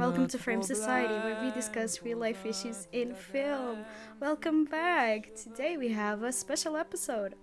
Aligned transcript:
welcome 0.00 0.26
to 0.26 0.38
Frame 0.38 0.62
Society, 0.62 1.12
where 1.12 1.38
we 1.44 1.50
discuss 1.50 2.02
real 2.02 2.18
life 2.18 2.44
issues 2.46 2.88
in 2.92 3.14
film. 3.14 3.84
Welcome 4.18 4.64
back. 4.64 5.34
Today 5.34 5.76
we 5.76 5.88
have 5.90 6.22
a 6.22 6.32
special 6.32 6.76
episode. 6.76 7.34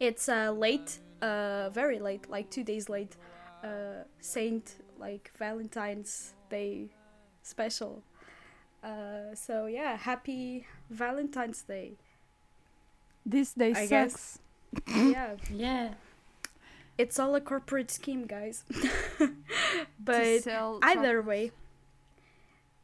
It's 0.00 0.28
uh, 0.28 0.50
late, 0.50 0.98
uh, 1.22 1.70
very 1.70 1.98
late, 2.00 2.28
like 2.28 2.50
two 2.50 2.64
days 2.64 2.88
late, 2.88 3.16
uh, 3.62 4.04
Saint 4.20 4.74
like 4.98 5.30
Valentine's 5.38 6.34
Day 6.50 6.88
special. 7.42 8.02
Uh, 8.82 9.34
so 9.34 9.66
yeah, 9.66 9.96
happy 9.96 10.66
Valentine's 10.90 11.62
Day. 11.62 11.92
This 13.24 13.52
day 13.52 13.72
I 13.74 13.86
sucks. 13.86 13.90
guess. 13.90 14.38
yeah, 14.96 15.36
Yeah. 15.52 15.94
it's 16.98 17.18
all 17.18 17.34
a 17.34 17.40
corporate 17.40 17.90
scheme, 17.90 18.26
guys. 18.26 18.64
but 19.98 20.46
either 20.82 21.22
way 21.22 21.50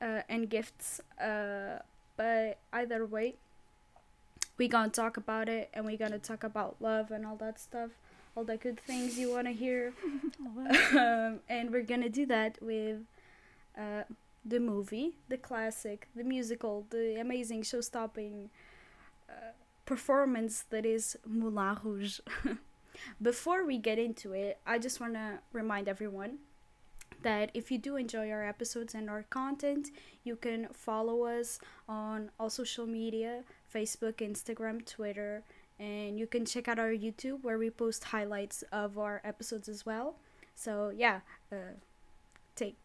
uh, 0.00 0.22
and 0.28 0.50
gifts 0.50 1.00
uh, 1.20 1.78
but 2.16 2.58
either 2.72 3.06
way 3.06 3.34
we're 4.58 4.68
gonna 4.68 4.88
talk 4.88 5.16
about 5.16 5.48
it 5.48 5.70
and 5.74 5.84
we're 5.84 5.96
gonna 5.96 6.18
talk 6.18 6.44
about 6.44 6.76
love 6.80 7.10
and 7.10 7.26
all 7.26 7.36
that 7.36 7.58
stuff 7.58 7.90
all 8.36 8.44
the 8.44 8.56
good 8.56 8.80
things 8.80 9.18
you 9.18 9.30
want 9.30 9.46
to 9.46 9.52
hear. 9.52 9.92
Um, 10.92 11.40
and 11.48 11.70
we're 11.70 11.82
gonna 11.82 12.10
do 12.10 12.26
that 12.26 12.58
with 12.60 12.98
uh, 13.78 14.02
the 14.44 14.60
movie 14.60 15.12
the 15.28 15.38
classic 15.38 16.08
the 16.14 16.24
musical 16.24 16.86
the 16.90 17.18
amazing 17.18 17.62
show-stopping 17.62 18.50
uh, 19.30 19.52
performance 19.86 20.64
that 20.68 20.84
is 20.84 21.16
moulin 21.26 21.78
rouge. 21.82 22.20
Before 23.22 23.64
we 23.64 23.78
get 23.78 23.98
into 23.98 24.32
it 24.32 24.58
i 24.66 24.78
just 24.78 25.00
want 25.00 25.14
to 25.14 25.38
remind 25.52 25.88
everyone 25.88 26.38
that 27.22 27.50
if 27.54 27.70
you 27.70 27.78
do 27.78 27.96
enjoy 27.96 28.30
our 28.30 28.44
episodes 28.44 28.94
and 28.94 29.08
our 29.10 29.24
content, 29.30 29.90
you 30.24 30.36
can 30.36 30.68
follow 30.72 31.24
us 31.24 31.58
on 31.88 32.30
all 32.38 32.50
social 32.50 32.86
media 32.86 33.42
Facebook, 33.74 34.14
Instagram, 34.16 34.84
Twitter, 34.84 35.42
and 35.80 36.18
you 36.18 36.26
can 36.26 36.44
check 36.44 36.68
out 36.68 36.78
our 36.78 36.90
YouTube 36.90 37.42
where 37.42 37.58
we 37.58 37.70
post 37.70 38.04
highlights 38.04 38.62
of 38.72 38.98
our 38.98 39.20
episodes 39.24 39.68
as 39.68 39.84
well. 39.86 40.16
So, 40.54 40.92
yeah, 40.94 41.20
uh, 41.50 41.56
take 42.54 42.76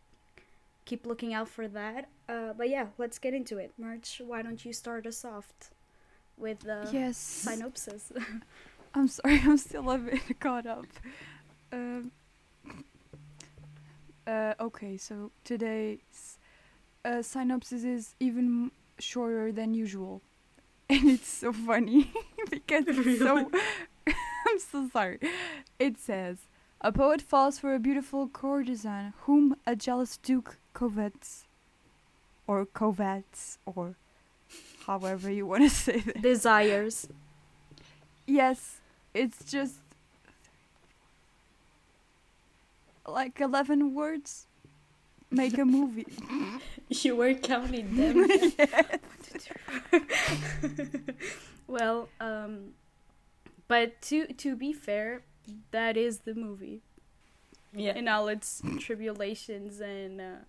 keep 0.86 1.06
looking 1.06 1.34
out 1.34 1.50
for 1.50 1.68
that. 1.68 2.08
Uh, 2.30 2.54
but 2.58 2.70
yeah, 2.70 2.88
let's 2.98 3.20
get 3.20 3.34
into 3.34 3.58
it. 3.58 3.74
March, 3.78 4.22
why 4.26 4.42
don't 4.42 4.64
you 4.64 4.72
start 4.72 5.06
us 5.06 5.26
off 5.26 5.52
with 6.38 6.60
the 6.62 6.90
Yes. 6.94 7.18
synopsis? 7.18 8.12
I'm 8.94 9.08
sorry, 9.10 9.42
I'm 9.46 9.58
still 9.58 9.90
a 9.92 9.98
bit 9.98 10.22
caught 10.40 10.66
up. 10.66 10.86
Um, 11.74 12.12
uh, 14.28 14.54
okay, 14.60 14.98
so 14.98 15.32
today's 15.44 16.38
uh, 17.06 17.22
synopsis 17.22 17.84
is 17.84 18.16
even 18.20 18.72
shorter 19.00 19.52
than 19.52 19.74
usual. 19.74 20.22
And 20.90 21.10
it's 21.10 21.28
so 21.28 21.52
funny 21.52 22.14
because 22.50 22.86
it's 22.88 23.20
so. 23.20 23.52
I'm 24.48 24.60
so 24.60 24.88
sorry. 24.88 25.20
It 25.80 25.98
says 25.98 26.38
A 26.80 26.94
poet 26.94 27.22
falls 27.22 27.60
for 27.60 27.76
a 27.76 27.80
beautiful 27.80 28.30
courtesan 28.30 29.14
whom 29.24 29.58
a 29.66 29.76
jealous 29.76 30.16
duke 30.16 30.58
covets. 30.74 31.44
Or 32.48 32.66
covets, 32.66 33.58
or 33.66 33.96
however 34.86 35.30
you 35.30 35.46
want 35.46 35.64
to 35.64 35.70
say 35.70 36.00
that. 36.00 36.22
Desires. 36.22 37.10
Yes, 38.26 38.80
it's 39.14 39.44
just 39.44 39.80
like 43.08 43.40
11 43.40 43.94
words 43.94 44.48
make 45.32 45.58
a 45.58 45.66
movie. 45.66 46.08
You 46.90 47.18
were 47.18 47.34
counting 47.34 47.98
them. 47.98 48.30
well, 51.68 52.08
um, 52.22 52.76
but 53.68 54.02
to 54.04 54.28
to 54.28 54.56
be 54.56 54.72
fair, 54.72 55.24
that 55.72 55.98
is 55.98 56.20
the 56.20 56.34
movie 56.34 56.82
yeah. 57.76 57.94
in 57.94 58.08
all 58.08 58.30
its 58.30 58.62
tribulations 58.80 59.82
and 59.82 60.22
uh, 60.22 60.46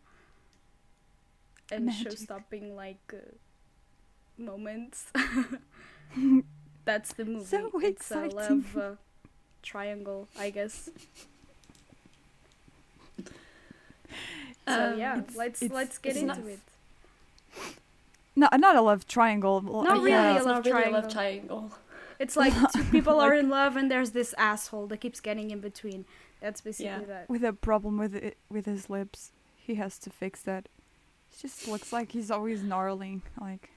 and 1.72 1.86
Magic. 1.86 2.12
show-stopping 2.12 2.76
like 2.76 3.12
uh, 3.12 3.34
moments. 4.40 5.10
That's 6.84 7.12
the 7.14 7.24
movie. 7.24 7.44
So 7.44 7.70
it's 7.82 8.12
a 8.12 8.24
exciting. 8.24 8.36
love 8.36 8.76
uh, 8.76 8.94
triangle, 9.60 10.28
I 10.38 10.50
guess. 10.50 10.88
So 14.68 14.92
Um, 14.92 14.98
yeah, 14.98 15.18
It's- 15.18 15.36
let's 15.36 15.62
it's- 15.62 15.74
let's 15.74 15.98
get 15.98 16.16
into 16.16 16.26
not- 16.40 16.46
it. 16.46 16.60
No, 18.36 18.48
not 18.56 18.76
a 18.76 18.80
love 18.80 19.06
triangle. 19.06 19.62
l- 19.66 19.82
Not 19.82 19.96
uh, 19.98 20.00
really 20.00 20.10
yeah. 20.12 20.34
a 20.34 20.42
love 20.42 20.46
not 20.46 20.64
really 20.64 20.70
a 20.70 20.72
triangle. 20.82 21.00
love 21.00 21.12
triangle. 21.12 21.70
It's 22.20 22.36
like 22.36 22.52
two 22.72 22.84
people 22.96 23.20
are 23.20 23.34
in 23.34 23.48
love 23.48 23.76
and 23.76 23.90
there's 23.90 24.10
this 24.12 24.34
asshole 24.38 24.86
that 24.88 24.98
keeps 25.00 25.20
getting 25.20 25.50
in 25.50 25.60
between. 25.60 26.04
That's 26.40 26.60
basically 26.60 26.86
Yeah. 26.86 27.00
that. 27.06 27.28
With 27.28 27.42
a 27.44 27.52
problem 27.52 27.98
with 27.98 28.14
it, 28.14 28.36
with 28.48 28.66
his 28.66 28.88
lips, 28.88 29.32
he 29.56 29.74
has 29.76 29.98
to 30.00 30.10
fix 30.10 30.40
that. 30.42 30.68
He 31.30 31.42
just 31.48 31.66
looks 31.66 31.92
like 31.92 32.12
he's 32.12 32.30
always 32.30 32.62
gnarling. 32.62 33.22
Like 33.40 33.70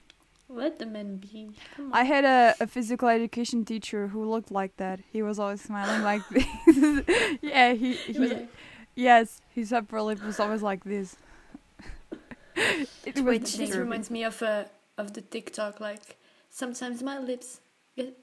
Let 0.48 0.78
the 0.80 0.86
men 0.86 1.18
be. 1.18 1.52
I 1.92 2.04
had 2.04 2.24
a, 2.26 2.56
a 2.60 2.68
physical 2.68 3.08
education 3.10 3.66
teacher 3.66 4.08
who 4.10 4.24
looked 4.30 4.52
like 4.52 4.78
that. 4.78 5.00
He 5.12 5.24
was 5.24 5.40
always 5.40 5.62
smiling 5.62 6.04
like 6.04 6.22
this. 6.30 6.46
yeah, 7.42 7.74
he, 7.74 7.94
He 7.94 8.14
he 8.14 8.20
was 8.20 8.32
like, 8.34 8.50
yes, 8.96 9.42
his 9.50 9.72
upper 9.74 10.02
lip 10.02 10.24
was 10.24 10.40
always 10.40 10.62
like 10.62 10.84
this. 10.84 11.16
it 13.06 13.24
was 13.24 13.58
this 13.58 13.76
reminds 13.76 14.10
me 14.10 14.24
of 14.24 14.42
uh, 14.42 14.66
of 14.98 15.14
the 15.14 15.22
TikTok. 15.22 15.80
Like 15.80 16.18
sometimes 16.50 17.02
my 17.04 17.18
lips 17.20 17.62
get 17.96 18.18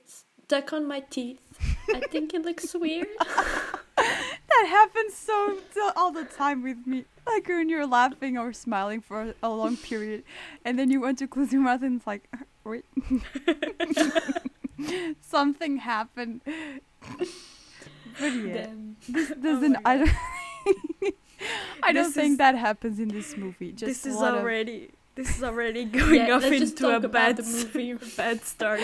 stuck 0.44 0.72
on 0.72 0.86
my 0.86 1.00
teeth. 1.00 1.40
I 1.94 2.00
think 2.10 2.34
it 2.34 2.42
looks 2.44 2.74
weird. 2.74 3.08
That 4.48 4.66
happens 4.70 5.14
so 5.14 5.58
so 5.72 5.92
all 5.94 6.10
the 6.10 6.24
time 6.24 6.62
with 6.62 6.86
me. 6.86 7.04
Like 7.26 7.46
when 7.48 7.68
you're 7.68 7.86
laughing 7.86 8.38
or 8.38 8.52
smiling 8.52 9.00
for 9.00 9.20
a, 9.22 9.34
a 9.42 9.50
long 9.50 9.76
period, 9.76 10.24
and 10.64 10.78
then 10.78 10.90
you 10.90 11.00
want 11.00 11.18
to 11.18 11.28
close 11.28 11.52
your 11.52 11.62
mouth 11.62 11.82
and 11.82 11.96
it's 11.98 12.06
like, 12.06 12.28
wait, 12.64 12.84
something 15.20 15.76
happened. 15.78 16.40
but 18.18 18.32
yeah, 18.32 18.52
Then 18.54 18.96
this 19.08 19.28
doesn't. 19.30 19.72
my 19.72 19.80
I 19.84 19.96
don't. 19.98 20.10
I 21.82 21.92
don't 21.92 22.04
This 22.04 22.14
think 22.14 22.32
is- 22.32 22.38
that 22.38 22.56
happens 22.56 22.98
in 22.98 23.08
this 23.08 23.36
movie. 23.36 23.72
Just 23.72 24.02
this 24.04 24.06
is 24.06 24.16
already 24.16 24.90
this 25.14 25.36
is 25.36 25.42
already 25.42 25.84
going 25.98 26.14
yeah, 26.26 26.34
off 26.36 26.44
into 26.44 26.88
a 26.96 27.00
bad 27.08 27.38
movie. 27.38 27.92
bad 28.16 28.44
start. 28.44 28.80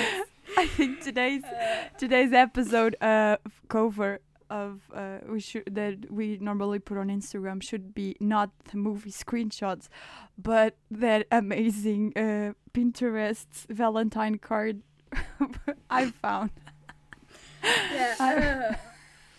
I 0.57 0.67
think 0.67 1.01
today's 1.03 1.43
today's 1.99 2.33
episode 2.33 2.97
uh 3.01 3.37
cover 3.69 4.21
of 4.51 4.81
uh 4.95 5.19
we 5.29 5.41
should 5.41 5.65
that 5.75 6.11
we 6.13 6.39
normally 6.41 6.79
put 6.79 6.97
on 6.99 7.09
Instagram 7.09 7.63
should 7.63 7.95
be 7.95 8.15
not 8.21 8.51
the 8.71 8.77
movie 8.77 9.11
screenshots 9.11 9.89
but 10.37 10.77
that 10.91 11.27
amazing 11.33 12.13
uh 12.17 12.53
Pinterest 12.75 13.47
Valentine 13.69 14.37
card 14.39 14.83
I 15.91 16.11
found. 16.11 16.51
yeah. 17.63 18.77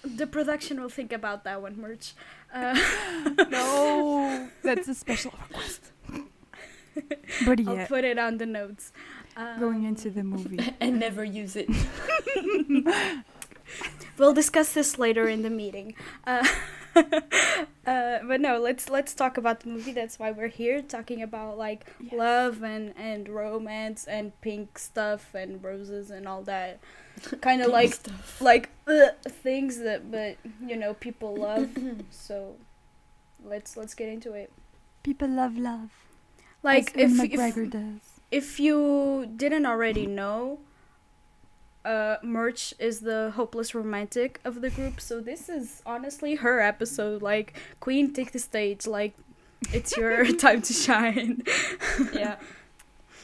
The 0.05 0.27
production 0.27 0.79
will 0.81 0.89
think 0.89 1.11
about 1.11 1.43
that 1.45 1.61
one, 1.61 1.79
merch. 1.79 2.13
Uh, 2.53 2.77
No, 3.49 4.49
that's 4.63 4.87
a 4.87 4.93
special 4.95 5.33
request. 5.49 5.91
But 7.45 7.67
I'll 7.67 7.85
put 7.87 8.03
it 8.05 8.17
on 8.17 8.37
the 8.37 8.45
notes. 8.45 8.91
going 9.59 9.79
Um, 9.79 9.85
into 9.85 10.09
the 10.09 10.23
movie. 10.23 10.59
and 10.79 10.99
never 10.99 11.23
use 11.23 11.55
it. 11.55 11.69
We'll 14.17 14.33
discuss 14.33 14.71
this 14.73 14.97
later 14.97 15.27
in 15.27 15.41
the 15.41 15.49
meeting. 15.49 15.93
Uh, 16.25 16.47
uh, 16.95 18.19
but 18.27 18.41
no, 18.41 18.59
let's 18.59 18.89
let's 18.89 19.13
talk 19.13 19.37
about 19.37 19.61
the 19.61 19.69
movie. 19.69 19.91
That's 19.91 20.17
why 20.19 20.31
we're 20.31 20.47
here, 20.47 20.81
talking 20.81 21.21
about 21.21 21.57
like 21.57 21.85
Yes. 21.99 22.13
love 22.13 22.63
and 22.63 22.93
and 22.97 23.27
romance 23.29 24.05
and 24.05 24.39
pink 24.41 24.77
stuff 24.79 25.33
and 25.33 25.63
roses 25.63 26.09
and 26.11 26.27
all 26.27 26.43
that 26.43 26.79
kind 27.41 27.61
of 27.61 27.71
like 27.71 27.93
stuff. 27.93 28.41
like 28.41 28.69
uh, 28.87 29.09
things 29.27 29.79
that 29.79 30.11
but 30.11 30.37
you 30.65 30.75
know 30.75 30.93
people 30.93 31.35
love. 31.35 31.69
so 32.11 32.55
let's 33.43 33.77
let's 33.77 33.93
get 33.93 34.09
into 34.09 34.33
it. 34.33 34.51
People 35.03 35.27
love 35.29 35.57
love. 35.57 35.89
Like 36.63 36.97
as 36.97 37.19
if, 37.19 37.33
Ewan 37.33 37.63
if 37.63 37.71
does. 37.71 38.19
if 38.31 38.59
you 38.59 39.29
didn't 39.35 39.65
already 39.65 40.07
know, 40.07 40.59
uh, 41.85 42.17
Merch 42.23 42.73
is 42.79 42.99
the 42.99 43.31
hopeless 43.35 43.73
romantic 43.75 44.39
of 44.43 44.61
the 44.61 44.69
group, 44.69 44.99
so 44.99 45.21
this 45.21 45.47
is 45.49 45.81
honestly 45.85 46.35
her 46.35 46.59
episode. 46.59 47.21
Like, 47.21 47.59
Queen, 47.79 48.11
take 48.13 48.31
the 48.31 48.39
stage. 48.39 48.87
Like, 48.87 49.13
it's 49.71 49.95
your 49.97 50.25
time 50.37 50.61
to 50.63 50.73
shine 50.73 51.43
yeah. 52.13 52.35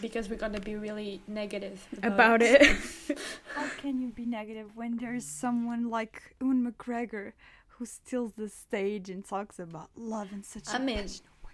Because 0.02 0.30
we're 0.30 0.38
gonna 0.38 0.60
be 0.60 0.76
really 0.76 1.22
negative 1.28 1.88
about 2.02 2.42
it. 2.42 2.64
How 3.56 3.68
can 3.78 4.02
you 4.02 4.10
be 4.10 4.26
negative 4.26 4.76
when 4.76 4.98
there's 4.98 5.26
someone 5.26 5.92
like 5.92 6.36
Ewan 6.42 6.66
McGregor 6.66 7.34
who 7.68 7.86
steals 7.86 8.34
the 8.36 8.50
stage 8.50 9.12
and 9.12 9.24
talks 9.24 9.60
about 9.60 9.90
love 9.96 10.32
in 10.32 10.42
such 10.42 10.70
I 10.70 10.78
a 10.78 10.80
mean, 10.80 10.96
passionate 10.98 11.38
way? 11.46 11.52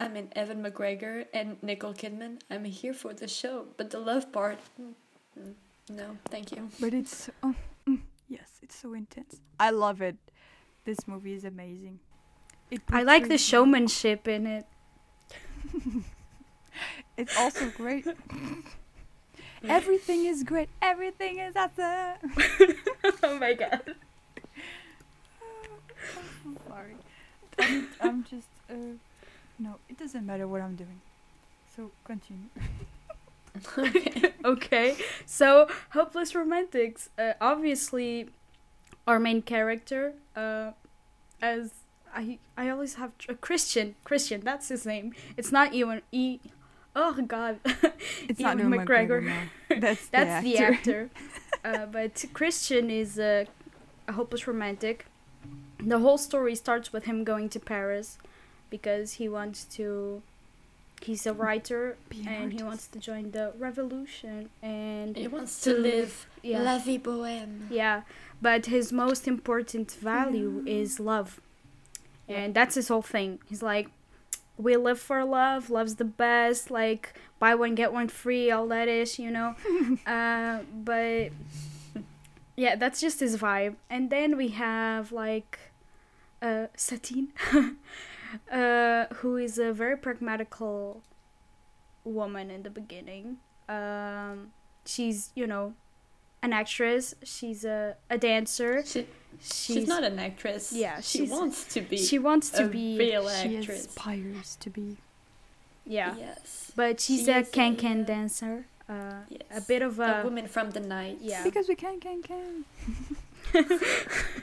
I 0.00 0.08
mean 0.08 0.28
Ewan 0.34 0.64
McGregor 0.64 1.26
and 1.32 1.62
Nicole 1.62 1.94
Kidman, 1.94 2.40
I'm 2.50 2.64
here 2.64 2.94
for 2.94 3.14
the 3.14 3.28
show. 3.28 3.66
But 3.76 3.90
the 3.90 4.00
love 4.00 4.32
part, 4.32 4.58
mm, 4.80 4.94
mm, 5.38 5.54
no, 5.90 6.16
thank 6.30 6.52
you. 6.52 6.68
But 6.80 6.94
it's 6.94 7.30
oh, 7.42 7.54
mm, 7.88 8.00
yes, 8.28 8.58
it's 8.62 8.74
so 8.76 8.94
intense. 8.94 9.36
I 9.58 9.70
love 9.70 10.00
it. 10.02 10.16
This 10.84 11.06
movie 11.06 11.32
is 11.34 11.44
amazing. 11.44 11.98
It 12.70 12.82
I 12.90 13.02
like 13.02 13.22
the 13.24 13.28
portrays- 13.28 13.44
showmanship 13.44 14.28
in 14.28 14.46
it. 14.46 14.66
It's 17.16 17.36
also 17.38 17.70
great. 17.70 18.06
Everything 19.68 20.26
is 20.26 20.42
great. 20.42 20.68
Everything 20.82 21.38
is 21.38 21.54
awesome. 21.56 22.18
oh 23.22 23.38
my 23.38 23.54
god. 23.54 23.94
I'm 26.44 26.58
sorry. 26.68 26.96
I'm, 27.58 27.88
I'm 28.00 28.24
just 28.24 28.48
uh, 28.68 28.74
no. 29.58 29.76
It 29.88 29.96
doesn't 29.98 30.26
matter 30.26 30.46
what 30.48 30.60
I'm 30.60 30.74
doing. 30.74 31.00
So 31.76 31.90
continue. 32.04 32.48
okay, 34.44 34.96
so 35.26 35.68
hopeless 35.90 36.34
romantics. 36.34 37.08
Uh, 37.18 37.32
obviously, 37.40 38.28
our 39.06 39.18
main 39.20 39.42
character, 39.42 40.14
uh, 40.34 40.72
as 41.40 41.72
I 42.14 42.38
I 42.56 42.68
always 42.68 42.94
have 42.94 43.12
a 43.28 43.34
Christian. 43.34 43.94
Christian, 44.04 44.40
that's 44.40 44.68
his 44.68 44.84
name. 44.86 45.14
It's 45.36 45.52
not 45.52 45.74
Ewan 45.74 46.02
E. 46.12 46.40
Oh 46.96 47.12
God, 47.26 47.58
It's 48.28 48.40
Ewan 48.40 48.58
not 48.58 48.58
Ewan 48.58 48.86
McGregor. 48.86 49.22
McGregor. 49.22 49.48
no. 49.70 49.80
That's, 49.80 50.06
that's 50.14 50.44
the 50.44 50.52
the 50.54 50.58
actor. 50.58 51.10
actor. 51.64 51.78
uh, 51.82 51.86
but 51.86 52.24
Christian 52.32 52.90
is 52.90 53.18
a, 53.18 53.46
a 54.08 54.12
hopeless 54.12 54.46
romantic. 54.46 55.06
The 55.78 55.98
whole 55.98 56.18
story 56.18 56.54
starts 56.54 56.92
with 56.92 57.04
him 57.04 57.24
going 57.24 57.48
to 57.50 57.60
Paris 57.60 58.18
because 58.70 59.14
he 59.14 59.28
wants 59.28 59.64
to. 59.76 60.22
He's 61.04 61.26
a 61.26 61.34
writer 61.34 61.96
and 62.26 62.52
he 62.52 62.62
wants 62.62 62.86
to 62.88 62.98
join 62.98 63.30
the 63.32 63.52
revolution 63.58 64.48
and 64.62 65.14
He 65.16 65.28
wants 65.28 65.60
to 65.62 65.74
live. 65.74 66.26
Yeah. 66.42 66.62
la 66.62 66.78
vie 66.78 66.98
bohème. 66.98 67.66
Yeah, 67.70 68.02
but 68.40 68.66
his 68.66 68.92
most 68.92 69.28
important 69.28 69.90
value 69.92 70.62
is 70.66 70.98
love. 70.98 71.40
And 72.28 72.54
that's 72.54 72.74
his 72.74 72.88
whole 72.88 73.02
thing. 73.02 73.38
He's 73.46 73.62
like, 73.62 73.88
we 74.56 74.76
live 74.76 74.98
for 75.00 75.24
love, 75.24 75.68
love's 75.68 75.96
the 75.96 76.04
best, 76.04 76.70
like, 76.70 77.12
buy 77.38 77.54
one, 77.54 77.74
get 77.74 77.92
one 77.92 78.08
free, 78.08 78.50
all 78.50 78.66
that 78.68 78.88
ish, 78.88 79.18
you 79.18 79.30
know? 79.30 79.56
uh, 80.06 80.60
but, 80.72 81.30
yeah, 82.56 82.76
that's 82.76 83.00
just 83.00 83.20
his 83.20 83.36
vibe. 83.36 83.74
And 83.90 84.10
then 84.10 84.36
we 84.36 84.48
have, 84.48 85.12
like, 85.12 85.58
uh, 86.40 86.66
Satine, 86.76 87.28
uh, 88.50 89.06
who 89.16 89.36
is 89.36 89.58
a 89.58 89.72
very 89.72 89.96
pragmatical 89.96 91.02
woman 92.04 92.50
in 92.50 92.62
the 92.62 92.70
beginning. 92.70 93.38
Um, 93.68 94.52
she's, 94.84 95.30
you 95.34 95.46
know, 95.46 95.74
an 96.42 96.52
actress. 96.52 97.14
She's 97.22 97.64
a, 97.64 97.96
a 98.10 98.18
dancer. 98.18 98.84
She, 98.84 99.06
She's, 99.40 99.76
she's, 99.78 99.88
not 99.88 100.04
an 100.04 100.18
actress. 100.20 100.72
Yeah, 100.72 101.00
she 101.00 101.22
wants 101.22 101.64
to 101.74 101.80
be. 101.80 101.96
She 101.96 102.20
wants 102.20 102.50
to 102.50 102.66
a 102.66 102.68
be. 102.68 102.96
real 102.96 103.28
She 103.28 103.58
actress. 103.58 103.86
aspires 103.86 104.56
to 104.60 104.70
be. 104.70 104.96
Yeah, 105.84 106.14
Yes. 106.16 106.70
but 106.76 107.00
she's 107.00 107.24
She 107.24 107.32
a 107.32 107.38
is 107.40 107.50
can 107.50 107.74
can 107.74 108.04
dancer. 108.04 108.66
Uh, 108.88 109.22
Yes. 109.28 109.42
a 109.50 109.60
bit 109.62 109.82
of 109.82 109.98
a 109.98 110.20
a. 110.20 110.24
woman 110.24 110.46
from 110.46 110.70
the 110.70 110.78
night. 110.80 111.18
Yeah. 111.20 111.42
Because 111.42 111.68
we 111.68 111.74
can, 111.74 111.98
can, 111.98 112.22
can. 112.22 112.64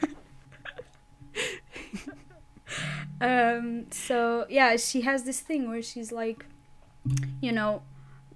um. 3.22 3.86
So 3.92 4.46
yeah, 4.50 4.76
she 4.78 5.02
has 5.02 5.24
this 5.24 5.40
thing 5.40 5.70
where 5.70 5.82
she's 5.82 6.12
like, 6.12 6.46
you 7.42 7.52
know, 7.52 7.82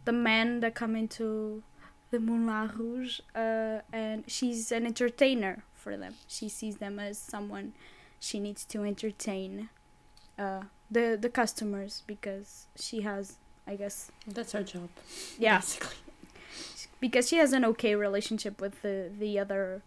the 0.05 0.11
men 0.13 0.59
that 0.61 0.75
come 0.75 0.95
into 0.95 1.63
the 2.11 2.19
Moulin 2.19 2.71
Rouge, 2.77 3.19
uh, 3.35 3.79
and 3.91 4.23
she's 4.27 4.71
an 4.71 4.85
entertainer 4.85 5.63
for 5.73 5.97
them. 5.97 6.15
She 6.27 6.47
sees 6.49 6.77
them 6.77 6.99
as 6.99 7.17
someone 7.17 7.73
she 8.19 8.39
needs 8.39 8.65
to 8.65 8.83
entertain, 8.83 9.69
uh, 10.39 10.61
the 10.89 11.17
the 11.19 11.29
customers 11.29 12.03
because 12.07 12.67
she 12.75 13.01
has, 13.01 13.37
I 13.67 13.75
guess, 13.75 14.11
That's 14.27 14.51
her 14.53 14.63
job. 14.63 14.89
yeah. 15.39 15.57
Basically. 15.59 15.95
because 16.99 17.27
she 17.27 17.37
has 17.37 17.53
an 17.53 17.65
okay 17.65 17.95
relationship 17.95 18.61
with 18.61 18.81
the 18.81 19.11
the 19.17 19.37
other 19.39 19.81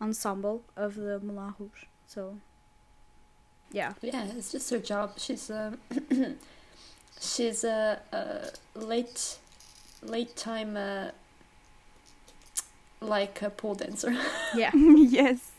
ensemble 0.00 0.62
of 0.76 0.96
the 0.96 1.18
Moulin 1.20 1.54
Rouge. 1.58 1.84
So 2.06 2.38
yeah, 3.72 3.92
Yeah, 4.02 4.26
it's 4.36 4.52
just 4.52 4.70
her 4.70 4.78
job. 4.78 5.12
She's 5.18 5.50
um, 5.50 5.78
she's 7.20 7.64
a, 7.64 8.00
a 8.12 8.78
late 8.78 9.38
late 10.02 10.36
time 10.36 10.76
uh, 10.76 11.10
like 13.00 13.42
a 13.42 13.50
pole 13.50 13.74
dancer. 13.74 14.14
yeah, 14.54 14.70
yes. 14.74 15.50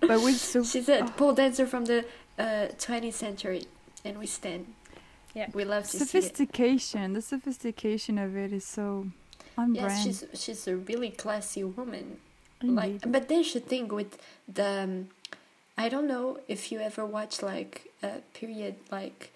But 0.00 0.22
with 0.22 0.36
so 0.36 0.62
she's 0.62 0.88
a 0.88 1.00
Oh. 1.04 1.08
pole 1.16 1.32
dancer 1.34 1.66
from 1.66 1.84
the 1.86 2.04
uh, 2.38 2.68
20th 2.78 3.14
century, 3.14 3.64
and 4.04 4.18
we 4.18 4.26
stand. 4.26 4.66
Yeah. 5.34 5.48
we 5.52 5.64
love 5.64 5.84
to 5.84 5.90
see 5.90 5.96
it. 5.98 6.08
sophistication, 6.08 7.12
the 7.12 7.22
sophistication 7.22 8.18
of 8.18 8.36
it 8.36 8.52
is 8.52 8.64
so 8.64 9.06
on 9.56 9.74
Yes, 9.74 9.84
brand. 9.84 10.02
she's 10.04 10.24
she's 10.34 10.66
a 10.68 10.76
really 10.76 11.10
classy 11.10 11.64
woman. 11.64 12.18
Indeed. 12.60 12.74
Like, 12.76 13.12
but 13.12 13.28
there's 13.28 13.52
the 13.52 13.60
thing 13.60 13.88
with 13.88 14.18
the. 14.48 14.82
Um, 14.84 15.08
I 15.78 15.88
don't 15.88 16.08
know 16.08 16.38
if 16.48 16.72
you 16.72 16.80
ever 16.80 17.06
watched 17.06 17.40
like 17.40 17.92
a 18.02 18.18
period 18.34 18.74
like 18.90 19.30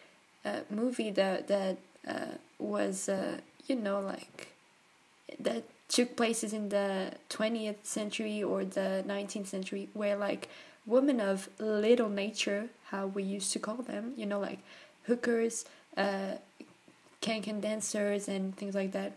a 0.44 0.62
movie 0.70 1.12
that 1.12 1.46
that 1.46 1.78
uh, 2.06 2.34
was 2.58 3.08
uh, 3.08 3.38
you 3.68 3.76
know 3.76 4.00
like 4.00 4.48
that 5.38 5.62
took 5.88 6.16
places 6.16 6.52
in 6.52 6.68
the 6.70 7.12
20th 7.30 7.84
century 7.84 8.42
or 8.42 8.64
the 8.64 9.04
19th 9.06 9.46
century 9.46 9.88
where 9.94 10.16
like 10.16 10.48
women 10.84 11.20
of 11.20 11.48
little 11.60 12.08
nature 12.08 12.70
how 12.86 13.06
we 13.06 13.22
used 13.22 13.52
to 13.52 13.60
call 13.60 13.76
them 13.76 14.12
you 14.16 14.26
know 14.26 14.40
like 14.40 14.58
hookers 15.06 15.64
uh 15.96 16.32
can-can 17.20 17.60
dancers 17.60 18.26
and 18.26 18.56
things 18.56 18.74
like 18.74 18.90
that 18.90 19.12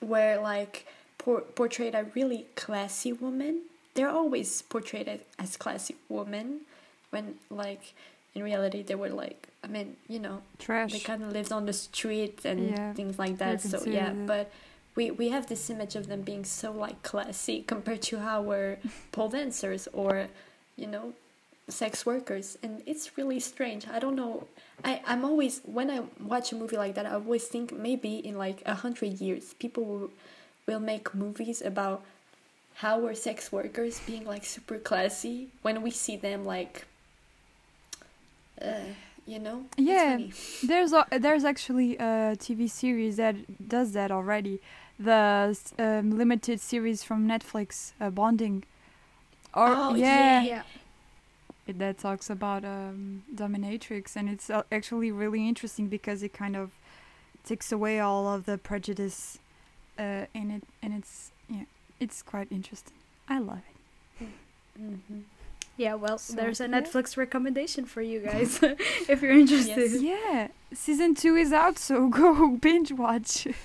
where 0.00 0.40
like 0.40 0.86
por- 1.18 1.42
portrayed 1.42 1.94
a 1.94 2.04
really 2.16 2.46
classy 2.56 3.12
woman 3.12 3.60
they're 3.94 4.08
always 4.08 4.62
portrayed 4.62 5.08
as, 5.08 5.20
as 5.38 5.56
classy 5.56 5.96
women 6.08 6.60
when 7.10 7.34
like 7.50 7.94
in 8.34 8.42
reality 8.42 8.82
they 8.82 8.94
were 8.94 9.10
like 9.10 9.48
i 9.62 9.66
mean 9.66 9.96
you 10.08 10.18
know 10.18 10.42
Trash. 10.58 10.92
they 10.92 11.00
kind 11.00 11.22
of 11.22 11.32
lived 11.32 11.52
on 11.52 11.66
the 11.66 11.72
street 11.72 12.44
and 12.44 12.70
Yeah, 12.70 12.92
things 12.94 13.18
like 13.18 13.38
that 13.38 13.60
so 13.60 13.84
yeah 13.84 14.12
but 14.26 14.50
we 14.94 15.10
we 15.10 15.28
have 15.28 15.46
this 15.46 15.68
image 15.70 15.94
of 15.96 16.06
them 16.08 16.22
being 16.22 16.44
so 16.44 16.72
like 16.72 17.02
classy 17.02 17.62
compared 17.66 18.02
to 18.02 18.18
our 18.18 18.78
pole 19.12 19.28
dancers 19.28 19.88
or 19.92 20.28
you 20.76 20.86
know 20.86 21.12
sex 21.68 22.04
workers 22.04 22.58
and 22.62 22.82
it's 22.86 23.16
really 23.16 23.38
strange. 23.40 23.86
I 23.88 23.98
don't 23.98 24.16
know 24.16 24.46
i 24.84 25.00
i'm 25.06 25.24
always 25.24 25.60
when 25.64 25.90
i 25.90 26.02
watch 26.20 26.52
a 26.52 26.56
movie 26.56 26.76
like 26.76 26.94
that 26.96 27.06
i 27.06 27.12
always 27.12 27.44
think 27.44 27.72
maybe 27.72 28.16
in 28.16 28.36
like 28.36 28.62
a 28.66 28.74
hundred 28.74 29.20
years 29.20 29.54
people 29.54 29.84
will, 29.84 30.10
will 30.66 30.80
make 30.80 31.14
movies 31.14 31.62
about 31.62 32.04
how 32.74 32.98
were 32.98 33.14
sex 33.14 33.52
workers 33.52 34.00
being 34.06 34.24
like 34.24 34.44
super 34.44 34.78
classy 34.78 35.48
when 35.62 35.82
we 35.82 35.90
see 35.90 36.16
them 36.16 36.44
like 36.44 36.84
uh, 38.60 38.80
you 39.26 39.38
know 39.38 39.64
Yeah. 39.76 40.18
There's 40.62 40.92
a, 40.92 41.06
there's 41.18 41.44
actually 41.44 41.96
a 41.96 42.36
TV 42.38 42.68
series 42.68 43.16
that 43.16 43.68
does 43.68 43.92
that 43.92 44.10
already. 44.10 44.60
The 44.98 45.56
um, 45.78 46.16
limited 46.16 46.60
series 46.60 47.02
from 47.02 47.26
Netflix, 47.26 47.92
uh, 48.00 48.10
Bonding. 48.10 48.64
Or 49.54 49.68
Oh, 49.68 49.94
yeah, 49.94 50.42
yeah, 50.42 50.62
it- 51.66 51.78
that 51.78 51.98
talks 51.98 52.30
about 52.30 52.64
um, 52.64 53.22
dominatrix, 53.34 54.16
and 54.16 54.28
it's 54.28 54.48
uh, 54.50 54.62
actually 54.70 55.10
really 55.12 55.46
interesting 55.48 55.88
because 55.88 56.22
it 56.22 56.32
kind 56.32 56.56
of 56.56 56.70
takes 57.44 57.72
away 57.72 57.98
all 58.00 58.26
of 58.28 58.46
the 58.46 58.56
prejudice 58.58 59.38
uh, 59.98 60.26
in 60.34 60.50
it, 60.50 60.62
and 60.82 60.94
it's 60.94 61.32
yeah, 61.48 61.64
it's 62.02 62.22
quite 62.22 62.48
interesting. 62.50 62.94
I 63.28 63.38
love 63.38 63.62
it. 64.20 64.26
Mhm. 64.80 65.22
yeah. 65.76 65.94
Well, 65.94 66.18
So, 66.18 66.34
there's 66.34 66.60
a 66.60 66.68
yeah. 66.68 66.80
Netflix 66.80 67.16
recommendation 67.16 67.84
for 67.86 68.02
you 68.02 68.20
guys 68.20 68.58
if 69.12 69.22
you're 69.22 69.32
interested. 69.44 70.00
Yeah, 70.02 70.48
season 70.72 71.14
two 71.14 71.34
is 71.36 71.52
out, 71.52 71.78
so 71.78 72.08
go 72.20 72.56
binge 72.56 72.92
watch. 72.92 73.46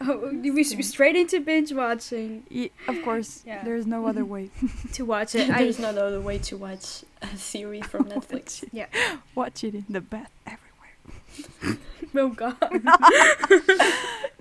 Oh, 0.00 0.30
we 0.32 0.60
s- 0.60 0.86
straight 0.86 1.16
into 1.16 1.40
binge 1.40 1.72
watching 1.72 2.44
Ye- 2.48 2.70
of 2.86 3.02
course, 3.02 3.42
Yeah. 3.44 3.64
there's 3.64 3.86
no 3.88 4.06
other 4.06 4.24
way. 4.24 4.50
to 4.92 5.04
watch 5.04 5.34
it. 5.34 5.48
There's 5.48 5.80
no 5.80 5.88
other 5.90 6.20
way 6.20 6.38
to 6.48 6.56
watch 6.56 7.02
a 7.20 7.36
series 7.36 7.84
from 7.86 8.04
Netflix. 8.04 8.62
Yeah, 8.70 8.86
Watch 9.34 9.64
it 9.64 9.74
in 9.74 9.84
the 9.88 10.00
bath 10.00 10.30
everywhere. 10.46 11.78
oh 12.14 12.28
god. 12.28 12.56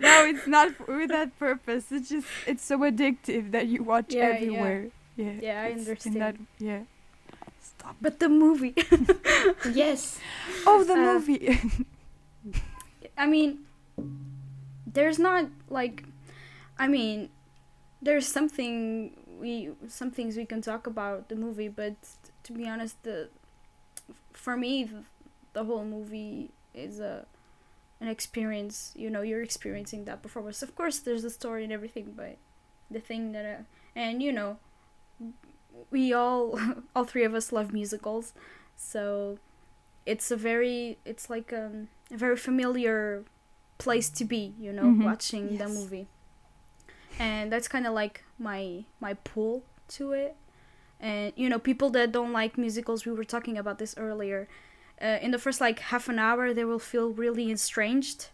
No, 0.03 0.25
it's 0.25 0.45
not 0.47 0.69
with 0.87 1.09
that 1.09 1.37
purpose. 1.39 1.91
It's 1.91 2.09
just 2.09 2.27
it's 2.45 2.63
so 2.65 2.77
addictive 2.79 3.51
that 3.51 3.67
you 3.67 3.83
watch 3.83 4.13
Yeah, 4.13 4.29
yeah. 4.29 4.35
everywhere. 4.35 4.87
Yeah, 5.15 5.33
Yeah, 5.41 5.61
I 5.63 5.71
understand. 5.73 6.21
that- 6.21 6.35
yeah. 6.59 6.83
Stop. 7.61 7.95
But 8.01 8.19
the 8.19 8.29
movie. 8.29 8.75
Yes. 9.73 10.19
Oh, 10.67 10.83
the 10.83 10.93
Uh, 10.93 11.13
movie. 11.13 11.43
I 13.17 13.25
mean, 13.27 13.59
there's 14.87 15.19
not 15.19 15.45
like, 15.69 16.03
I 16.77 16.87
mean, 16.87 17.29
there's 18.01 18.27
something 18.27 19.11
we 19.39 19.71
some 19.87 20.11
things 20.11 20.35
we 20.37 20.45
can 20.45 20.61
talk 20.61 20.87
about 20.87 21.29
the 21.29 21.35
movie, 21.35 21.67
but 21.69 21.95
to 22.43 22.51
be 22.53 22.67
honest, 22.67 23.01
the 23.03 23.29
for 24.33 24.57
me 24.57 24.89
the 25.53 25.63
whole 25.63 25.85
movie 25.85 26.49
is 26.73 26.99
a 26.99 27.25
an 28.03 28.09
experience. 28.09 28.91
You 28.95 29.09
know, 29.09 29.21
you're 29.29 29.41
experiencing 29.41 30.05
that 30.05 30.21
performance. 30.21 30.61
Of 30.63 30.75
course, 30.75 30.99
there's 30.99 31.23
a 31.23 31.29
story 31.39 31.63
and 31.63 31.73
everything, 31.73 32.13
but 32.15 32.37
the 32.91 32.99
thing 32.99 33.31
that 33.33 33.45
uh, 33.45 33.63
and 33.95 34.21
you 34.21 34.31
know, 34.31 34.57
we 35.91 36.13
all 36.13 36.59
all 36.95 37.05
three 37.05 37.23
of 37.23 37.33
us 37.33 37.51
love 37.51 37.73
musicals, 37.73 38.33
so 38.75 39.37
it's 40.05 40.31
a 40.31 40.35
very 40.37 40.97
it's 41.05 41.29
like 41.29 41.53
um, 41.53 41.87
a 42.11 42.17
very 42.17 42.37
familiar 42.37 43.23
place 43.77 44.09
to 44.09 44.23
be 44.25 44.53
you 44.59 44.71
know 44.71 44.83
Mhm. 44.91 45.03
watching 45.03 45.57
the 45.57 45.67
movie 45.67 46.07
and 47.19 47.51
that's 47.51 47.67
kind 47.67 47.85
of 47.87 47.93
like 47.93 48.23
my 48.39 48.85
my 48.99 49.13
pull 49.25 49.63
to 49.87 50.11
it 50.13 50.35
and 50.99 51.33
you 51.35 51.49
know 51.49 51.59
people 51.59 51.89
that 51.89 52.11
don't 52.11 52.31
like 52.31 52.57
musicals 52.57 53.05
we 53.05 53.11
were 53.11 53.23
talking 53.25 53.57
about 53.57 53.77
this 53.79 53.93
earlier 53.97 54.47
uh, 55.01 55.17
in 55.21 55.31
the 55.31 55.39
first 55.39 55.59
like 55.61 55.79
half 55.79 56.09
an 56.09 56.19
hour 56.19 56.53
they 56.53 56.65
will 56.65 56.79
feel 56.79 57.09
really 57.09 57.51
estranged 57.51 58.27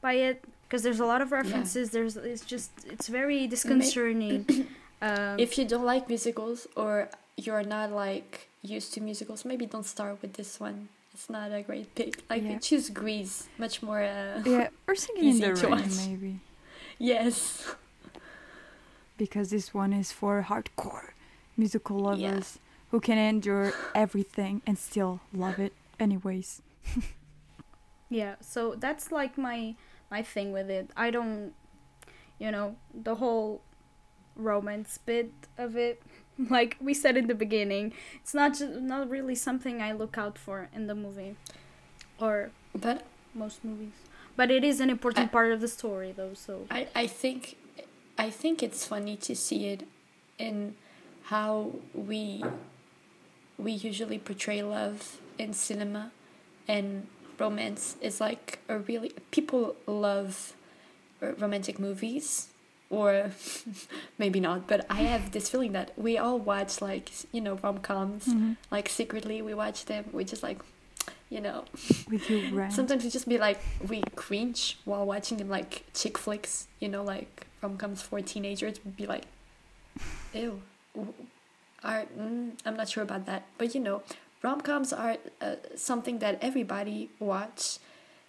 by 0.00 0.14
it 0.14 0.44
because 0.66 0.82
there's 0.82 1.00
a 1.00 1.06
lot 1.06 1.20
of 1.20 1.32
references 1.32 1.90
there's 1.90 2.16
it's 2.16 2.44
just 2.44 2.70
it's 2.86 3.08
very 3.08 3.46
disconcerting 3.46 4.44
um, 5.02 5.38
If 5.38 5.58
you 5.58 5.64
don't 5.64 5.84
like 5.84 6.08
musicals 6.08 6.66
or 6.76 7.08
you're 7.36 7.62
not 7.62 7.92
like 7.92 8.48
used 8.62 8.94
to 8.94 9.00
musicals, 9.00 9.44
maybe 9.44 9.66
don't 9.66 9.86
start 9.86 10.20
with 10.20 10.34
this 10.34 10.58
one. 10.58 10.88
It's 11.14 11.30
not 11.30 11.52
a 11.52 11.62
great 11.62 11.94
pick. 11.94 12.22
Like 12.28 12.42
Yeah. 12.42 12.58
choose 12.58 12.90
Grease, 12.90 13.48
much 13.58 13.82
more. 13.82 14.02
Uh, 14.02 14.42
yeah, 14.44 14.68
or 14.86 14.94
singing 15.04 15.24
in 15.24 15.30
Easy 15.30 15.40
the 15.40 15.54
rain, 15.68 15.96
maybe. 15.96 16.40
Yes. 16.98 17.74
Because 19.16 19.50
this 19.50 19.74
one 19.74 19.92
is 19.92 20.12
for 20.12 20.46
hardcore 20.48 21.10
musical 21.56 21.98
lovers 21.98 22.58
who 22.90 23.00
can 23.00 23.18
endure 23.18 23.72
everything 23.94 24.62
and 24.66 24.78
still 24.78 25.20
love 25.32 25.58
it 25.58 25.72
anyways. 26.00 26.62
yeah 28.08 28.36
so 28.40 28.74
that's 28.76 29.12
like 29.12 29.36
my 29.36 29.74
my 30.10 30.22
thing 30.22 30.52
with 30.52 30.70
it. 30.70 30.90
I 30.96 31.10
don't 31.10 31.52
you 32.38 32.50
know 32.50 32.76
the 32.94 33.16
whole 33.16 33.62
romance 34.36 34.98
bit 34.98 35.32
of 35.56 35.76
it. 35.76 36.02
Like 36.38 36.76
we 36.80 36.94
said 36.94 37.16
in 37.16 37.26
the 37.26 37.34
beginning 37.34 37.92
it's 38.14 38.32
not 38.32 38.52
just 38.52 38.80
not 38.80 39.10
really 39.10 39.34
something 39.34 39.82
i 39.82 39.90
look 39.90 40.16
out 40.16 40.38
for 40.38 40.68
in 40.72 40.86
the 40.86 40.94
movie 40.94 41.34
or 42.20 42.50
But 42.72 43.02
most 43.34 43.64
movies. 43.64 43.90
But 44.36 44.52
it 44.52 44.62
is 44.62 44.78
an 44.78 44.88
important 44.88 45.26
I- 45.30 45.32
part 45.32 45.50
of 45.50 45.60
the 45.60 45.66
story 45.66 46.12
though 46.12 46.34
so. 46.34 46.66
I, 46.70 46.86
I 46.94 47.06
think 47.08 47.56
I 48.16 48.30
think 48.30 48.62
it's 48.62 48.86
funny 48.86 49.16
to 49.16 49.34
see 49.34 49.66
it 49.66 49.82
in 50.38 50.76
how 51.24 51.72
we 51.92 52.44
we 53.58 53.72
usually 53.72 54.18
portray 54.18 54.62
love 54.62 55.18
in 55.38 55.52
cinema 55.52 56.10
and 56.66 57.06
romance 57.38 57.96
is 58.00 58.20
like 58.20 58.58
a 58.68 58.78
really 58.78 59.12
people 59.30 59.76
love 59.86 60.54
romantic 61.38 61.78
movies 61.78 62.48
or 62.90 63.30
maybe 64.18 64.40
not 64.40 64.66
but 64.66 64.84
i 64.90 65.02
have 65.02 65.30
this 65.32 65.48
feeling 65.48 65.72
that 65.72 65.90
we 65.96 66.16
all 66.18 66.38
watch 66.38 66.80
like 66.80 67.10
you 67.32 67.40
know 67.40 67.54
rom-coms 67.62 68.26
Mhm. 68.26 68.56
like 68.70 68.88
secretly 68.88 69.40
we 69.42 69.52
watch 69.54 69.84
them 69.86 70.04
we 70.12 70.24
just 70.24 70.42
like 70.42 70.58
you 71.30 71.40
know 71.40 71.64
With 72.10 72.28
your 72.30 72.42
brand. 72.50 72.72
Sometimes 72.72 73.04
we 73.04 73.10
just 73.10 73.28
be 73.28 73.38
like 73.38 73.60
we 73.86 74.00
cringe 74.16 74.78
while 74.84 75.04
watching 75.06 75.36
them 75.36 75.48
like 75.50 75.84
chick 75.94 76.16
flicks, 76.16 76.66
you 76.80 76.88
know, 76.88 77.02
like 77.04 77.46
rom 77.62 77.76
coms 77.76 78.00
for 78.00 78.20
teenagers. 78.22 78.82
Would 78.84 78.96
be 78.96 79.06
like, 79.06 79.24
ew. 80.32 80.62
Are 81.84 82.04
mm, 82.18 82.52
I'm 82.64 82.76
not 82.76 82.88
sure 82.88 83.02
about 83.02 83.26
that, 83.26 83.42
but 83.58 83.74
you 83.74 83.80
know, 83.80 84.02
rom 84.42 84.60
coms 84.60 84.92
are 84.92 85.16
uh, 85.40 85.56
something 85.76 86.18
that 86.20 86.38
everybody 86.42 87.10
watch 87.18 87.78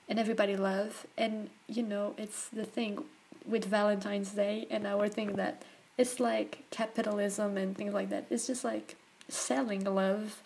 and 0.08 0.18
everybody 0.20 0.56
love, 0.58 1.06
and 1.18 1.50
you 1.68 1.84
know, 1.84 2.14
it's 2.18 2.48
the 2.50 2.66
thing 2.66 3.04
with 3.46 3.66
Valentine's 3.66 4.32
Day 4.32 4.68
and 4.70 4.86
our 4.88 5.08
thing 5.08 5.34
that 5.36 5.62
it's 5.98 6.20
like 6.20 6.64
capitalism 6.72 7.58
and 7.58 7.76
things 7.78 7.94
like 7.94 8.10
that. 8.10 8.26
It's 8.30 8.48
just 8.48 8.64
like 8.64 8.96
selling 9.28 9.84
love. 9.84 10.42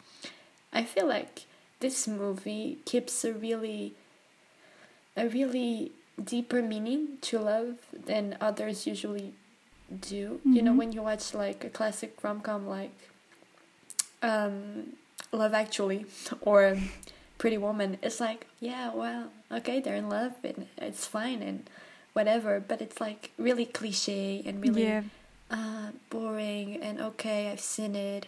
I 0.73 0.83
feel 0.83 1.07
like 1.07 1.43
this 1.79 2.07
movie 2.07 2.79
keeps 2.85 3.23
a 3.23 3.33
really 3.33 3.93
a 5.15 5.27
really 5.27 5.91
deeper 6.23 6.61
meaning 6.61 7.17
to 7.21 7.39
love 7.39 7.75
than 7.93 8.35
others 8.41 8.87
usually 8.87 9.33
do. 10.01 10.41
You 10.43 10.61
know, 10.61 10.71
Mhm. 10.73 10.77
when 10.77 10.91
you 10.91 11.03
watch 11.03 11.33
like 11.33 11.63
a 11.63 11.69
classic 11.69 12.23
rom 12.23 12.41
com 12.41 12.67
like 12.67 12.91
um, 14.21 14.93
Love 15.33 15.53
Actually 15.53 16.05
or 16.41 16.77
Pretty 17.37 17.57
Woman, 17.57 17.97
it's 18.01 18.19
like, 18.19 18.47
yeah, 18.59 18.93
well, 18.93 19.31
okay, 19.51 19.81
they're 19.81 19.95
in 19.95 20.07
love 20.09 20.33
and 20.43 20.67
it's 20.77 21.05
fine 21.05 21.41
and 21.41 21.69
whatever, 22.13 22.59
but 22.59 22.81
it's 22.81 23.01
like 23.01 23.31
really 23.37 23.65
cliche 23.65 24.41
and 24.45 24.61
really 24.61 24.83
yeah, 24.83 25.01
uh, 25.51 25.89
boring 26.09 26.79
and 26.81 27.01
okay, 27.01 27.49
I've 27.51 27.59
seen 27.59 27.95
it. 27.95 28.27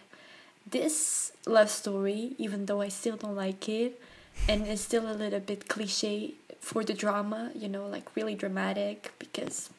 This 0.68 1.32
love 1.46 1.70
story, 1.70 2.34
even 2.38 2.66
though 2.66 2.80
I 2.82 2.88
still 2.88 3.16
don't 3.16 3.36
like 3.36 3.68
it, 3.68 4.00
and 4.48 4.66
it's 4.66 4.82
still 4.82 5.08
a 5.10 5.14
little 5.14 5.38
bit 5.40 5.68
cliche 5.68 6.34
for 6.60 6.82
the 6.82 6.92
drama, 6.92 7.52
you 7.54 7.68
know, 7.68 7.86
like 7.86 8.16
really 8.16 8.34
dramatic 8.34 9.12
because, 9.20 9.70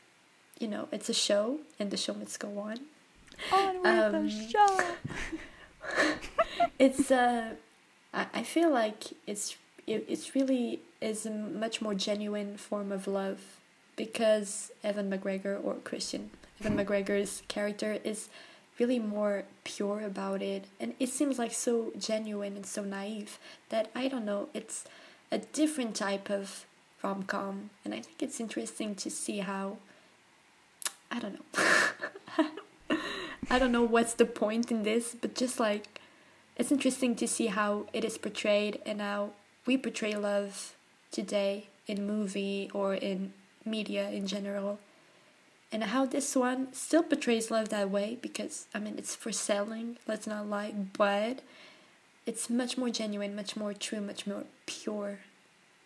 you 0.60 0.68
know, 0.70 0.88
it's 0.94 1.10
a 1.10 1.14
show 1.14 1.60
and 1.78 1.92
the 1.92 1.98
show 1.98 2.14
must 2.14 2.40
go 2.40 2.58
on. 2.58 2.80
on 3.52 3.82
with 3.82 3.86
Um, 3.86 4.28
the 4.28 4.50
show. 4.50 4.80
It's 6.80 7.12
uh, 7.12 7.56
I, 8.14 8.28
I 8.34 8.44
feel 8.44 8.70
like 8.70 9.06
it's 9.26 9.56
it, 9.86 10.06
it's 10.08 10.36
really 10.36 10.82
is 11.02 11.26
a 11.26 11.32
much 11.32 11.82
more 11.82 11.94
genuine 11.94 12.58
form 12.58 12.92
of 12.92 13.08
love 13.08 13.40
because 13.96 14.72
Ewan 14.84 15.10
McGregor 15.10 15.64
or 15.64 15.76
Christian 15.84 16.32
Ewan 16.60 16.78
McGregor's 16.78 17.44
character 17.48 18.00
is 18.04 18.30
really 18.80 19.00
more 19.00 19.44
pure 19.64 20.02
about 20.02 20.42
it. 20.42 20.66
And 20.80 20.94
it 21.00 21.10
seems 21.10 21.40
like 21.40 21.54
so 21.54 21.92
genuine 21.98 22.56
and 22.56 22.66
so 22.66 22.84
naive 22.84 23.40
that 23.70 23.90
I 23.96 24.08
don't 24.08 24.26
know 24.26 24.50
it's 24.54 24.86
a 25.32 25.40
different 25.40 25.96
type 25.96 26.30
of 26.30 26.66
rom-com. 27.04 27.70
And 27.84 27.94
I 27.94 28.02
think 28.02 28.22
it's 28.22 28.40
interesting 28.40 28.96
to 28.96 29.10
see 29.10 29.40
how 29.40 29.78
I 31.12 31.20
don't 31.20 31.34
know. 31.34 32.98
I 33.50 33.60
don't 33.60 33.72
know 33.72 33.84
what's 33.84 34.14
the 34.14 34.26
point 34.26 34.72
in 34.72 34.84
this 34.84 35.16
but 35.20 35.36
just 35.36 35.60
like 35.60 35.97
it's 36.58 36.72
interesting 36.72 37.16
to 37.16 37.28
see 37.28 37.48
how 37.48 37.86
it 37.94 38.04
is 38.04 38.18
portrayed 38.18 38.82
and 38.86 39.00
how 39.00 39.32
we 39.66 39.78
portray 39.78 40.16
love 40.16 40.76
today 41.12 41.68
in 41.86 42.06
movie 42.06 42.70
or 42.74 42.96
in 42.96 43.32
media 43.64 44.10
in 44.10 44.28
general. 44.28 44.80
And 45.72 45.84
how 45.84 46.06
this 46.06 46.36
one 46.36 46.74
still 46.74 47.04
portrays 47.04 47.52
love 47.52 47.70
that 47.70 47.90
way 47.90 48.18
because 48.22 48.68
i 48.74 48.80
mean 48.80 48.96
it's 48.98 49.16
for 49.16 49.34
selling 49.34 49.98
let's 50.08 50.26
not 50.26 50.48
lie 50.48 50.74
but 50.98 51.42
it's 52.26 52.50
much 52.50 52.78
more 52.78 52.90
genuine 52.90 53.36
much 53.36 53.58
more 53.58 53.74
true 53.74 54.00
much 54.00 54.26
more 54.26 54.46
pure 54.66 55.20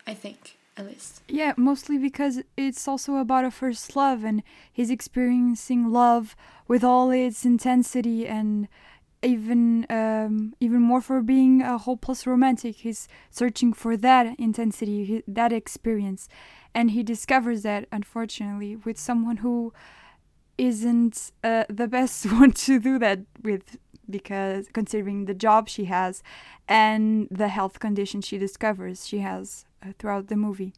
i 0.05 0.13
think 0.13 0.55
at 0.77 0.85
least. 0.85 1.21
Yeah, 1.27 1.53
mostly 1.57 1.97
because 1.97 2.41
it's 2.57 2.87
also 2.87 3.17
about 3.17 3.45
a 3.45 3.51
first 3.51 3.95
love 3.95 4.23
and 4.23 4.43
he's 4.71 4.89
experiencing 4.89 5.91
love 5.91 6.35
with 6.67 6.83
all 6.83 7.11
its 7.11 7.45
intensity 7.45 8.27
and 8.27 8.67
even 9.23 9.85
um, 9.89 10.53
even 10.59 10.81
more 10.81 11.01
for 11.01 11.21
being 11.21 11.61
a 11.61 11.77
hopeless 11.77 12.25
romantic. 12.25 12.77
He's 12.77 13.07
searching 13.29 13.73
for 13.73 13.95
that 13.97 14.39
intensity, 14.39 15.23
that 15.27 15.53
experience, 15.53 16.27
and 16.73 16.91
he 16.91 17.03
discovers 17.03 17.63
that 17.63 17.87
unfortunately 17.91 18.75
with 18.75 18.97
someone 18.97 19.37
who 19.37 19.73
isn't 20.57 21.31
uh, 21.43 21.65
the 21.69 21.87
best 21.87 22.31
one 22.31 22.51
to 22.51 22.79
do 22.79 22.99
that 22.99 23.19
with 23.43 23.77
because 24.09 24.67
considering 24.73 25.25
the 25.25 25.33
job 25.33 25.69
she 25.69 25.85
has 25.85 26.21
and 26.67 27.27
the 27.31 27.47
health 27.47 27.79
condition 27.79 28.21
she 28.21 28.37
discovers 28.37 29.07
she 29.07 29.19
has 29.19 29.65
uh, 29.83 29.91
throughout 29.97 30.27
the 30.27 30.35
movie 30.35 30.73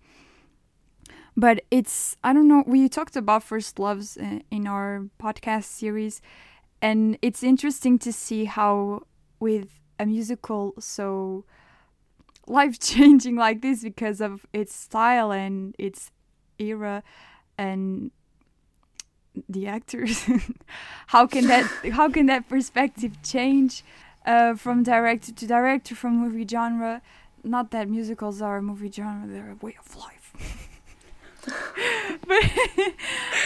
but 1.35 1.63
it's 1.71 2.15
i 2.23 2.31
don't 2.31 2.47
know 2.47 2.63
we 2.67 2.88
talked 2.88 3.15
about 3.15 3.41
first 3.41 3.79
loves 3.79 4.17
uh, 4.17 4.39
in 4.51 4.67
our 4.67 5.07
podcast 5.19 5.63
series 5.63 6.21
and 6.83 7.17
it's 7.21 7.41
interesting 7.41 7.97
to 7.97 8.13
see 8.13 8.45
how 8.45 9.03
with 9.39 9.79
a 9.99 10.05
musical 10.05 10.73
so 10.79 11.45
life 12.45 12.77
changing 12.79 13.35
like 13.45 13.61
this 13.61 13.81
because 13.81 14.21
of 14.21 14.45
its 14.53 14.75
style 14.75 15.31
and 15.31 15.73
its 15.79 16.11
era 16.59 17.01
and 17.57 18.11
the 19.49 19.65
actors 19.65 20.25
how 21.07 21.25
can 21.25 21.47
that 21.47 21.65
how 21.93 22.07
can 22.09 22.27
that 22.27 22.47
perspective 22.47 23.13
change 23.23 23.83
uh, 24.25 24.55
from 24.55 24.83
director 24.83 25.31
to 25.31 25.45
director, 25.45 25.95
from 25.95 26.17
movie 26.17 26.47
genre. 26.47 27.01
Not 27.43 27.71
that 27.71 27.89
musicals 27.89 28.41
are 28.41 28.57
a 28.57 28.61
movie 28.61 28.91
genre; 28.91 29.27
they're 29.27 29.51
a 29.51 29.65
way 29.65 29.75
of 29.79 29.95
life. 29.95 30.69
But, 31.45 32.43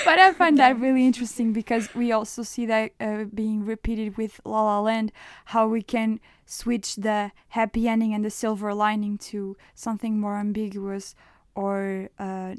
but 0.06 0.20
I 0.20 0.34
find 0.34 0.58
that 0.60 0.80
really 0.80 1.06
interesting 1.06 1.54
because 1.54 1.94
we 1.96 2.12
also 2.12 2.44
see 2.44 2.66
that 2.66 2.92
uh, 3.00 3.26
being 3.26 3.66
repeated 3.66 4.18
with 4.18 4.40
La 4.46 4.64
La 4.64 4.80
Land, 4.80 5.12
how 5.46 5.68
we 5.68 5.82
can 5.82 6.20
switch 6.46 6.96
the 6.96 7.32
happy 7.50 7.88
ending 7.88 8.14
and 8.14 8.24
the 8.24 8.30
silver 8.30 8.74
lining 8.74 9.18
to 9.18 9.58
something 9.76 10.20
more 10.20 10.38
ambiguous 10.38 11.16
or 11.56 12.10
uh, 12.20 12.56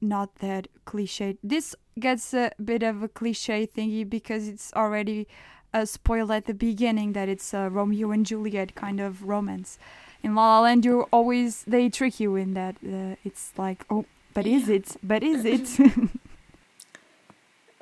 not 0.00 0.36
that 0.36 0.68
cliche. 0.84 1.36
This 1.42 1.74
gets 1.98 2.34
a 2.34 2.52
bit 2.62 2.82
of 2.82 3.02
a 3.02 3.08
cliche 3.08 3.66
thingy 3.66 4.08
because 4.08 4.48
it's 4.48 4.72
already 4.74 5.26
spoiled 5.84 6.30
at 6.30 6.44
the 6.44 6.54
beginning 6.54 7.14
that 7.14 7.28
it's 7.28 7.52
a 7.52 7.68
Romeo 7.68 8.12
and 8.12 8.24
Juliet 8.24 8.74
kind 8.76 9.00
of 9.00 9.24
romance. 9.24 9.78
In 10.22 10.34
La 10.34 10.58
La 10.58 10.60
Land, 10.62 10.84
you 10.84 11.02
always 11.10 11.64
they 11.64 11.88
trick 11.88 12.20
you 12.20 12.36
in 12.36 12.54
that 12.54 12.76
uh, 12.86 13.16
it's 13.24 13.52
like 13.58 13.84
oh 13.90 14.06
but 14.34 14.46
is 14.46 14.68
it? 14.68 14.96
But 15.02 15.22
is 15.22 15.44
it? 15.54 15.80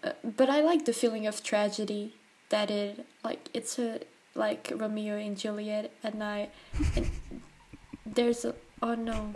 uh, 0.05 0.13
but 0.23 0.49
I 0.51 0.61
like 0.61 0.85
the 0.85 0.93
feeling 0.93 1.27
of 1.27 1.43
tragedy 1.43 2.15
that 2.51 2.71
it 2.71 3.07
like 3.25 3.49
it's 3.55 3.79
a 3.79 4.01
like 4.35 4.73
Romeo 4.75 5.17
and 5.17 5.37
Juliet 5.37 5.91
at 6.05 6.15
night. 6.15 6.51
And 6.95 7.11
there's 8.07 8.45
a 8.45 8.55
oh 8.83 8.95
no. 8.95 9.33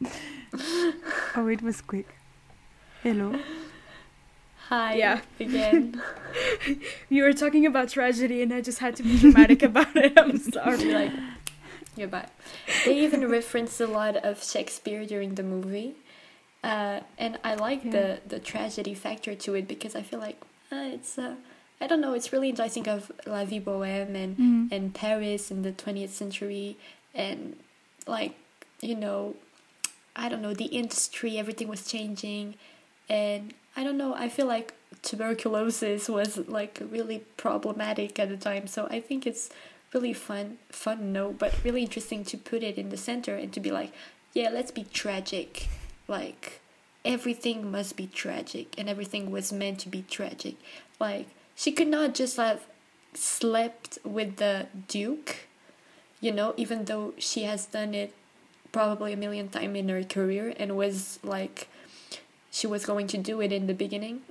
oh, 1.36 1.48
it 1.48 1.62
was 1.62 1.80
quick. 1.80 2.08
Hello. 3.02 3.38
Hi. 4.68 4.94
Yeah. 4.94 5.20
Again. 5.40 6.00
you 7.08 7.24
were 7.24 7.32
talking 7.32 7.66
about 7.66 7.88
tragedy, 7.88 8.40
and 8.42 8.54
I 8.54 8.60
just 8.60 8.78
had 8.78 8.94
to 8.96 9.02
be 9.02 9.18
dramatic 9.18 9.64
about 9.64 9.96
it. 9.96 10.12
I'm 10.16 10.38
sorry. 10.38 10.84
Like 10.84 11.12
Goodbye. 12.00 12.28
They 12.86 12.98
even 13.00 13.28
reference 13.38 13.78
a 13.78 13.86
lot 13.86 14.16
of 14.16 14.42
Shakespeare 14.42 15.04
during 15.04 15.34
the 15.34 15.42
movie, 15.42 15.96
uh, 16.64 17.00
and 17.18 17.38
I 17.44 17.54
like 17.56 17.84
yeah. 17.84 17.90
the 17.90 18.20
the 18.26 18.38
tragedy 18.38 18.94
factor 18.94 19.34
to 19.34 19.54
it 19.54 19.68
because 19.68 19.94
I 19.94 20.00
feel 20.00 20.18
like 20.18 20.40
uh, 20.72 20.88
it's 20.96 21.18
uh, 21.18 21.34
I 21.78 21.86
don't 21.86 22.00
know 22.00 22.14
it's 22.14 22.32
really 22.32 22.48
interesting 22.48 22.88
of 22.88 23.12
La 23.26 23.44
Vie 23.44 23.60
Bohème 23.60 24.14
and 24.14 24.36
mm. 24.38 24.72
and 24.72 24.94
Paris 24.94 25.50
in 25.50 25.60
the 25.60 25.72
twentieth 25.72 26.14
century 26.14 26.78
and 27.14 27.56
like 28.06 28.34
you 28.80 28.94
know 28.94 29.36
I 30.16 30.30
don't 30.30 30.40
know 30.40 30.54
the 30.54 30.72
industry 30.72 31.38
everything 31.38 31.68
was 31.68 31.86
changing 31.86 32.54
and 33.10 33.52
I 33.76 33.84
don't 33.84 33.98
know 33.98 34.14
I 34.14 34.30
feel 34.30 34.46
like 34.46 34.72
tuberculosis 35.02 36.08
was 36.08 36.38
like 36.48 36.80
really 36.90 37.24
problematic 37.36 38.18
at 38.18 38.30
the 38.30 38.38
time 38.38 38.66
so 38.66 38.86
I 38.90 39.00
think 39.00 39.26
it's 39.26 39.50
really 39.92 40.12
fun 40.12 40.58
fun 40.70 41.12
no 41.12 41.32
but 41.32 41.52
really 41.64 41.82
interesting 41.82 42.24
to 42.24 42.36
put 42.36 42.62
it 42.62 42.78
in 42.78 42.90
the 42.90 42.96
center 42.96 43.34
and 43.34 43.52
to 43.52 43.60
be 43.60 43.70
like 43.70 43.92
yeah 44.32 44.48
let's 44.50 44.70
be 44.70 44.84
tragic. 44.84 45.68
Like 46.08 46.60
everything 47.04 47.70
must 47.70 47.96
be 47.96 48.06
tragic 48.06 48.74
and 48.78 48.88
everything 48.88 49.30
was 49.30 49.52
meant 49.52 49.80
to 49.80 49.88
be 49.88 50.04
tragic. 50.10 50.56
Like 50.98 51.28
she 51.54 51.72
could 51.72 51.88
not 51.88 52.14
just 52.14 52.36
have 52.36 52.66
slept 53.14 53.98
with 54.04 54.36
the 54.36 54.66
duke 54.86 55.48
you 56.20 56.30
know 56.30 56.54
even 56.56 56.84
though 56.84 57.12
she 57.18 57.42
has 57.42 57.66
done 57.66 57.92
it 57.92 58.14
probably 58.70 59.12
a 59.12 59.16
million 59.16 59.48
times 59.48 59.76
in 59.76 59.88
her 59.88 60.04
career 60.04 60.54
and 60.58 60.76
was 60.76 61.18
like 61.24 61.68
she 62.52 62.66
was 62.66 62.86
going 62.86 63.08
to 63.08 63.18
do 63.18 63.40
it 63.40 63.52
in 63.52 63.66
the 63.66 63.74
beginning. 63.74 64.22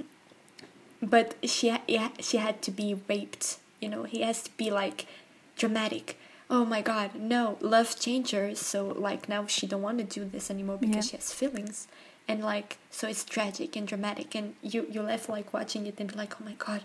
But 1.01 1.35
she 1.43 1.75
she 2.19 2.37
had 2.37 2.61
to 2.63 2.71
be 2.71 2.99
raped 3.07 3.57
you 3.81 3.89
know 3.89 4.03
he 4.03 4.21
has 4.21 4.43
to 4.43 4.51
be 4.57 4.69
like 4.71 5.05
dramatic. 5.59 6.17
Oh 6.49 6.65
my 6.65 6.81
god 6.81 7.13
no 7.13 7.59
love 7.61 7.99
changed 7.99 8.31
her 8.31 8.55
so 8.55 8.87
like 8.87 9.29
now 9.29 9.45
she 9.45 9.67
don't 9.67 9.83
want 9.83 9.99
to 9.99 10.03
do 10.03 10.25
this 10.25 10.49
anymore 10.49 10.77
because 10.77 10.95
yeah. 10.95 11.01
she 11.11 11.17
has 11.17 11.31
feelings. 11.31 11.87
And 12.27 12.43
like 12.43 12.77
so 12.89 13.07
it's 13.07 13.23
tragic 13.23 13.75
and 13.75 13.87
dramatic. 13.87 14.33
And 14.33 14.55
you 14.63 14.87
you 14.89 15.03
left 15.03 15.29
like 15.29 15.53
watching 15.53 15.85
it 15.85 15.99
and 15.99 16.15
like 16.15 16.41
oh 16.41 16.45
my 16.45 16.53
god. 16.53 16.81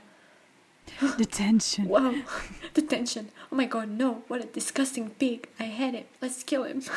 The 1.16 1.24
tension. 1.24 1.88
Wow. 1.88 2.14
The 2.74 2.82
tension. 2.82 3.30
Oh 3.50 3.56
my 3.56 3.64
god 3.64 3.88
no 3.88 4.24
what 4.28 4.42
a 4.42 4.46
disgusting 4.46 5.10
pig. 5.10 5.48
I 5.58 5.64
hate 5.64 5.94
it. 5.94 6.08
Let's 6.20 6.42
kill 6.42 6.64
him. 6.64 6.82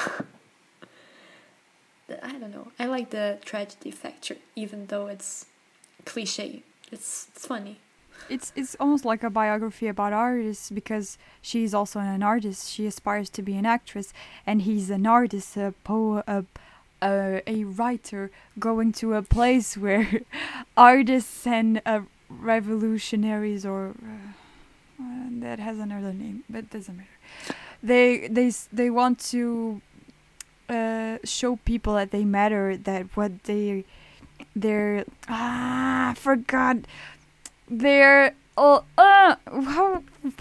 I 2.23 2.31
don't 2.39 2.51
know. 2.51 2.71
I 2.79 2.85
like 2.85 3.11
the 3.11 3.37
tragedy 3.45 3.91
factor 3.91 4.37
even 4.55 4.87
though 4.87 5.07
it's 5.07 5.45
cliche. 6.05 6.63
It's, 6.91 7.27
it's 7.33 7.45
funny 7.45 7.79
it's 8.29 8.51
it's 8.55 8.75
almost 8.79 9.05
like 9.05 9.23
a 9.23 9.29
biography 9.29 9.87
about 9.87 10.13
artists 10.13 10.69
because 10.69 11.17
she's 11.41 11.73
also 11.73 11.99
an 11.99 12.23
artist. 12.23 12.71
She 12.71 12.85
aspires 12.85 13.29
to 13.31 13.41
be 13.41 13.55
an 13.55 13.65
actress, 13.65 14.13
and 14.45 14.61
he's 14.63 14.89
an 14.89 15.05
artist, 15.05 15.57
a 15.57 15.73
poet, 15.83 16.23
a, 16.27 16.45
a, 17.01 17.41
a 17.47 17.63
writer 17.63 18.31
going 18.59 18.91
to 18.93 19.13
a 19.13 19.21
place 19.21 19.77
where 19.85 20.21
artists 20.75 21.47
and 21.47 21.81
uh, 21.85 22.01
revolutionaries 22.29 23.65
or 23.65 23.89
uh, 24.03 25.03
uh, 25.03 25.27
that 25.31 25.59
has 25.59 25.79
another 25.79 26.13
name, 26.13 26.43
but 26.49 26.69
doesn't 26.69 26.97
matter. 26.97 27.55
They 27.81 28.27
they 28.27 28.51
they 28.73 28.89
want 28.89 29.19
to 29.31 29.81
uh, 30.69 31.17
show 31.23 31.57
people 31.57 31.93
that 31.93 32.11
they 32.11 32.25
matter, 32.25 32.75
that 32.75 33.15
what 33.15 33.43
they 33.43 33.85
they're 34.55 35.05
ah 35.29 36.13
forgot 36.17 36.77
they're 37.69 38.33
oh 38.57 38.83
uh 38.97 39.35
how 39.47 40.03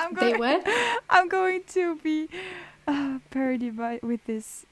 I'm 0.00 0.14
going. 0.14 0.32
They 0.32 0.38
what? 0.38 0.62
I'm 1.10 1.28
going 1.28 1.62
to 1.74 1.96
be 1.96 2.28
uh, 2.88 3.18
parodied 3.30 3.76
by 3.76 4.00
with 4.02 4.24
this 4.24 4.64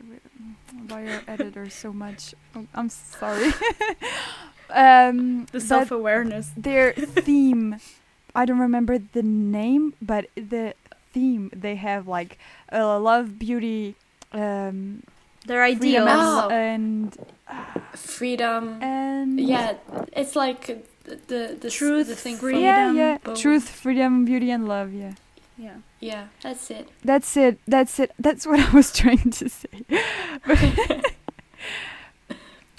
by 0.72 1.02
your 1.02 1.20
editor 1.28 1.68
so 1.68 1.92
much. 1.92 2.35
I'm 2.74 2.88
sorry. 2.88 3.52
um, 4.70 5.46
the 5.52 5.61
self 5.61 5.90
awareness. 5.90 6.50
Their 6.57 6.92
theme, 6.92 7.76
I 8.35 8.46
don't 8.46 8.59
remember 8.59 8.98
the 8.98 9.22
name, 9.22 9.94
but 10.00 10.31
the 10.35 10.74
theme 11.12 11.50
they 11.54 11.76
have 11.76 12.09
like 12.09 12.38
uh, 12.72 12.98
love, 12.98 13.38
beauty, 13.38 13.96
um, 14.33 15.02
their 15.46 15.62
ideals 15.62 16.09
oh. 16.11 16.48
and 16.48 17.16
uh, 17.46 17.64
freedom 17.94 18.83
and 18.83 19.40
yeah, 19.40 19.74
it's 20.12 20.35
like 20.35 20.85
the 21.27 21.57
the 21.61 21.71
truth, 21.71 22.09
the 22.09 22.16
thing 22.16 22.37
freedom, 22.37 22.62
yeah, 22.62 22.92
yeah, 22.92 23.18
both. 23.23 23.38
truth, 23.38 23.68
freedom, 23.68 24.25
beauty, 24.25 24.51
and 24.51 24.68
love. 24.68 24.92
Yeah. 24.92 25.14
Yeah. 25.57 25.77
Yeah, 26.01 26.29
that's 26.40 26.71
it. 26.71 26.88
That's 27.05 27.37
it. 27.37 27.59
That's 27.66 27.99
it. 27.99 28.12
That's 28.18 28.47
what 28.47 28.61
I 28.68 28.71
was 28.71 28.92
trying 28.92 29.31
to 29.31 29.49
say. 29.49 29.85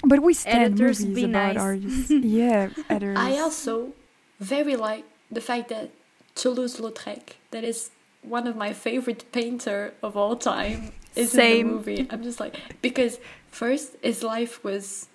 but 0.04 0.20
we 0.22 0.32
stand 0.32 0.74
editors 0.74 1.04
movies 1.04 1.24
about 1.24 1.54
nice. 1.54 1.62
artists. 1.62 2.10
yeah, 2.10 2.70
editors. 2.88 3.18
I 3.18 3.38
also 3.38 3.92
very 4.38 4.76
like 4.76 5.04
the 5.30 5.42
fact 5.42 5.68
that 5.68 5.90
Toulouse-Lautrec, 6.34 7.34
that 7.50 7.64
is 7.64 7.90
one 8.22 8.46
of 8.46 8.56
my 8.56 8.72
favorite 8.72 9.30
painter 9.32 9.92
of 10.02 10.16
all 10.16 10.36
time, 10.36 10.92
is 11.14 11.32
Same. 11.32 11.60
in 11.60 11.66
the 11.66 11.72
movie. 11.74 12.06
I'm 12.10 12.22
just 12.22 12.40
like 12.40 12.56
because 12.80 13.18
first 13.50 13.96
his 14.00 14.22
life 14.22 14.64
was, 14.64 15.08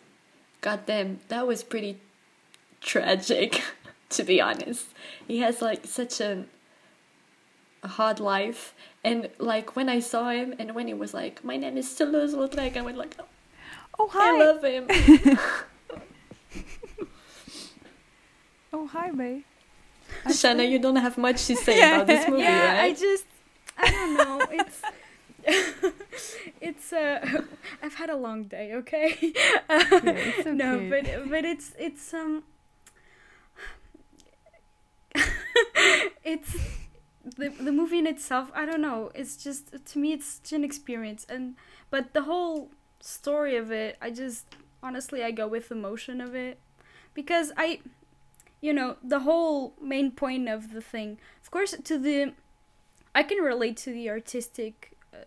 goddamn, 0.61 1.19
that 1.29 1.47
was 1.47 1.63
pretty 1.63 1.97
tragic, 2.85 3.63
to 4.09 4.23
be 4.23 4.39
honest. 4.39 4.87
He 5.27 5.39
has 5.39 5.61
like 5.61 5.85
such 5.85 6.21
a, 6.21 6.45
a 7.83 7.87
hard 7.87 8.19
life, 8.21 8.73
and 9.03 9.29
like 9.39 9.75
when 9.75 9.89
I 9.89 9.99
saw 9.99 10.29
him, 10.29 10.53
and 10.59 10.73
when 10.73 10.87
he 10.87 10.93
was 10.93 11.13
like, 11.13 11.43
"My 11.43 11.57
name 11.57 11.77
is 11.77 11.93
Toulouse-Lautrec," 11.95 12.77
I 12.77 12.81
went 12.81 12.97
like, 12.97 13.15
"Oh, 13.19 13.25
oh 13.99 14.07
hi, 14.07 14.29
I 14.29 14.39
love 14.39 14.63
him." 14.63 14.87
oh 18.73 18.87
hi, 18.87 19.11
babe. 19.11 19.43
Shanna, 20.31 20.63
you 20.63 20.79
don't 20.79 20.95
have 20.95 21.17
much 21.17 21.45
to 21.47 21.55
say 21.55 21.79
yeah, 21.79 21.95
about 21.95 22.07
this 22.07 22.29
movie, 22.29 22.43
yeah, 22.43 22.77
right? 22.77 22.91
I 22.91 22.93
just, 22.93 23.25
I 23.77 23.91
don't 23.91 24.13
know. 24.17 24.39
It's. 24.51 24.81
it's 26.59 26.91
uh 26.91 27.19
I've 27.83 27.93
had 27.93 28.09
a 28.09 28.15
long 28.15 28.45
day, 28.45 28.73
okay? 28.81 29.13
Uh, 29.69 29.85
yeah, 29.91 30.31
okay. 30.39 30.51
No, 30.53 30.89
but 30.89 31.05
but 31.29 31.45
it's 31.45 31.73
it's 31.77 32.13
um 32.15 32.43
it's 36.23 36.55
the 37.23 37.49
the 37.49 37.71
movie 37.71 37.99
in 37.99 38.07
itself. 38.07 38.51
I 38.53 38.65
don't 38.65 38.81
know. 38.81 39.11
It's 39.15 39.37
just 39.37 39.85
to 39.85 39.99
me, 39.99 40.13
it's 40.13 40.39
such 40.41 40.53
an 40.53 40.63
experience, 40.63 41.25
and 41.29 41.55
but 41.89 42.13
the 42.13 42.23
whole 42.23 42.71
story 42.99 43.55
of 43.55 43.71
it, 43.71 43.97
I 44.01 44.11
just 44.11 44.45
honestly 44.83 45.23
I 45.23 45.31
go 45.31 45.47
with 45.47 45.69
the 45.69 45.75
motion 45.75 46.21
of 46.21 46.35
it 46.35 46.59
because 47.13 47.51
I, 47.57 47.79
you 48.61 48.73
know, 48.73 48.97
the 49.03 49.19
whole 49.21 49.73
main 49.81 50.11
point 50.11 50.49
of 50.49 50.73
the 50.73 50.81
thing. 50.81 51.17
Of 51.43 51.51
course, 51.51 51.75
to 51.83 51.97
the, 51.97 52.33
I 53.13 53.23
can 53.23 53.39
relate 53.39 53.77
to 53.77 53.91
the 53.91 54.09
artistic 54.09 54.91
uh, 55.13 55.17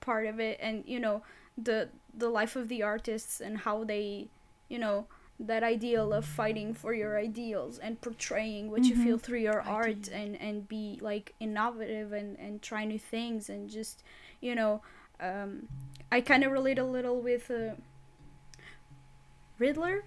part 0.00 0.26
of 0.26 0.40
it, 0.40 0.58
and 0.60 0.84
you 0.86 1.00
know 1.00 1.22
the 1.56 1.88
the 2.16 2.28
life 2.28 2.56
of 2.56 2.68
the 2.68 2.82
artists 2.82 3.40
and 3.40 3.58
how 3.58 3.84
they, 3.84 4.28
you 4.68 4.78
know, 4.78 5.06
that 5.40 5.62
ideal 5.64 6.12
of 6.12 6.24
fighting 6.24 6.72
for 6.74 6.94
your 6.94 7.18
ideals 7.18 7.78
and 7.78 8.00
portraying 8.00 8.70
what 8.70 8.84
you 8.84 8.94
feel 8.94 9.18
Mhm. 9.18 9.22
through 9.22 9.40
your 9.40 9.60
art 9.62 10.08
and 10.08 10.36
and 10.40 10.68
be 10.68 10.98
like 11.02 11.34
innovative 11.40 12.12
and 12.12 12.38
and 12.38 12.62
try 12.62 12.84
new 12.84 12.98
things 12.98 13.48
and 13.50 13.68
just 13.68 14.02
you 14.40 14.54
know 14.54 14.80
um 15.20 15.68
i 16.12 16.20
kind 16.20 16.44
of 16.44 16.52
relate 16.52 16.78
a 16.78 16.84
little 16.84 17.20
with 17.20 17.50
uh, 17.50 17.74
riddler 19.58 20.04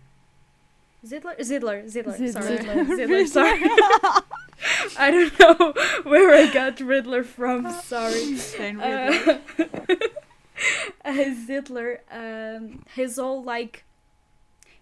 Zidler? 1.06 1.38
Zidler, 1.40 1.86
Zidler, 1.86 2.34
sorry. 2.34 2.58
Zidler. 2.58 2.86
Zidler, 2.98 3.28
sorry. 3.38 3.62
I 4.98 5.12
don't 5.12 5.40
know 5.40 5.74
where 6.10 6.34
I 6.34 6.52
got 6.52 6.80
Riddler 6.82 7.24
from, 7.24 7.70
sorry. 7.72 8.34
Then 8.58 8.78
Riddler. 8.80 9.40
Uh, 9.60 9.96
uh, 11.06 11.14
Zidler, 11.48 12.00
um, 12.12 12.84
his 12.96 13.18
whole 13.18 13.44
like, 13.44 13.86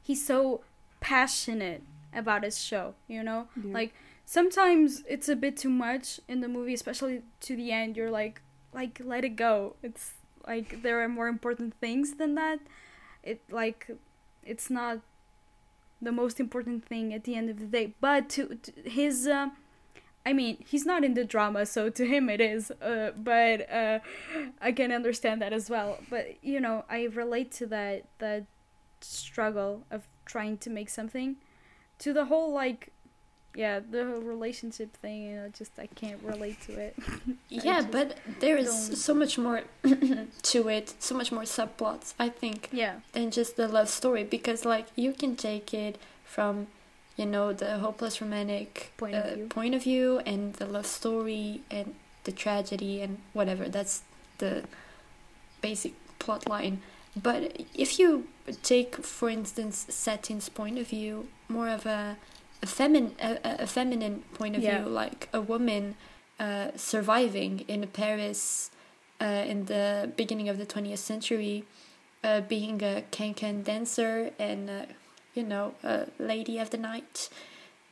he's 0.06 0.26
so 0.26 0.62
passionate 1.00 1.82
about 2.14 2.44
his 2.44 2.62
show, 2.62 2.94
you 3.08 3.24
know? 3.24 3.48
Yeah. 3.56 3.74
Like, 3.74 3.94
sometimes 4.24 5.04
it's 5.10 5.28
a 5.28 5.36
bit 5.36 5.58
too 5.58 5.70
much 5.70 6.20
in 6.28 6.42
the 6.42 6.48
movie, 6.48 6.76
especially 6.76 7.24
to 7.42 7.56
the 7.56 7.72
end. 7.72 7.98
You're 7.98 8.12
like, 8.12 8.42
like, 8.72 9.02
let 9.04 9.26
it 9.26 9.36
go. 9.36 9.76
It's 9.82 10.14
like, 10.48 10.84
there 10.84 11.02
are 11.02 11.10
more 11.10 11.28
important 11.28 11.74
things 11.82 12.14
than 12.14 12.36
that. 12.36 12.60
It, 13.24 13.42
like, 13.50 13.90
it's 14.44 14.70
not 14.70 15.00
the 16.00 16.12
most 16.12 16.40
important 16.40 16.86
thing 16.86 17.12
at 17.12 17.24
the 17.24 17.36
end 17.36 17.50
of 17.50 17.60
the 17.60 17.66
day. 17.66 17.96
But 18.00 18.30
to, 18.30 18.60
to 18.62 18.72
his, 18.88 19.28
uh, 19.28 19.50
I 20.24 20.34
mean, 20.34 20.64
he's 20.68 20.86
not 20.86 21.04
in 21.04 21.16
the 21.16 21.26
drama, 21.26 21.66
so 21.66 21.90
to 21.90 22.06
him 22.06 22.30
it 22.30 22.42
is. 22.42 22.70
Uh, 22.70 23.12
but 23.18 23.68
uh, 23.72 24.00
I 24.62 24.72
can 24.72 24.92
understand 24.92 25.42
that 25.42 25.52
as 25.52 25.70
well. 25.70 25.98
But 26.10 26.44
you 26.44 26.60
know, 26.60 26.86
I 26.90 27.04
relate 27.04 27.52
to 27.54 27.66
that 27.68 28.04
that 28.20 28.46
struggle 29.02 29.84
of 29.92 30.08
trying 30.26 30.58
to 30.60 30.70
make 30.70 30.90
something, 30.90 31.36
to 32.00 32.14
the 32.14 32.26
whole 32.26 32.52
like, 32.54 32.92
yeah, 33.56 33.80
the 33.80 34.06
relationship 34.06 34.96
thing. 34.98 35.24
You 35.24 35.36
know, 35.38 35.50
just 35.50 35.72
I 35.80 35.88
can't 35.88 36.22
relate 36.24 36.60
to 36.68 36.74
it. 36.80 36.96
Yeah, 37.50 37.82
but 37.90 38.18
there 38.42 38.58
is 38.58 38.68
don't- 38.90 38.98
so 38.98 39.14
much 39.14 39.38
more 39.38 39.62
to 40.52 40.68
it, 40.68 40.94
so 41.00 41.16
much 41.16 41.32
more 41.32 41.44
subplots, 41.44 42.14
I 42.20 42.28
think, 42.30 42.70
yeah, 42.74 42.96
than 43.14 43.32
just 43.32 43.56
the 43.56 43.68
love 43.68 43.88
story. 43.90 44.24
Because, 44.26 44.66
like, 44.66 44.88
you 44.96 45.14
can 45.14 45.36
take 45.38 45.74
it 45.74 45.98
from, 46.26 46.68
you 47.16 47.26
know, 47.26 47.54
the 47.54 47.78
hopeless 47.80 48.20
romantic 48.20 48.92
Point 48.98 49.16
of 49.16 49.24
uh, 49.26 49.36
view. 49.36 49.46
point 49.48 49.74
of 49.76 49.84
view 49.84 50.20
and 50.26 50.54
the 50.56 50.66
love 50.66 50.86
story 50.88 51.62
and 51.72 51.96
the 52.26 52.32
tragedy 52.34 53.00
and 53.02 53.20
whatever. 53.32 53.70
That's 53.70 54.02
the 54.40 54.64
basic 55.62 55.94
plot 56.20 56.50
line. 56.50 56.82
But 57.16 57.64
if 57.74 57.98
you 58.00 58.28
take, 58.64 58.96
for 59.04 59.30
instance, 59.30 59.86
Satine's 59.90 60.50
point 60.50 60.78
of 60.78 60.88
view, 60.88 61.28
more 61.50 61.70
of 61.70 61.86
a 61.86 62.18
a, 62.64 62.66
femin- 62.68 63.12
a, 63.22 63.64
a- 63.64 63.68
feminine 63.68 64.24
point 64.34 64.56
of 64.56 64.64
Yeah. 64.64 64.82
view, 64.82 64.90
like 64.90 65.30
a 65.34 65.42
woman 65.42 65.96
uh, 66.40 66.70
surviving 66.76 67.64
in 67.68 67.86
Paris 67.88 68.72
uh, 69.22 69.26
in 69.26 69.66
the 69.66 70.12
beginning 70.16 70.50
of 70.50 70.58
the 70.58 70.66
20th 70.66 70.98
century, 71.00 71.64
uh, 72.24 72.42
being 72.42 72.82
a 72.82 73.04
can-can 73.12 73.62
dancer 73.64 74.32
and, 74.40 74.70
uh, 74.70 74.86
you 75.36 75.44
know, 75.44 75.74
a 75.84 76.08
lady 76.18 76.58
of 76.60 76.70
the 76.72 76.78
night, 76.78 77.30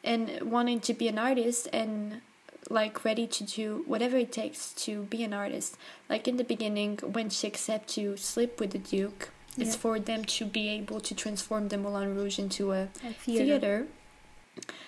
and 0.04 0.42
wanting 0.42 0.80
to 0.82 0.94
be 0.94 1.08
an 1.08 1.18
artist 1.20 1.68
and 1.72 2.22
like 2.70 3.04
ready 3.04 3.28
to 3.28 3.44
do 3.44 3.84
whatever 3.88 4.18
it 4.18 4.32
takes 4.32 4.74
to 4.74 5.04
be 5.04 5.24
an 5.24 5.34
artist. 5.34 5.78
Like 6.10 6.28
in 6.28 6.38
the 6.38 6.44
beginning, 6.44 7.00
when 7.04 7.30
she 7.30 7.48
accepts 7.48 7.96
to 7.96 8.18
sleep 8.18 8.60
with 8.60 8.72
the 8.72 8.80
Duke, 8.80 9.30
it's 9.58 9.76
for 9.76 10.00
them 10.00 10.26
to 10.26 10.46
be 10.46 10.70
able 10.70 11.00
to 11.02 11.14
transform 11.14 11.68
the 11.68 11.78
Moulin 11.78 12.16
Rouge 12.16 12.40
into 12.40 12.72
a 12.72 12.90
a 13.06 13.14
theater, 13.14 13.88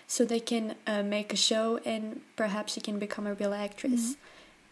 so 0.07 0.25
they 0.25 0.39
can 0.39 0.75
uh, 0.87 1.03
make 1.03 1.33
a 1.33 1.37
show 1.37 1.79
and 1.85 2.21
perhaps 2.35 2.73
she 2.73 2.81
can 2.81 2.97
become 2.99 3.27
a 3.27 3.33
real 3.33 3.53
actress. 3.53 4.15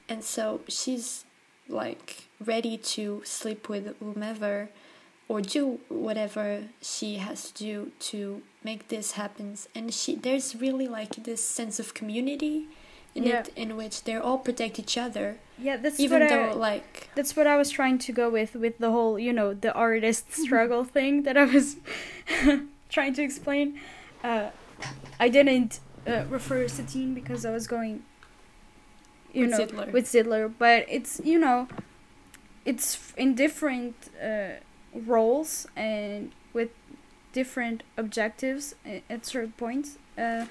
And 0.10 0.24
so 0.24 0.62
she's 0.68 1.26
like 1.70 2.28
ready 2.44 2.78
to 2.78 3.22
sleep 3.24 3.70
with 3.70 3.96
whomever 4.00 4.70
or 5.28 5.42
do 5.42 5.80
whatever 5.90 6.66
she 6.82 7.16
has 7.16 7.52
to 7.52 7.64
do 7.64 7.92
to 8.00 8.42
make 8.64 8.90
this 8.90 9.14
happen. 9.14 9.58
And 9.74 9.94
she 9.94 10.16
there's 10.16 10.56
really 10.56 10.88
like 10.88 11.24
this 11.24 11.44
sense 11.44 11.80
of 11.80 11.94
community 11.94 12.68
in 13.16 13.24
Yeah. 13.24 13.40
it 13.40 13.50
in 13.56 13.76
which 13.76 14.04
they 14.06 14.16
all 14.16 14.38
protect 14.40 14.80
each 14.80 14.98
other, 14.98 15.38
Yeah, 15.58 15.78
that's 15.78 16.00
even 16.00 16.22
what 16.22 16.30
though 16.30 16.50
I, 16.50 16.54
like 16.54 17.10
that's 17.16 17.36
what 17.36 17.46
I 17.48 17.56
was 17.58 17.70
trying 17.70 17.98
to 18.00 18.12
go 18.12 18.30
with 18.30 18.56
with 18.56 18.78
the 18.80 18.92
whole, 18.92 19.20
you 19.20 19.34
know, 19.34 19.54
the 19.54 19.72
artist 19.74 20.34
struggle 20.46 20.84
thing 20.84 21.24
that 21.24 21.38
I 21.38 21.46
was 21.46 21.78
trying 22.90 23.14
to 23.14 23.22
explain. 23.24 23.80
Uh, 24.24 24.50
I 25.20 25.30
didn't 25.30 25.80
uh, 26.08 26.24
refer 26.30 26.64
to 26.64 26.70
Satine 26.70 27.14
because 27.14 27.46
I 27.46 27.52
was 27.52 27.68
going, 27.68 28.04
you 29.34 29.48
With 29.48 29.74
know, 29.74 29.86
with 29.92 30.06
Zidler, 30.06 30.52
but 30.58 30.86
it's 30.90 31.22
you 31.24 31.40
know, 31.40 31.68
it's 32.66 32.96
f- 32.96 33.14
in 33.18 33.36
different 33.36 33.96
uh, 34.22 34.60
roles 34.94 35.68
and 35.76 36.32
with 36.54 36.70
different 37.34 37.84
objectives 37.98 38.76
at 39.10 39.26
certain 39.26 39.54
points. 39.54 39.98
Uh, 40.18 40.46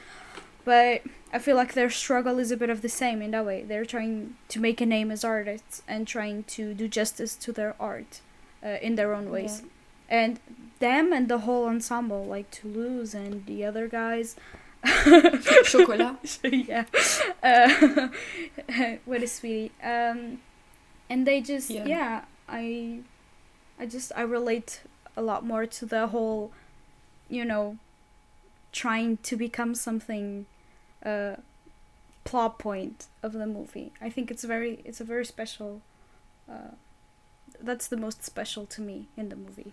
but 0.64 1.02
I 1.32 1.38
feel 1.38 1.56
like 1.56 1.74
their 1.74 1.90
struggle 1.90 2.38
is 2.38 2.50
a 2.50 2.56
bit 2.56 2.70
of 2.70 2.82
the 2.82 2.88
same 2.88 3.22
in 3.22 3.30
that 3.32 3.44
way. 3.44 3.62
They're 3.62 3.84
trying 3.84 4.36
to 4.48 4.60
make 4.60 4.80
a 4.80 4.86
name 4.86 5.10
as 5.10 5.24
artists 5.24 5.82
and 5.88 6.06
trying 6.06 6.44
to 6.44 6.74
do 6.74 6.88
justice 6.88 7.34
to 7.36 7.52
their 7.52 7.74
art 7.80 8.20
uh, 8.64 8.78
in 8.82 8.94
their 8.96 9.14
own 9.14 9.30
ways. 9.30 9.62
And 10.08 10.38
them 10.78 11.12
and 11.12 11.28
the 11.28 11.38
whole 11.38 11.66
ensemble, 11.66 12.24
like 12.24 12.50
Toulouse 12.50 13.14
and 13.14 13.46
the 13.46 13.64
other 13.64 13.88
guys. 13.88 14.36
chocolat. 15.64 16.38
yeah. 16.44 16.84
Uh, 17.42 18.08
what 19.04 19.22
a 19.22 19.26
sweetie. 19.26 19.72
Um, 19.82 20.40
and 21.08 21.26
they 21.26 21.40
just, 21.40 21.70
Yeah. 21.70 21.86
yeah. 21.86 22.24
I, 22.48 23.00
I 23.78 23.86
just, 23.86 24.12
I 24.16 24.22
relate 24.22 24.80
a 25.16 25.22
lot 25.22 25.44
more 25.46 25.66
to 25.66 25.86
the 25.86 26.08
whole, 26.08 26.52
you 27.28 27.44
know, 27.44 27.78
trying 28.72 29.18
to 29.18 29.36
become 29.36 29.74
something, 29.74 30.46
uh, 31.04 31.36
plot 32.24 32.58
point 32.58 33.06
of 33.22 33.32
the 33.32 33.46
movie. 33.46 33.92
I 34.00 34.10
think 34.10 34.30
it's 34.30 34.44
very, 34.44 34.80
it's 34.84 35.00
a 35.00 35.04
very 35.04 35.24
special, 35.24 35.80
uh, 36.50 36.72
that's 37.60 37.86
the 37.88 37.96
most 37.96 38.24
special 38.24 38.66
to 38.66 38.80
me 38.80 39.08
in 39.16 39.28
the 39.28 39.36
movie. 39.36 39.72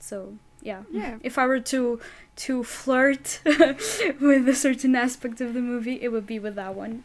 So, 0.00 0.34
yeah 0.62 0.82
yeah. 0.90 1.18
if 1.22 1.36
I 1.38 1.46
were 1.46 1.60
to 1.60 2.00
to 2.36 2.64
flirt 2.64 3.40
with 3.44 4.48
a 4.48 4.54
certain 4.54 4.94
aspect 4.96 5.40
of 5.40 5.52
the 5.54 5.60
movie, 5.60 5.98
it 6.02 6.08
would 6.08 6.26
be 6.26 6.38
with 6.38 6.54
that 6.56 6.74
one. 6.74 7.04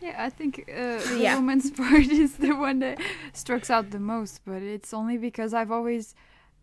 Yeah, 0.00 0.16
I 0.18 0.30
think 0.30 0.64
uh, 0.68 0.98
the 1.08 1.18
Yeah. 1.20 1.34
romance 1.36 1.70
part 1.76 2.06
is 2.08 2.36
the 2.36 2.54
one 2.56 2.80
that 2.80 2.98
strikes 3.32 3.70
out 3.70 3.90
the 3.90 4.00
most, 4.00 4.40
but 4.44 4.62
it's 4.62 4.92
only 4.92 5.16
because 5.16 5.54
I've 5.54 5.70
always, 5.70 6.14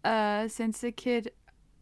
uh, 0.04 0.48
since 0.50 0.84
a 0.84 0.92
kid, 0.92 1.32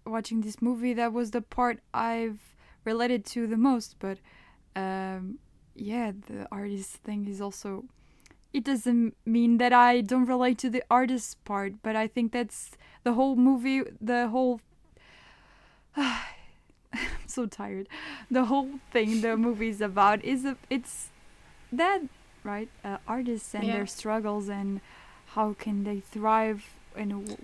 watching 0.09 0.41
this 0.41 0.61
movie, 0.61 0.93
that 0.93 1.13
was 1.13 1.31
the 1.31 1.41
part 1.41 1.79
I've 1.93 2.39
related 2.83 3.25
to 3.27 3.47
the 3.47 3.57
most. 3.57 3.95
But 3.99 4.17
um, 4.75 5.39
yeah, 5.75 6.11
the 6.27 6.47
artist 6.51 6.95
thing 7.03 7.27
is 7.27 7.41
also. 7.41 7.85
It 8.53 8.63
doesn't 8.63 9.15
mean 9.25 9.57
that 9.57 9.73
I 9.73 10.01
don't 10.01 10.25
relate 10.25 10.57
to 10.59 10.69
the 10.69 10.83
artist 10.89 11.43
part, 11.45 11.73
but 11.83 11.95
I 11.95 12.07
think 12.07 12.31
that's 12.31 12.71
the 13.03 13.13
whole 13.13 13.35
movie, 13.35 13.83
the 14.01 14.29
whole. 14.29 14.61
I'm 15.95 17.27
so 17.27 17.45
tired. 17.45 17.87
The 18.31 18.45
whole 18.45 18.79
thing 18.91 19.21
the 19.21 19.35
movie 19.47 19.69
is 19.69 19.81
about 19.81 20.23
is 20.23 20.45
a, 20.45 20.57
it's 20.69 21.09
that 21.71 22.01
right 22.43 22.69
uh, 22.83 22.97
artists 23.07 23.53
and 23.53 23.65
Yeah. 23.65 23.73
their 23.73 23.85
struggles 23.87 24.47
and 24.49 24.79
how 25.35 25.53
can 25.53 25.83
they 25.83 25.99
thrive 25.99 26.63
and 26.95 27.37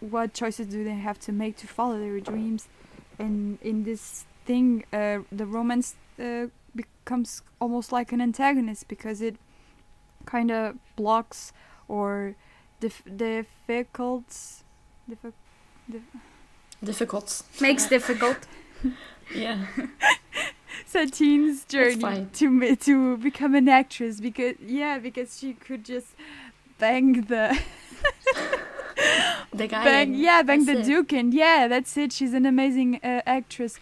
what 0.00 0.32
choices 0.34 0.66
do 0.68 0.82
they 0.84 0.94
have 0.94 1.18
to 1.20 1.32
make 1.32 1.56
to 1.56 1.66
follow 1.66 1.98
their 1.98 2.20
dreams 2.20 2.68
and 3.18 3.58
in 3.62 3.84
this 3.84 4.24
thing 4.46 4.84
uh, 4.92 5.18
the 5.30 5.46
romance 5.46 5.94
uh, 6.18 6.46
becomes 6.74 7.42
almost 7.60 7.92
like 7.92 8.12
an 8.12 8.20
antagonist 8.20 8.88
because 8.88 9.20
it 9.20 9.36
kind 10.24 10.50
of 10.50 10.76
blocks 10.96 11.52
or 11.88 12.34
dif- 12.80 13.02
difficult 13.16 14.28
diffi- 15.10 15.32
Difficult. 16.82 17.42
Makes 17.60 17.86
difficult. 17.88 18.38
Yeah. 19.34 19.66
Satine's 20.86 21.64
journey 21.66 22.26
to 22.32 22.76
to 22.76 23.16
become 23.18 23.54
an 23.54 23.68
actress 23.68 24.20
because 24.20 24.54
yeah 24.60 24.98
because 24.98 25.38
she 25.38 25.52
could 25.52 25.84
just 25.84 26.08
bang 26.78 27.20
the 27.22 27.56
The 29.52 29.66
guy. 29.66 29.84
bang 29.84 30.14
yeah 30.14 30.42
bang 30.42 30.64
the 30.64 30.78
it. 30.80 30.84
duke 30.84 31.12
and 31.12 31.34
yeah 31.34 31.66
that's 31.68 31.96
it 31.96 32.12
she's 32.12 32.34
an 32.34 32.46
amazing 32.46 33.00
uh, 33.02 33.22
actress 33.26 33.78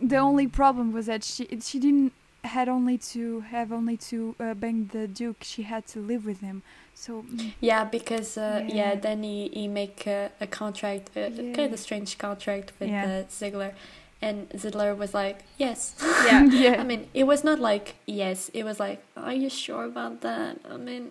the 0.00 0.16
only 0.16 0.46
problem 0.46 0.92
was 0.92 1.06
that 1.06 1.24
she 1.24 1.46
she 1.60 1.78
didn't 1.80 2.12
had 2.44 2.68
only 2.68 2.98
to 2.98 3.40
have 3.40 3.72
only 3.72 3.96
to 3.96 4.34
uh, 4.40 4.54
bang 4.54 4.88
the 4.92 5.06
duke 5.08 5.38
she 5.42 5.62
had 5.62 5.86
to 5.88 5.98
live 6.00 6.24
with 6.26 6.40
him 6.40 6.62
So 6.94 7.22
mm, 7.22 7.52
Yeah, 7.60 7.84
because 7.84 8.36
uh, 8.38 8.62
yeah. 8.68 8.74
Yeah. 8.74 8.94
then 9.06 9.22
he, 9.22 9.48
he 9.52 9.66
make 9.66 10.06
a, 10.06 10.30
a 10.40 10.46
contract, 10.46 11.10
a, 11.16 11.30
Yeah. 11.30 11.52
kind 11.54 11.72
of 11.74 11.80
strange 11.80 12.16
contract 12.18 12.72
with 12.78 12.90
Yeah. 12.90 13.04
uh, 13.06 13.22
Zidler, 13.38 13.72
and 14.20 14.48
Zidler 14.50 14.94
was 14.96 15.12
like, 15.14 15.38
yes. 15.58 15.94
Yeah. 16.28 16.44
yeah. 16.64 16.80
I 16.82 16.84
mean, 16.84 17.02
it 17.14 17.24
was 17.32 17.42
not 17.44 17.58
like 17.58 17.86
yes. 18.06 18.50
It 18.54 18.64
was 18.64 18.78
like, 18.78 18.98
are 19.16 19.34
you 19.44 19.50
sure 19.50 19.84
about 19.92 20.20
that? 20.20 20.58
I 20.74 20.76
mean, 20.76 21.04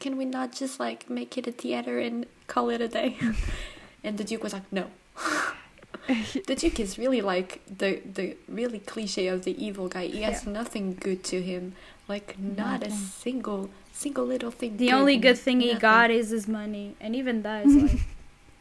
can 0.00 0.16
we 0.16 0.24
not 0.24 0.52
just 0.52 0.78
like 0.78 1.08
make 1.10 1.36
it 1.36 1.46
a 1.46 1.52
theater 1.52 1.98
and 1.98 2.26
call 2.46 2.70
it 2.70 2.80
a 2.80 2.88
day? 2.88 3.16
and 4.04 4.18
the 4.18 4.24
Duke 4.24 4.42
was 4.42 4.52
like, 4.52 4.70
no. 4.72 4.86
the 6.46 6.54
Duke 6.54 6.80
is 6.80 6.98
really 6.98 7.20
like 7.20 7.60
the 7.66 8.00
the 8.04 8.36
really 8.48 8.78
cliche 8.78 9.28
of 9.28 9.44
the 9.44 9.62
evil 9.62 9.88
guy. 9.88 10.06
He 10.06 10.22
has 10.22 10.46
nothing 10.46 10.94
good 10.94 11.24
to 11.24 11.42
him. 11.42 11.74
Like 12.06 12.38
not 12.38 12.82
a 12.86 12.90
single 12.90 13.70
single 13.92 14.24
little 14.24 14.50
thing. 14.50 14.76
The 14.76 14.92
only 14.92 15.18
good 15.18 15.38
thing 15.38 15.60
he 15.60 15.74
got 15.74 16.10
is 16.10 16.30
his 16.30 16.48
money, 16.48 16.96
and 17.00 17.14
even 17.14 17.42
that 17.42 17.66
is 17.66 17.74
like, 17.74 18.00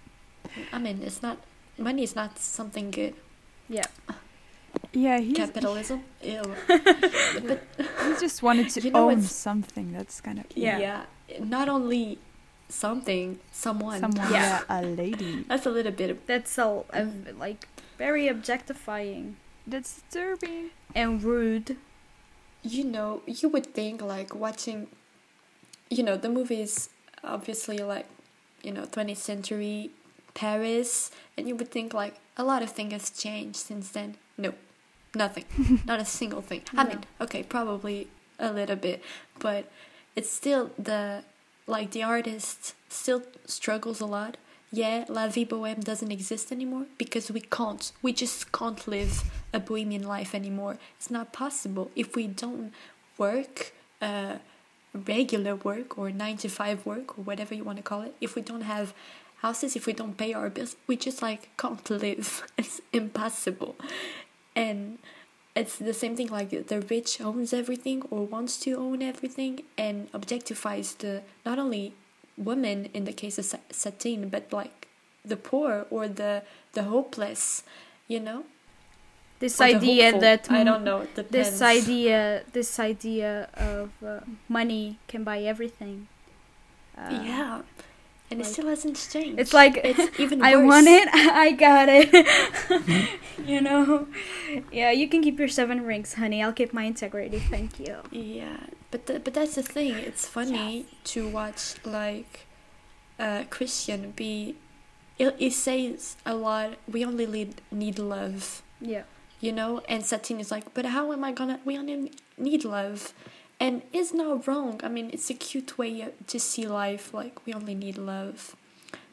I 0.73 0.79
mean, 0.79 1.01
it's 1.03 1.21
not 1.21 1.37
money 1.77 2.03
is 2.03 2.15
not 2.15 2.39
something 2.39 2.91
good. 2.91 3.13
yeah, 3.69 3.85
yeah, 4.91 5.19
he's, 5.19 5.37
Capitalism, 5.37 6.03
ew. 6.21 6.41
but 6.67 7.63
he 7.77 8.09
just 8.19 8.41
wanted 8.43 8.69
to 8.71 8.81
You 8.81 8.91
know, 8.91 9.09
own 9.09 9.21
something. 9.21 9.93
That's 9.93 10.19
kind 10.19 10.39
of 10.39 10.45
Yeah. 10.55 10.79
yeah, 10.79 11.03
not 11.39 11.67
only 11.69 12.19
something, 12.69 13.39
someone. 13.51 13.99
someone, 13.99 14.31
Yeah. 14.31 14.61
yeah, 14.69 14.79
a 14.79 14.81
lady. 14.81 15.43
That's 15.47 15.65
a 15.65 15.69
little 15.71 15.91
bit. 15.91 16.09
Of, 16.09 16.25
that's 16.27 16.57
all 16.59 16.85
uh, 16.93 17.05
like 17.37 17.67
very 17.97 18.27
objectifying 18.27 19.37
That's 19.65 19.93
disturbing. 20.01 20.71
and 20.95 21.23
rude. 21.23 21.77
you 22.63 22.83
know, 22.83 23.21
you 23.25 23.47
would 23.49 23.67
think 23.73 24.01
like 24.01 24.35
watching. 24.35 24.87
You 25.89 26.03
know, 26.03 26.17
the 26.17 26.27
movie 26.29 26.61
is 26.61 26.89
obviously 27.23 27.77
like, 27.79 28.07
you 28.61 28.71
know, 28.73 28.83
20th 28.83 29.17
century 29.17 29.91
Paris, 30.33 31.11
and 31.37 31.47
you 31.47 31.55
would 31.55 31.71
think 31.71 31.93
like 31.93 32.15
a 32.35 32.43
lot 32.43 32.61
of 32.61 32.69
things 32.69 32.91
has 32.93 33.09
changed 33.09 33.55
since 33.55 33.89
then. 33.89 34.17
No, 34.37 34.53
nothing. 35.15 35.45
Not 35.85 35.99
a 36.01 36.05
single 36.05 36.41
thing. 36.41 36.61
I 36.75 36.83
No. 36.83 36.89
mean, 36.89 36.99
okay, 37.21 37.41
probably 37.43 38.07
a 38.37 38.51
little 38.51 38.75
bit, 38.75 39.01
but 39.39 39.71
it's 40.17 40.31
still 40.31 40.71
the 40.79 41.23
like 41.67 41.91
the 41.91 42.01
artist 42.01 42.73
still 42.89 43.21
struggles 43.45 44.01
a 44.01 44.05
lot. 44.05 44.35
Yeah, 44.71 45.05
La 45.07 45.27
Vie 45.27 45.45
Bohème 45.45 45.83
doesn't 45.83 46.11
exist 46.11 46.51
anymore 46.51 46.87
because 46.97 47.31
we 47.31 47.39
can't. 47.39 47.91
We 48.01 48.11
just 48.11 48.51
can't 48.51 48.85
live 48.87 49.23
a 49.53 49.59
bohemian 49.59 50.03
life 50.03 50.35
anymore. 50.35 50.77
It's 50.97 51.11
not 51.11 51.31
possible 51.31 51.91
if 51.95 52.15
we 52.15 52.27
don't 52.27 52.73
work. 53.17 53.73
Uh, 54.01 54.37
regular 55.05 55.55
work 55.55 55.97
or 55.97 56.09
nine 56.09 56.37
to 56.37 56.49
five 56.49 56.85
work 56.85 57.17
or 57.17 57.21
whatever 57.21 57.53
you 57.53 57.63
want 57.63 57.77
to 57.77 57.83
call 57.83 58.01
it 58.01 58.15
if 58.19 58.35
we 58.35 58.41
don't 58.41 58.61
have 58.61 58.93
houses 59.41 59.75
if 59.75 59.85
we 59.85 59.93
don't 59.93 60.17
pay 60.17 60.33
our 60.33 60.49
bills 60.49 60.75
we 60.87 60.95
just 60.95 61.21
like 61.21 61.49
can't 61.57 61.87
live 61.89 62.43
it's 62.57 62.81
impossible 62.93 63.75
and 64.55 64.97
it's 65.61 65.75
the 65.77 65.93
same 65.93 66.15
thing 66.15 66.27
like 66.39 66.49
the 66.71 66.79
rich 66.95 67.11
owns 67.29 67.51
everything 67.61 67.99
or 68.11 68.19
wants 68.35 68.53
to 68.65 68.71
own 68.85 69.01
everything 69.11 69.53
and 69.77 70.11
objectifies 70.19 70.87
the 71.03 71.13
not 71.45 71.57
only 71.63 71.93
women 72.49 72.77
in 72.93 73.03
the 73.09 73.13
case 73.21 73.37
of 73.41 73.45
Sa- 73.45 73.65
Satine 73.71 74.29
but 74.29 74.43
like 74.59 74.87
the 75.25 75.35
poor 75.49 75.71
or 75.89 76.07
the 76.21 76.33
the 76.77 76.83
hopeless 76.93 77.63
you 78.07 78.19
know 78.29 78.39
This 79.39 79.61
Or 79.61 79.65
idea 79.65 80.05
hopeful. 80.05 80.21
that 80.21 80.49
I 80.59 80.63
don't 80.67 80.83
know 80.89 80.99
this 81.37 81.61
idea 81.61 82.19
this 82.57 82.71
idea 82.91 83.49
of 83.53 83.89
uh, 84.01 84.21
money 84.49 84.97
can 85.11 85.21
buy 85.23 85.39
everything. 85.53 86.07
Uh, 86.97 87.21
yeah 87.31 87.61
and 88.29 88.41
it 88.41 88.45
still 88.45 88.67
hasn't 88.67 88.97
changed 89.11 89.39
It's 89.39 89.53
like 89.53 89.79
it's 89.83 90.19
even 90.23 90.41
I 90.41 90.55
want 90.57 90.87
it, 90.87 91.07
I 91.13 91.51
got 91.51 91.87
it. 91.89 92.11
you 93.45 93.61
know, 93.61 94.07
yeah. 94.71 94.91
You 94.91 95.07
can 95.07 95.21
keep 95.21 95.39
your 95.39 95.47
seven 95.47 95.85
rings, 95.85 96.13
honey. 96.15 96.43
I'll 96.43 96.53
keep 96.53 96.73
my 96.73 96.83
integrity. 96.83 97.39
Thank 97.39 97.79
you. 97.79 97.97
Yeah, 98.11 98.57
but 98.91 99.05
the, 99.05 99.19
but 99.19 99.33
that's 99.33 99.55
the 99.55 99.63
thing. 99.63 99.93
It's 99.95 100.27
funny 100.27 100.85
to 101.05 101.27
watch 101.27 101.75
like 101.85 102.45
uh, 103.19 103.43
Christian 103.49 104.11
be. 104.11 104.55
It, 105.17 105.35
it 105.39 105.53
says 105.53 106.17
a 106.25 106.35
lot. 106.35 106.75
We 106.87 107.03
only 107.03 107.25
need, 107.25 107.61
need 107.71 107.97
love, 107.97 108.61
Yeah. 108.79 109.03
you 109.39 109.51
know. 109.51 109.81
And 109.89 110.05
Satine 110.05 110.39
is 110.39 110.51
like, 110.51 110.75
but 110.75 110.85
how 110.85 111.11
am 111.11 111.23
I 111.23 111.31
gonna? 111.31 111.59
We 111.65 111.75
only 111.77 112.11
need 112.37 112.63
love, 112.63 113.13
and 113.59 113.81
it's 113.91 114.13
not 114.13 114.47
wrong. 114.47 114.79
I 114.83 114.89
mean, 114.89 115.09
it's 115.11 115.29
a 115.29 115.33
cute 115.33 115.77
way 115.77 116.07
to 116.27 116.39
see 116.39 116.67
life. 116.67 117.13
Like 117.13 117.45
we 117.45 117.53
only 117.53 117.75
need 117.75 117.97
love, 117.97 118.55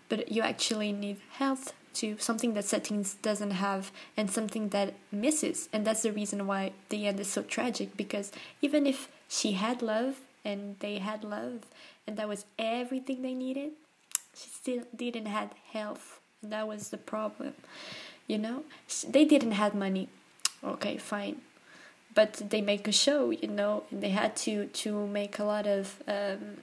but 0.09 0.31
you 0.31 0.43
actually 0.43 0.93
need 0.93 1.19
health 1.33 1.73
too. 1.93 2.17
Something 2.19 2.55
that 2.55 2.65
settings 2.65 3.15
doesn't 3.15 3.53
have, 3.53 3.91
and 4.17 4.31
something 4.31 4.69
that 4.71 4.95
misses. 5.11 5.69
And 5.73 5.87
that's 5.87 6.03
the 6.03 6.13
reason 6.13 6.47
why 6.47 6.73
the 6.89 7.07
end 7.07 7.21
is 7.21 7.29
so 7.29 7.43
tragic. 7.43 7.97
Because 7.97 8.33
even 8.61 8.87
if 8.87 9.09
she 9.29 9.53
had 9.53 9.81
love 9.83 10.21
and 10.45 10.77
they 10.81 10.99
had 10.99 11.25
love, 11.25 11.61
and 12.07 12.17
that 12.17 12.29
was 12.29 12.45
everything 12.59 13.23
they 13.23 13.35
needed, 13.35 13.73
she 14.35 14.49
still 14.51 14.85
didn't 14.95 15.27
have 15.27 15.53
health. 15.73 16.21
And 16.43 16.53
that 16.53 16.69
was 16.69 16.91
the 16.91 16.99
problem. 16.99 17.55
You 18.27 18.39
know, 18.39 18.65
they 19.09 19.25
didn't 19.25 19.53
have 19.53 19.75
money. 19.75 20.09
Okay, 20.63 20.97
fine 20.97 21.41
but 22.15 22.35
they 22.51 22.61
make 22.61 22.87
a 22.87 22.93
show 22.93 23.31
you 23.31 23.49
know 23.49 23.85
and 23.91 24.03
they 24.03 24.11
had 24.11 24.37
to 24.37 24.67
to 24.67 25.07
make 25.07 25.39
a 25.39 25.45
lot 25.45 25.67
of 25.67 26.03
um, 26.07 26.59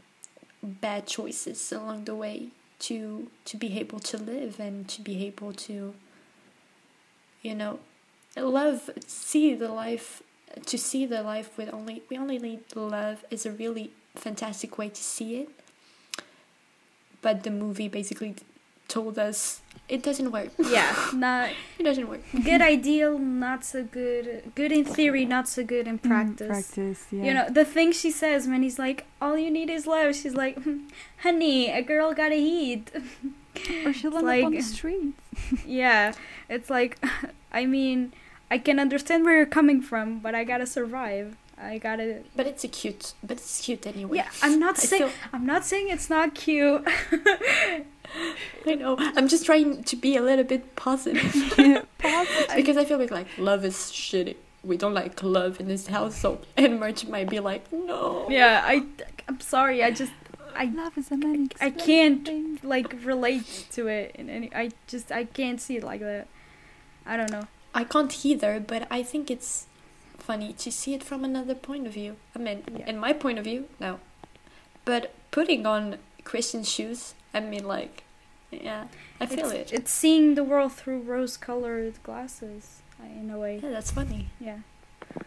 bad 0.64 1.08
choices 1.08 1.72
along 1.72 2.06
the 2.06 2.16
way 2.16 2.48
to 2.80 3.30
to 3.46 3.58
be 3.58 3.80
able 3.80 4.00
to 4.00 4.18
live 4.18 4.60
and 4.60 4.88
to 4.88 5.02
be 5.02 5.26
able 5.26 5.54
to 5.54 5.94
you 7.42 7.56
know 7.56 7.80
love 8.38 8.90
see 9.06 9.54
the 9.54 9.68
life 9.68 10.24
to 10.66 10.78
see 10.78 11.06
the 11.06 11.22
life 11.22 11.58
with 11.58 11.74
only 11.74 12.04
we 12.10 12.18
only 12.18 12.38
need 12.38 12.60
love 12.76 13.24
is 13.30 13.46
a 13.46 13.52
really 13.52 13.92
fantastic 14.16 14.78
way 14.78 14.90
to 14.90 15.02
see 15.02 15.42
it. 15.42 15.50
But 17.22 17.44
the 17.44 17.52
movie 17.52 17.88
basically 17.88 18.36
told 18.98 19.16
us 19.28 19.62
it 19.96 20.02
doesn't 20.08 20.32
work 20.32 20.50
Yeah. 20.76 20.92
Not 21.28 21.50
it 21.80 21.84
doesn't 21.84 22.08
work 22.12 22.22
good 22.50 22.62
ideal, 22.76 23.12
not 23.20 23.60
so 23.72 23.80
good. 24.00 24.26
Good 24.60 24.72
in 24.78 24.84
theory, 24.98 25.26
not 25.36 25.46
so 25.56 25.62
good 25.74 25.86
in 25.92 25.98
Mm, 26.00 26.08
practice. 26.12 26.48
practice, 26.48 27.02
yeah. 27.12 27.24
You 27.26 27.34
know 27.38 27.46
the 27.60 27.66
thing 27.76 27.92
she 28.04 28.12
says 28.22 28.48
when 28.52 28.62
he's 28.64 28.80
like, 28.86 29.00
"All 29.22 29.36
you 29.44 29.52
need 29.58 29.70
is 29.78 29.84
love." 29.96 30.10
She's 30.16 30.36
like, 30.44 30.56
"Honey, 31.26 31.70
a 31.80 31.82
girl 31.92 32.14
gotta 32.14 32.40
eat." 32.60 32.92
or 33.86 33.92
she'll 33.98 34.16
it's 34.16 34.24
end 34.24 34.30
up 34.30 34.46
on 34.48 34.52
the 34.52 34.58
like- 34.58 34.64
street. 34.64 35.14
yeah, 35.66 36.14
it's 36.56 36.70
like, 36.78 36.94
I 37.52 37.66
mean, 37.66 38.00
I 38.50 38.58
can 38.68 38.78
understand 38.86 39.20
where 39.26 39.36
you're 39.40 39.46
coming 39.60 39.82
from, 39.90 40.20
but 40.26 40.34
I 40.36 40.44
gotta 40.52 40.66
survive. 40.80 41.36
I 41.62 41.78
gotta. 41.78 42.24
but 42.36 42.48
it's 42.48 42.64
a 42.64 42.68
cute 42.68 43.14
but 43.24 43.38
it's 43.38 43.62
cute 43.62 43.86
anyway 43.86 44.18
Yeah, 44.18 44.30
I'm 44.42 44.60
not 44.60 44.78
saying. 44.78 45.10
still- 45.10 45.20
I'm 45.34 45.46
not 45.46 45.64
saying 45.66 45.90
it's 45.90 46.10
not 46.10 46.34
cute. 46.36 46.84
I 48.68 48.76
know. 48.76 48.96
I'm 49.00 49.28
just 49.28 49.46
trying 49.46 49.84
to 49.84 49.96
be 49.96 50.18
a 50.18 50.22
little 50.22 50.44
bit 50.44 50.76
positive 50.76 51.34
Yeah, 51.58 51.84
positive. 51.98 52.56
because 52.56 52.78
I 52.78 52.86
feel 52.86 52.98
like 52.98 53.12
like 53.12 53.28
love 53.38 53.64
is 53.66 53.76
shitty. 53.76 54.36
We 54.64 54.78
don't 54.78 54.94
like 54.94 55.22
love 55.24 55.60
in 55.60 55.68
this 55.68 55.88
household, 55.88 56.46
and 56.56 56.80
Merch 56.80 57.08
might 57.08 57.30
be 57.30 57.40
like, 57.40 57.72
no. 57.74 58.28
yeah, 58.30 58.62
I. 58.64 58.86
I'm 59.28 59.40
sorry. 59.40 59.84
I 59.84 59.90
just 59.92 60.12
I 60.56 60.66
Love 60.66 60.98
is 60.98 61.10
an 61.10 61.24
unexplained 61.24 61.56
I 61.62 61.70
can't 61.72 62.26
thing. 62.26 62.60
like 62.62 62.94
relate 63.04 63.66
to 63.72 63.88
it 63.88 64.16
in 64.20 64.30
any. 64.30 64.54
I 64.54 64.72
just 64.88 65.12
I 65.12 65.24
can't 65.24 65.60
see 65.62 65.78
it 65.78 65.84
like 65.84 66.02
that. 66.02 66.28
I 67.06 67.18
don't 67.18 67.32
know. 67.32 67.48
I 67.74 67.86
can't 67.86 68.14
either, 68.26 68.60
but 68.60 68.86
I 68.92 69.02
think 69.02 69.32
it's 69.32 69.66
funny 70.22 70.54
to 70.54 70.72
see 70.72 70.94
it 70.94 71.04
from 71.04 71.24
another 71.24 71.56
point 71.56 71.88
of 71.88 71.94
view. 71.94 72.16
I 72.36 72.40
mean, 72.40 72.64
Yeah. 72.78 72.90
in 72.90 72.98
my 72.98 73.14
point 73.14 73.38
of 73.40 73.46
view, 73.46 73.68
no. 73.80 74.00
But 74.86 75.14
putting 75.32 75.66
on 75.66 75.98
Christian 76.24 76.64
shoes, 76.64 77.14
I 77.34 77.40
mean, 77.40 77.66
like, 77.66 78.04
yeah, 78.52 78.88
I 79.20 79.26
feel 79.26 79.50
it's, 79.52 79.72
it. 79.72 79.78
It's 79.78 79.92
seeing 79.92 80.36
the 80.36 80.44
world 80.44 80.74
through 80.74 81.00
rose-colored 81.02 82.02
glasses, 82.04 82.82
in 83.22 83.30
a 83.30 83.38
way. 83.40 83.60
Yeah, 83.64 83.70
that's 83.72 83.92
funny. 83.92 84.28
Yeah, 84.40 84.60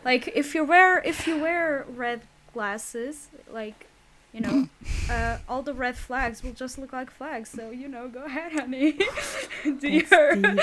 like 0.05 0.29
if 0.35 0.55
you 0.55 0.65
wear 0.65 0.99
if 0.99 1.27
you 1.27 1.39
wear 1.39 1.85
red 1.89 2.23
glasses, 2.53 3.29
like 3.51 3.87
you 4.33 4.41
know, 4.41 4.69
uh, 5.11 5.39
all 5.49 5.63
the 5.63 5.75
red 5.75 5.97
flags 5.97 6.43
will 6.43 6.53
just 6.53 6.79
look 6.79 6.93
like 6.93 7.11
flags. 7.11 7.51
So 7.51 7.71
you 7.71 7.89
know, 7.89 8.09
go 8.09 8.25
ahead, 8.25 8.53
honey. 8.53 8.99
Do 9.65 9.89
your. 9.89 10.37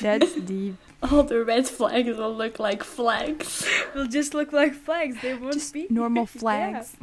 That's 0.00 0.34
deep. 0.34 0.76
All 1.02 1.22
the 1.22 1.44
red 1.44 1.66
flags 1.66 2.16
will 2.18 2.34
look 2.34 2.58
like 2.58 2.82
flags. 2.84 3.66
will 3.94 4.06
just 4.06 4.34
look 4.34 4.52
like 4.52 4.74
flags. 4.74 5.16
They 5.22 5.34
won't 5.34 5.54
Just 5.54 5.72
be 5.72 5.86
normal 5.88 6.22
Yeah. 6.34 6.40
flags. 6.40 6.96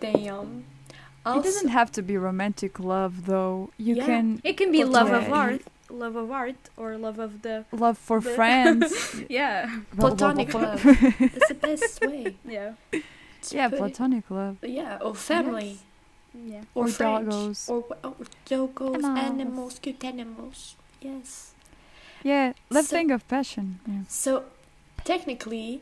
Damn. 0.00 0.64
It 1.26 1.42
doesn't 1.42 1.68
have 1.68 1.92
to 1.92 2.02
be 2.02 2.16
romantic 2.16 2.78
love, 2.80 3.26
though. 3.26 3.70
You 3.76 3.96
Yeah. 3.96 4.06
can 4.06 4.40
It 4.44 4.56
can 4.56 4.72
be 4.72 4.84
love 4.84 5.10
of 5.12 5.30
art, 5.32 5.60
love 5.90 6.16
of 6.16 6.30
art, 6.30 6.56
or 6.76 6.96
love 6.96 7.18
of 7.18 7.42
the 7.42 7.64
love 7.72 7.98
for 7.98 8.20
The- 8.20 8.30
friends. 8.30 9.22
yeah, 9.28 9.80
Platonic 9.96 10.54
love. 10.54 10.82
That's 10.82 11.48
the 11.48 11.58
best 11.60 12.00
way. 12.06 12.36
yeah. 12.46 12.72
to 12.92 13.02
Yeah, 13.56 13.68
put 13.68 13.74
it- 13.74 13.78
platonic 13.78 14.30
love. 14.30 14.56
yeah, 14.62 14.98
or 15.02 15.14
family, 15.14 15.78
Yeah. 16.34 16.62
or, 16.74 16.84
Or 16.84 16.88
doggos. 16.88 17.68
or, 17.68 17.80
wha- 17.88 17.96
or 18.04 18.14
doggos, 18.46 18.94
Animals. 19.04 19.18
animals, 19.30 19.78
cute 19.80 20.04
animals. 20.04 20.76
Yes. 21.02 21.52
Yeah, 22.22 22.52
let's 22.70 22.88
So- 22.88 22.96
think 22.96 23.10
of 23.10 23.26
passion. 23.28 23.80
Yeah. 23.86 24.02
So 24.08 24.44
technically, 25.04 25.80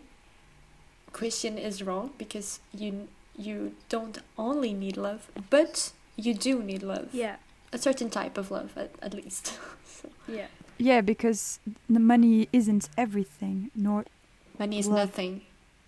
Christian 1.12 1.58
is 1.58 1.82
wrong 1.82 2.12
because 2.18 2.60
you 2.74 3.08
you 3.38 3.74
don't 3.90 4.18
only 4.38 4.72
need 4.72 4.96
love, 4.96 5.30
but 5.50 5.92
you 6.16 6.32
do 6.34 6.62
need 6.62 6.82
love. 6.82 7.08
Yeah. 7.12 7.36
A 7.72 7.78
certain 7.78 8.08
type 8.08 8.38
of 8.38 8.50
love, 8.50 8.72
at, 8.78 8.90
at 9.02 9.12
least. 9.12 9.58
so, 9.84 10.08
Yeah. 10.26 10.46
Yeah, 10.78 11.00
because 11.02 11.58
the 11.88 12.00
money 12.00 12.48
isn't 12.52 12.88
everything, 12.96 13.70
nor 13.74 14.04
money 14.58 14.78
is 14.78 14.86
Love. 14.88 14.96
nothing. 15.08 15.42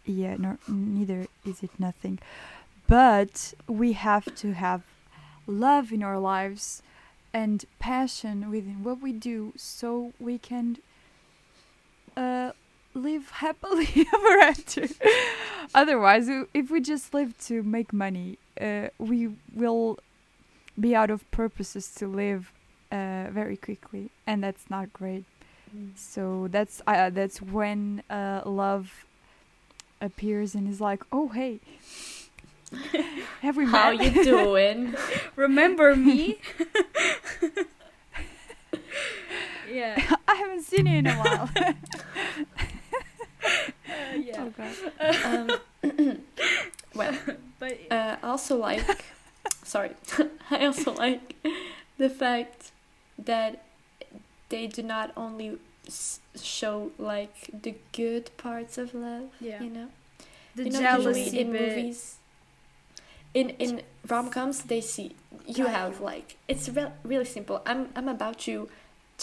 yeah, 0.04 0.36
nor 0.38 0.58
neither 0.66 1.26
is 1.44 1.62
it 1.62 1.70
nothing. 1.78 2.18
But 2.86 3.54
we 3.66 3.92
have 3.92 4.34
to 4.36 4.52
have 4.54 4.82
love 5.46 5.92
in 5.92 6.02
our 6.02 6.18
lives 6.18 6.82
and 7.38 7.64
passion 7.78 8.50
within 8.50 8.82
what 8.82 9.00
we 9.00 9.12
do 9.12 9.52
so 9.56 10.12
we 10.18 10.38
can 10.38 10.76
uh, 12.16 12.50
live 12.94 13.30
happily 13.46 13.88
ever 14.14 14.34
after. 14.40 14.88
Otherwise, 15.72 16.28
if 16.52 16.68
we 16.68 16.80
just 16.80 17.14
live 17.14 17.38
to 17.38 17.62
make 17.62 17.92
money, 17.92 18.38
uh, 18.60 18.88
we 18.98 19.30
will 19.54 20.00
be 20.80 20.96
out 20.96 21.10
of 21.10 21.30
purposes 21.30 21.94
to 21.94 22.08
live 22.08 22.52
uh, 22.90 23.26
very 23.30 23.56
quickly, 23.56 24.10
and 24.26 24.42
that's 24.42 24.68
not 24.68 24.92
great. 24.92 25.24
So 25.94 26.48
that's 26.50 26.82
uh, 26.88 27.10
that's 27.10 27.40
when 27.40 28.02
uh, 28.10 28.40
love 28.46 29.04
appears 30.00 30.56
and 30.56 30.66
is 30.66 30.80
like, 30.80 31.02
oh 31.12 31.28
hey, 31.28 31.60
have 33.40 33.56
we 33.56 33.64
How 33.66 33.92
met? 33.94 34.14
you 34.16 34.24
doing? 34.24 34.94
Remember 35.36 35.94
me? 35.96 36.38
yeah. 39.72 40.14
I 40.26 40.34
haven't 40.34 40.62
seen 40.62 40.86
you 40.86 40.98
in 40.98 41.06
a 41.06 41.14
while. 41.14 41.50
Uh, 41.56 41.72
yeah. 44.20 44.44
Oh, 44.44 44.52
God. 44.56 44.74
um, 45.24 46.18
well, 46.94 47.14
But 47.58 47.78
uh, 47.90 48.16
I 48.22 48.26
also 48.28 48.56
like. 48.56 49.04
sorry, 49.64 49.90
I 50.50 50.66
also 50.66 50.92
like 50.94 51.34
the 51.96 52.10
fact 52.10 52.72
that 53.18 53.64
they 54.48 54.66
do 54.66 54.82
not 54.82 55.12
only 55.16 55.58
s- 55.86 56.20
show 56.40 56.90
like 56.98 57.50
the 57.62 57.74
good 57.92 58.30
parts 58.36 58.76
of 58.78 58.94
love. 58.94 59.30
yeah. 59.40 59.62
You 59.62 59.70
know. 59.70 59.88
The 60.54 60.64
you 60.64 60.70
know, 60.70 60.80
jealousy 60.80 61.20
usually 61.20 61.40
in 61.40 61.52
bit. 61.52 61.60
movies. 61.76 62.17
In 63.40 63.48
in 63.64 63.72
rom 64.10 64.30
coms, 64.30 64.56
they 64.70 64.80
see 64.80 65.08
you 65.46 65.66
have 65.66 66.00
like 66.10 66.28
it's 66.52 66.68
re- 66.76 66.92
really 67.04 67.24
simple. 67.36 67.56
I'm 67.70 67.80
I'm 67.96 68.08
about 68.08 68.38
to 68.40 68.68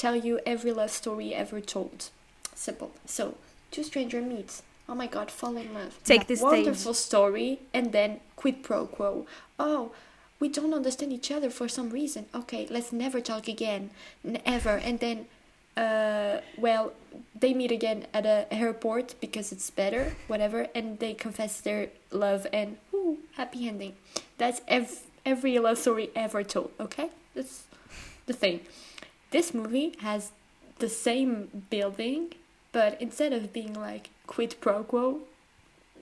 tell 0.01 0.15
you 0.15 0.39
every 0.45 0.71
love 0.79 0.91
story 0.91 1.33
ever 1.43 1.59
told. 1.61 2.09
Simple. 2.53 2.91
So 3.05 3.23
two 3.71 3.83
stranger 3.83 4.21
meets. 4.21 4.63
Oh 4.87 4.95
my 4.95 5.07
god, 5.07 5.31
fall 5.31 5.55
in 5.57 5.73
love. 5.73 5.93
Take 6.03 6.27
the 6.27 6.35
stage. 6.35 6.51
Wonderful 6.51 6.93
story, 6.93 7.49
and 7.73 7.91
then 7.91 8.19
quid 8.35 8.63
pro 8.63 8.85
quo. 8.85 9.25
Oh, 9.57 9.91
we 10.39 10.47
don't 10.49 10.73
understand 10.73 11.11
each 11.11 11.31
other 11.31 11.49
for 11.49 11.67
some 11.67 11.89
reason. 11.89 12.25
Okay, 12.33 12.67
let's 12.69 12.91
never 12.91 13.19
talk 13.21 13.47
again, 13.47 13.89
never. 14.23 14.75
And 14.87 14.99
then, 14.99 15.17
uh, 15.75 16.41
well, 16.57 16.93
they 17.39 17.53
meet 17.53 17.71
again 17.71 18.05
at 18.13 18.25
a 18.25 18.45
airport 18.51 19.15
because 19.19 19.51
it's 19.51 19.69
better, 19.71 20.15
whatever. 20.27 20.67
And 20.75 20.99
they 20.99 21.13
confess 21.13 21.59
their 21.61 21.89
love, 22.11 22.45
and 22.53 22.77
happy 23.37 23.67
ending. 23.67 23.93
That's 24.37 24.61
ev- 24.67 25.03
every 25.25 25.57
love 25.59 25.77
story 25.77 26.09
ever 26.15 26.43
told. 26.43 26.71
Okay, 26.79 27.09
that's 27.33 27.63
the 28.25 28.33
thing. 28.33 28.61
This 29.31 29.53
movie 29.53 29.95
has 30.01 30.31
the 30.79 30.89
same 30.89 31.65
building, 31.69 32.33
but 32.71 32.99
instead 33.01 33.33
of 33.33 33.53
being 33.53 33.73
like 33.73 34.09
quid 34.27 34.55
pro 34.61 34.83
quo, 34.83 35.21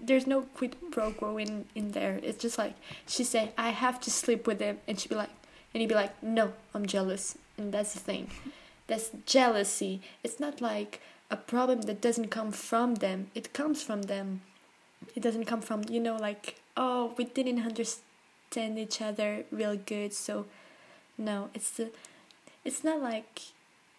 there's 0.01 0.27
no 0.27 0.41
quid 0.57 0.75
pro 0.91 1.11
quo 1.11 1.37
in 1.37 1.65
in 1.75 1.91
there. 1.91 2.19
It's 2.23 2.41
just 2.41 2.57
like 2.57 2.75
she 3.07 3.23
said, 3.23 3.53
I 3.57 3.69
have 3.69 3.99
to 4.01 4.11
sleep 4.11 4.47
with 4.47 4.59
him, 4.59 4.79
and 4.87 4.99
she'd 4.99 5.09
be 5.09 5.15
like, 5.15 5.33
and 5.73 5.81
he'd 5.81 5.87
be 5.87 5.95
like, 5.95 6.21
no, 6.21 6.53
I'm 6.73 6.85
jealous, 6.85 7.37
and 7.57 7.71
that's 7.73 7.93
the 7.93 7.99
thing. 7.99 8.29
That's 8.87 9.11
jealousy. 9.25 10.01
It's 10.23 10.39
not 10.39 10.61
like 10.61 10.99
a 11.31 11.37
problem 11.37 11.81
that 11.83 12.01
doesn't 12.01 12.29
come 12.29 12.51
from 12.51 12.95
them. 12.95 13.27
It 13.33 13.53
comes 13.53 13.81
from 13.81 14.03
them. 14.03 14.41
It 15.15 15.21
doesn't 15.21 15.45
come 15.45 15.61
from 15.61 15.83
you 15.89 15.99
know 15.99 16.15
like 16.15 16.59
oh 16.75 17.13
we 17.17 17.25
didn't 17.25 17.65
understand 17.65 18.77
each 18.77 19.01
other 19.01 19.45
real 19.51 19.75
good, 19.75 20.13
so 20.13 20.45
no, 21.17 21.49
it's 21.53 21.71
the 21.71 21.91
it's 22.65 22.83
not 22.83 23.01
like 23.01 23.41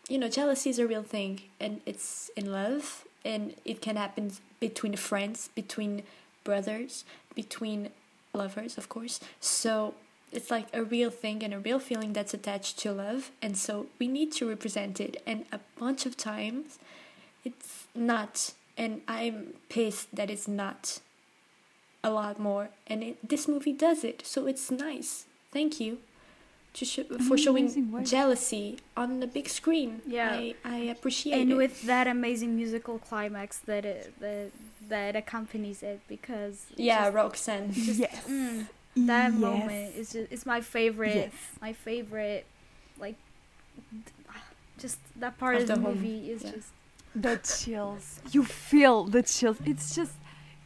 you 0.08 0.18
know 0.18 0.28
jealousy 0.28 0.70
is 0.70 0.78
a 0.78 0.86
real 0.86 1.02
thing 1.02 1.42
and 1.60 1.80
it's 1.86 2.30
in 2.36 2.50
love 2.52 3.04
and 3.24 3.54
it 3.64 3.80
can 3.80 3.96
happen 3.96 4.32
between 4.60 4.96
friends 4.96 5.48
between 5.54 6.02
brothers 6.44 7.04
between 7.34 7.90
lovers 8.32 8.76
of 8.76 8.88
course. 8.88 9.20
So 9.40 9.94
it's 10.32 10.50
like 10.50 10.66
a 10.72 10.82
real 10.82 11.10
thing 11.10 11.42
and 11.44 11.54
a 11.54 11.58
real 11.58 11.78
feeling 11.78 12.12
that's 12.12 12.34
attached 12.34 12.78
to 12.80 12.92
love 12.92 13.30
and 13.40 13.56
so 13.56 13.86
we 13.98 14.08
need 14.08 14.32
to 14.32 14.48
represent 14.48 15.00
it 15.00 15.22
and 15.26 15.44
a 15.52 15.60
bunch 15.78 16.06
of 16.06 16.16
times 16.16 16.78
it's 17.44 17.86
not 17.94 18.52
and 18.76 19.00
i'm 19.08 19.54
pissed 19.68 20.14
that 20.14 20.30
it's 20.30 20.48
not 20.48 21.00
a 22.02 22.10
lot 22.10 22.38
more 22.38 22.68
and 22.86 23.02
it, 23.02 23.28
this 23.28 23.46
movie 23.48 23.72
does 23.72 24.04
it 24.04 24.22
so 24.26 24.46
it's 24.46 24.70
nice 24.70 25.26
thank 25.52 25.80
you 25.80 25.98
to 26.74 26.84
sh- 26.84 26.98
for 27.28 27.38
showing 27.38 27.64
amazing 27.66 28.04
jealousy 28.04 28.78
on 28.96 29.20
the 29.20 29.26
big 29.26 29.48
screen 29.48 30.02
Yeah. 30.06 30.30
i, 30.32 30.54
I 30.64 30.76
appreciate 30.94 31.32
and 31.34 31.42
it 31.42 31.52
And 31.52 31.56
with 31.56 31.82
that 31.86 32.06
amazing 32.06 32.56
musical 32.56 32.98
climax 32.98 33.58
that 33.60 33.84
it, 33.84 34.12
that 34.20 34.50
that 34.88 35.16
accompanies 35.16 35.82
it 35.82 36.00
because 36.08 36.66
yeah 36.76 37.04
just, 37.04 37.14
roxanne 37.14 37.70
yes. 37.74 38.26
mm, 38.28 38.66
that 38.96 39.32
Yes. 39.32 39.40
moment 39.40 39.94
is 39.96 40.12
just 40.12 40.30
it's 40.32 40.44
my 40.46 40.60
favorite 40.60 41.14
Yes. 41.14 41.32
my 41.60 41.72
favorite 41.72 42.44
like 42.98 43.16
just 44.78 44.98
that 45.16 45.38
part 45.38 45.56
Of 45.56 45.62
of, 45.62 45.68
the 45.68 45.74
the 45.76 45.80
movie 45.80 46.30
is 46.30 46.42
yeah. 46.42 46.50
just 46.52 46.68
The 47.14 47.36
chills. 47.38 48.20
You 48.32 48.44
feel 48.44 49.04
the 49.04 49.22
chills. 49.22 49.58
It's 49.64 49.94
just 49.94 50.12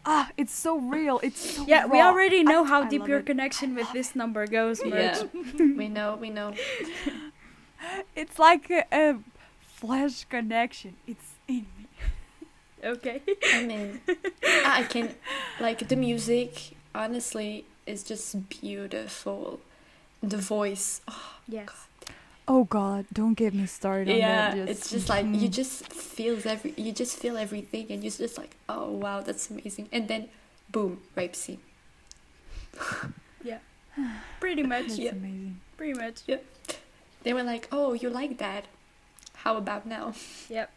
ah, 0.07 0.31
it's 0.37 0.53
so 0.55 0.79
real. 0.79 1.21
It's 1.23 1.57
so 1.57 1.67
yeah 1.67 1.87
we 1.87 2.01
already 2.01 2.43
know 2.43 2.65
I- 2.65 2.69
how 2.69 2.83
I 2.85 2.89
deep 2.89 3.07
your 3.07 3.19
it. 3.21 3.27
connection 3.27 3.75
with 3.75 3.93
this 3.93 4.15
number 4.17 4.47
goes 4.47 4.83
Merch. 4.85 4.93
yeah 4.93 5.75
we 5.77 5.89
know 5.89 6.17
we 6.21 6.31
know 6.31 6.55
It's 8.17 8.39
like 8.39 8.71
a, 8.71 8.85
a 8.93 9.19
flash 9.63 10.25
connection. 10.25 10.95
It's 11.07 11.35
in 11.47 11.67
me. 11.79 11.87
okay 12.85 13.21
i 13.55 13.65
mean 13.65 14.01
i 14.65 14.85
can 14.89 15.13
like 15.59 15.89
the 15.89 15.97
music 15.97 16.77
honestly 16.95 17.65
is 17.87 18.05
just 18.05 18.49
beautiful 18.49 19.59
the 20.23 20.37
voice 20.37 21.01
oh, 21.09 21.33
yes 21.49 21.88
Oh 22.51 22.65
God! 22.65 23.05
Don't 23.13 23.35
get 23.35 23.53
me 23.53 23.67
started 23.67 24.09
on 24.11 24.17
yeah 24.19 24.55
that. 24.55 24.69
it's 24.71 24.89
just 24.91 25.09
like 25.09 25.27
you 25.27 25.49
Mhm. 25.49 25.53
just 25.53 25.93
feels 25.93 26.47
every 26.47 26.73
you 26.77 26.93
just 26.93 27.19
feel 27.19 27.37
everything 27.37 27.87
and 27.93 28.03
you're 28.03 28.11
just 28.11 28.39
like 28.39 28.57
oh 28.69 28.91
wow 28.91 29.21
that's 29.21 29.51
amazing 29.51 29.87
and 29.93 30.09
then 30.09 30.29
boom 30.73 31.01
rape 31.15 31.37
scene 31.37 31.61
yeah, 33.45 33.59
pretty 34.41 34.63
much 34.75 34.87
That's 34.89 34.99
yeah. 34.99 35.11
amazing. 35.13 35.61
pretty 35.77 35.95
much 35.99 36.23
Yeah. 36.27 36.39
they 37.23 37.33
were 37.35 37.43
like 37.43 37.69
oh 37.71 37.93
you 37.93 38.09
like 38.11 38.39
that 38.39 38.65
how 39.45 39.57
about 39.57 39.87
now 39.87 40.15
Yep. 40.49 40.71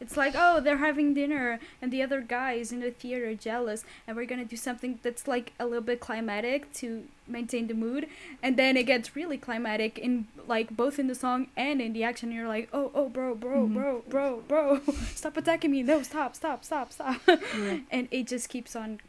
It's 0.00 0.16
like, 0.16 0.34
oh, 0.36 0.60
they're 0.60 0.76
having 0.76 1.12
dinner, 1.12 1.58
and 1.82 1.90
the 1.90 2.02
other 2.04 2.20
guy 2.20 2.52
is 2.52 2.70
in 2.70 2.78
the 2.80 2.92
theater 2.92 3.34
jealous, 3.34 3.82
and 4.06 4.16
we're 4.16 4.26
gonna 4.26 4.44
do 4.44 4.56
something 4.56 5.00
that's 5.02 5.26
like 5.26 5.52
a 5.58 5.64
little 5.66 5.82
bit 5.82 5.98
climatic 5.98 6.72
to 6.74 7.08
maintain 7.28 7.66
the 7.66 7.74
mood, 7.74 8.06
and 8.42 8.56
then 8.56 8.76
it 8.76 8.84
gets 8.86 9.14
really 9.14 9.36
climatic 9.38 9.98
in 9.98 10.26
like 10.46 10.74
both 10.76 10.98
in 10.98 11.06
the 11.08 11.14
song 11.14 11.48
and 11.56 11.80
in 11.80 11.92
the 11.92 12.02
action. 12.04 12.32
You're 12.32 12.48
like, 12.48 12.68
oh, 12.72 12.90
oh, 12.94 13.08
bro, 13.08 13.34
bro, 13.34 13.66
Mhm. 13.68 13.74
bro, 13.74 14.02
bro, 14.08 14.42
bro, 14.48 14.80
stop 15.14 15.36
attacking 15.36 15.70
me! 15.70 15.82
No, 15.82 16.02
stop, 16.02 16.34
stop, 16.36 16.64
stop, 16.64 16.92
stop! 16.92 17.20
Yeah. 17.28 17.78
and 17.90 18.08
it 18.10 18.26
just 18.26 18.48
keeps 18.48 18.74
on 18.76 19.00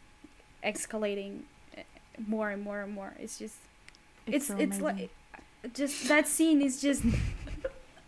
escalating 0.63 1.41
uh, 1.77 1.81
more 2.27 2.49
and 2.49 2.61
more 2.61 2.81
and 2.81 2.93
more. 2.93 3.13
It's 3.19 3.39
just, 3.39 3.55
it's 4.27 4.47
so 4.47 4.57
it's, 4.57 4.81
like, 4.81 5.09
just 5.73 6.07
that 6.07 6.27
scene 6.27 6.61
is 6.61 6.81
just 6.81 7.03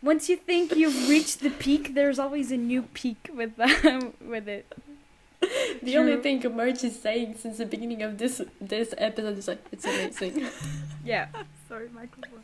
once 0.01 0.29
you 0.29 0.35
think 0.37 0.75
you've 0.75 1.09
reached 1.09 1.41
the 1.41 1.49
peak 1.49 1.93
there's 1.93 2.17
always 2.17 2.51
a 2.51 2.57
new 2.57 2.81
peak 2.93 3.29
with 3.35 3.55
them 3.57 4.13
with 4.25 4.47
it 4.47 4.65
the 5.83 5.97
only 5.97 6.17
thing 6.17 6.41
Merch 6.55 6.83
is 6.83 6.99
saying 6.99 7.35
since 7.37 7.57
the 7.57 7.65
beginning 7.65 8.01
of 8.03 8.17
this 8.17 8.41
this 8.59 8.93
episode 8.97 9.37
is 9.37 9.47
like 9.47 9.63
it's 9.71 9.85
amazing 9.85 10.47
yeah 11.05 11.27
sorry 11.67 11.89
microphone 11.93 12.43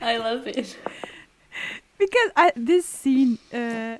i 0.00 0.16
love 0.16 0.46
it 0.46 0.76
because 1.98 2.30
I, 2.36 2.52
this 2.56 2.86
scene 2.86 3.38
uh, 3.52 3.98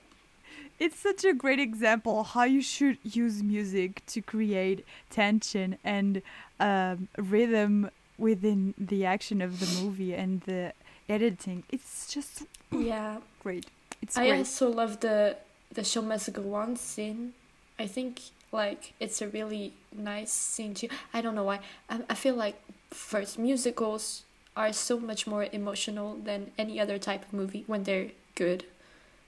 it's 0.78 0.98
such 0.98 1.24
a 1.24 1.32
great 1.32 1.60
example 1.60 2.24
how 2.24 2.44
you 2.44 2.60
should 2.62 2.98
use 3.02 3.42
music 3.42 4.04
to 4.06 4.20
create 4.20 4.84
tension 5.10 5.78
and 5.84 6.20
um, 6.60 7.08
rhythm 7.16 7.90
within 8.18 8.74
the 8.78 9.04
action 9.04 9.40
of 9.40 9.60
the 9.60 9.82
movie 9.82 10.14
and 10.14 10.40
the 10.42 10.72
editing. 11.08 11.64
It's 11.70 12.12
just 12.12 12.44
Yeah. 12.70 13.18
great. 13.42 13.66
It's 14.02 14.16
I 14.16 14.28
great. 14.28 14.38
also 14.38 14.70
love 14.70 15.00
the 15.00 15.36
the 15.72 15.84
show 15.84 16.02
must 16.02 16.32
go 16.32 16.54
on 16.54 16.76
scene. 16.76 17.32
I 17.78 17.86
think 17.86 18.20
like 18.52 18.92
it's 19.00 19.20
a 19.22 19.28
really 19.28 19.72
nice 19.92 20.32
scene 20.32 20.74
too. 20.74 20.88
I 21.12 21.20
don't 21.20 21.34
know 21.34 21.44
why. 21.44 21.60
I, 21.90 22.00
I 22.10 22.14
feel 22.14 22.34
like 22.34 22.60
first 22.90 23.38
musicals 23.38 24.22
are 24.56 24.72
so 24.72 24.98
much 25.00 25.26
more 25.26 25.48
emotional 25.52 26.16
than 26.22 26.52
any 26.56 26.78
other 26.78 26.98
type 26.98 27.24
of 27.26 27.32
movie 27.32 27.64
when 27.66 27.82
they're 27.84 28.10
good, 28.36 28.64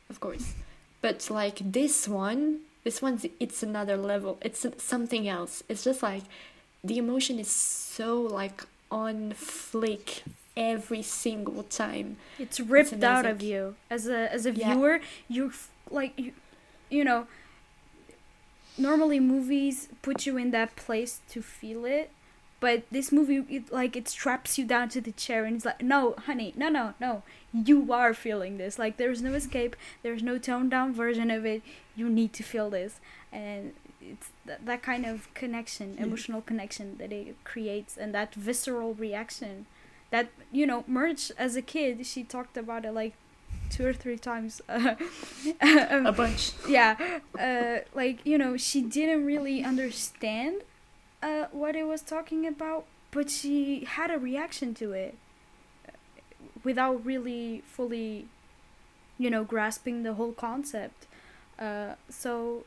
of 0.09 0.21
course. 0.21 0.55
But 1.03 1.29
like 1.31 1.59
this 1.73 2.07
one, 2.09 2.61
this 2.85 3.03
one's 3.03 3.27
it's 3.41 3.63
another 3.63 3.97
level. 3.97 4.39
It's 4.41 4.65
something 4.79 5.29
else. 5.29 5.63
It's 5.69 5.85
just 5.85 6.03
like 6.03 6.23
the 6.85 6.99
emotion 6.99 7.39
is 7.39 7.51
so 7.51 8.21
like 8.21 8.63
on 8.91 9.33
flick 9.33 10.23
every 10.57 11.03
single 11.03 11.65
time. 11.65 12.17
It's 12.39 12.61
ripped 12.61 13.03
out 13.03 13.27
of 13.27 13.43
you 13.43 13.75
as 13.91 14.07
a 14.07 14.33
as 14.33 14.47
a 14.47 14.53
Yeah. 14.53 14.75
viewer. 14.75 15.01
You're 15.29 15.49
f- 15.49 15.71
like 15.91 16.19
you, 16.19 16.33
you 16.89 17.03
know. 17.05 17.27
Normally, 18.79 19.21
movies 19.21 19.89
put 20.03 20.27
you 20.27 20.37
in 20.37 20.51
that 20.51 20.77
place 20.77 21.21
to 21.31 21.41
feel 21.43 21.85
it, 21.85 22.11
but 22.61 22.85
this 22.91 23.11
movie, 23.13 23.45
it, 23.49 23.73
like, 23.73 23.97
it 23.97 24.09
straps 24.09 24.59
you 24.59 24.65
down 24.65 24.89
to 24.91 25.01
the 25.01 25.13
chair 25.13 25.45
and 25.45 25.57
it's 25.57 25.65
like, 25.65 25.83
no, 25.83 26.15
honey, 26.27 26.53
no, 26.57 26.69
no, 26.69 26.95
no, 27.01 27.23
you 27.53 27.93
are 27.93 28.13
feeling 28.15 28.59
this. 28.59 28.79
Like, 28.79 28.97
there's 28.97 29.23
no 29.23 29.35
escape. 29.35 29.77
There's 30.03 30.23
no 30.23 30.39
toned 30.39 30.71
down 30.71 30.93
version 30.95 31.31
of 31.31 31.45
it. 31.47 31.63
You 31.95 32.09
need 32.09 32.33
to 32.35 32.43
feel 32.43 32.69
this, 32.71 33.01
and 33.33 33.73
it's 34.03 34.31
th- 34.47 34.59
that 34.65 34.83
kind 34.83 35.07
of 35.07 35.33
connection, 35.35 35.95
Yeah. 35.97 36.05
emotional 36.05 36.43
connection 36.43 36.97
that 36.99 37.13
it 37.13 37.37
creates, 37.45 37.97
and 37.97 38.15
that 38.15 38.35
visceral 38.35 38.95
reaction 38.95 39.67
that 40.11 40.29
you 40.53 40.65
know 40.67 40.85
merch 40.87 41.33
as 41.37 41.57
a 41.57 41.63
kid 41.63 42.07
she 42.07 42.23
talked 42.23 42.57
about 42.57 42.85
it 42.85 42.93
like 42.93 43.15
two 43.71 43.87
or 43.87 43.93
three 43.93 44.17
times 44.19 44.61
uh, 44.69 44.95
A 45.61 46.13
bunch. 46.13 46.53
yeah 46.69 46.97
uh, 47.39 47.79
like 47.95 48.25
you 48.25 48.39
know 48.39 48.57
she 48.57 48.81
didn't 48.83 49.25
really 49.25 49.63
understand 49.65 50.63
uh, 51.23 51.47
what 51.53 51.77
it 51.77 51.85
was 51.85 52.03
talking 52.03 52.47
about 52.47 52.85
but 53.11 53.31
she 53.31 53.85
had 53.85 54.11
a 54.11 54.19
reaction 54.19 54.75
to 54.75 54.93
it 54.93 55.17
without 56.65 57.05
really 57.05 57.63
fully 57.67 58.27
you 59.19 59.31
know 59.31 59.45
grasping 59.45 60.03
the 60.03 60.15
whole 60.15 60.33
concept 60.33 61.07
uh, 61.59 61.95
so 62.09 62.65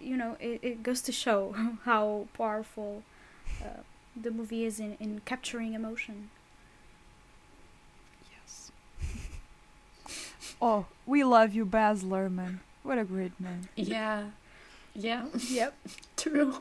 you 0.00 0.16
know 0.16 0.36
it, 0.40 0.58
it 0.62 0.82
goes 0.82 1.00
to 1.02 1.12
show 1.12 1.54
how 1.84 2.26
powerful 2.36 3.02
uh, 3.62 3.80
the 4.20 4.30
movie 4.30 4.64
is 4.64 4.78
in, 4.80 4.96
in 5.00 5.20
capturing 5.24 5.74
emotion 5.74 6.30
oh, 10.64 10.86
we 11.06 11.22
love 11.24 11.54
you, 11.54 11.64
Baz 11.66 12.02
Luhrmann. 12.02 12.60
What 12.82 12.98
a 12.98 13.04
great 13.04 13.38
man. 13.38 13.68
Yeah. 13.76 14.24
Yeah. 14.94 15.26
yep 15.48 15.74
True. 16.16 16.54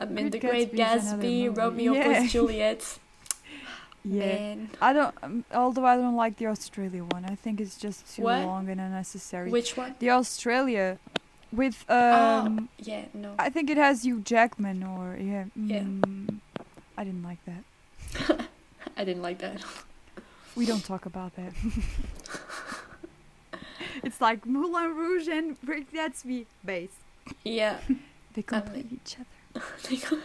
I 0.00 0.04
mean, 0.06 0.30
The 0.30 0.38
Great 0.38 0.72
Gatsby 0.74 1.50
Gatsby. 1.50 1.56
Romeo 1.56 1.92
Yeah. 1.94 2.04
plus 2.04 2.32
Juliet. 2.36 2.98
Yeah. 4.04 4.26
Man. 4.26 4.70
I 4.80 4.92
don't. 4.92 5.14
Um, 5.22 5.44
although 5.52 5.84
I 5.86 5.96
don't 5.96 6.14
like 6.16 6.36
the 6.36 6.46
Australia 6.46 7.02
one. 7.04 7.24
I 7.24 7.34
think 7.34 7.60
it's 7.60 7.76
just 7.76 8.14
too 8.14 8.22
What? 8.22 8.44
long 8.44 8.68
and 8.68 8.80
unnecessary. 8.80 9.50
Which 9.50 9.76
one? 9.76 9.94
the 9.98 10.10
Australia, 10.10 10.98
with 11.50 11.84
Oh, 11.88 12.12
um, 12.46 12.68
yeah, 12.78 13.06
no. 13.14 13.34
I 13.38 13.50
think 13.50 13.68
it 13.70 13.78
has 13.78 14.04
Hugh 14.04 14.20
Jackman 14.20 14.82
or 14.84 15.16
yeah. 15.20 15.44
Yeah. 15.56 15.80
Mm, 15.82 16.38
I 16.96 17.02
didn't 17.04 17.24
like 17.24 17.42
that. 17.50 17.62
I 18.96 19.04
didn't 19.04 19.22
like 19.22 19.38
that. 19.38 19.60
We 20.54 20.64
don't 20.66 20.84
talk 20.84 21.04
about 21.06 21.34
that. 21.36 21.52
It's 24.06 24.20
like 24.20 24.46
Moulin 24.46 24.94
Rouge 24.94 25.26
and 25.26 25.60
Great 25.66 25.92
Gatsby 25.92 26.46
base. 26.64 26.96
Yeah. 27.44 27.78
They 28.34 28.42
complete 28.42 28.86
each 28.92 29.16
other. 29.18 29.64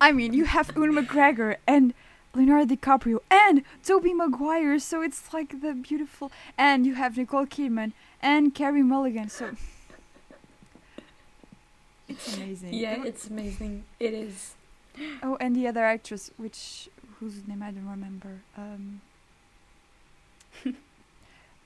I 0.00 0.08
I 0.08 0.12
mean, 0.12 0.34
you 0.34 0.44
have 0.44 0.72
Ewan 0.74 0.92
McGregor 0.92 1.56
and 1.68 1.94
Leonardo 2.34 2.74
DiCaprio 2.74 3.20
and 3.30 3.62
Tobey 3.84 4.12
Maguire, 4.12 4.80
so 4.80 5.02
it's 5.02 5.32
like 5.32 5.60
the 5.62 5.72
beautiful. 5.72 6.32
And 6.58 6.84
you 6.84 6.94
have 6.94 7.16
Nicole 7.16 7.46
Kidman 7.46 7.92
and 8.20 8.52
Carey 8.52 8.82
Mulligan, 8.82 9.28
so 9.28 9.52
it's 12.08 12.36
amazing. 12.36 12.74
yeah, 12.74 13.04
it's 13.04 13.28
amazing. 13.28 13.84
It 14.00 14.14
is. 14.14 14.54
Oh, 15.22 15.36
and 15.40 15.54
the 15.54 15.68
other 15.68 15.84
actress, 15.84 16.32
which 16.36 16.88
whose 17.20 17.46
name 17.46 17.62
I 17.62 17.70
don't 17.70 17.88
remember. 17.88 18.40
Um, 18.58 19.00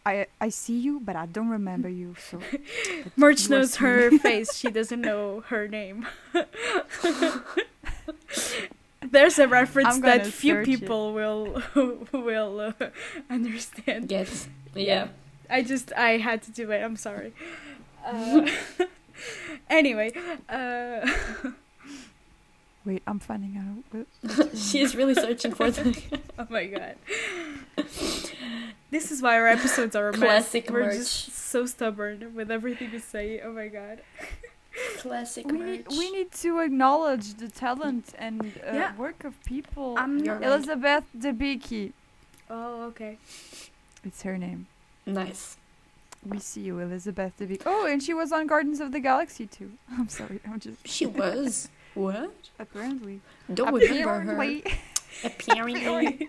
I 0.06 0.26
I 0.40 0.48
see 0.50 0.78
you, 0.78 1.00
but 1.00 1.16
I 1.16 1.26
don't 1.26 1.48
remember 1.50 1.88
you. 1.88 2.14
So 2.18 2.38
but 3.04 3.18
merch 3.18 3.50
knows 3.50 3.76
her 3.76 4.10
face 4.18 4.54
she 4.54 4.70
doesn't 4.70 5.00
know 5.00 5.42
her 5.48 5.66
name 5.68 6.06
there's 9.10 9.38
a 9.38 9.48
reference 9.48 9.98
that 9.98 10.26
few 10.26 10.54
search 10.54 10.68
it. 10.68 10.70
people 10.80 11.12
will 11.12 11.62
will 12.12 12.60
uh, 12.60 12.72
understand 13.30 14.10
Yes. 14.10 14.48
Yeah. 14.74 15.08
I 15.48 15.62
just 15.62 15.92
I 15.94 16.18
had 16.18 16.42
to 16.44 16.50
do 16.50 16.70
it. 16.70 16.82
I'm 16.82 16.96
sorry. 16.96 17.32
Uh, 18.04 18.46
anyway, 19.70 20.12
uh, 20.48 21.06
Wait, 22.86 23.02
I'm 23.06 23.18
finding 23.18 23.56
out. 23.58 24.06
what- 24.30 24.56
she 24.56 24.80
is 24.80 24.94
really 24.96 25.14
searching 25.14 25.52
for 25.52 25.70
them. 25.76 25.92
oh 26.38 26.46
my 26.48 26.64
god. 26.66 26.94
This 28.90 29.10
is 29.10 29.20
why 29.20 29.36
our 29.36 29.48
episodes 29.48 29.94
are 29.96 30.08
a. 30.10 30.12
Classic 30.12 30.70
We're 30.70 30.84
merch. 30.84 30.96
just 30.98 31.34
so 31.34 31.66
stubborn 31.66 32.32
with 32.34 32.50
everything 32.50 32.90
we 32.92 33.00
say. 33.00 33.40
Oh 33.40 33.52
my 33.52 33.68
god. 33.68 34.00
classic 34.98 35.46
we 35.46 35.58
merch. 35.58 35.66
need, 35.66 35.86
we 35.98 36.10
need 36.12 36.30
to 36.32 36.60
acknowledge 36.60 37.34
the 37.34 37.48
talent 37.48 38.14
and 38.18 38.40
uh, 38.66 38.72
Yeah. 38.72 38.96
work 38.96 39.24
of 39.24 39.42
people. 39.44 39.94
I'm 39.98 40.18
You're 40.18 40.34
not. 40.38 40.42
right. 40.42 40.50
Elizabeth 40.52 41.04
Debicki. 41.18 41.92
Oh 42.48 42.84
okay. 42.84 43.18
It's 44.04 44.22
her 44.22 44.38
name. 44.38 44.66
Nice. 45.04 45.56
We 46.24 46.38
see 46.38 46.62
you, 46.62 46.78
Elizabeth 46.80 47.32
Debicki. 47.38 47.62
Oh, 47.66 47.86
and 47.86 48.02
she 48.02 48.12
was 48.14 48.32
on 48.32 48.46
Guardians 48.46 48.80
of 48.80 48.92
the 48.92 49.00
Galaxy 49.00 49.46
too. 49.46 49.72
I'm 49.90 50.08
sorry, 50.08 50.40
I'm 50.46 50.60
just 50.60 50.86
She 50.86 51.06
was. 51.06 51.68
What? 51.96 52.30
apparently. 52.58 53.20
Don't 53.52 53.74
remember 53.74 54.20
her. 54.20 54.32
apparently. 54.32 54.64
Apparently. 55.24 56.28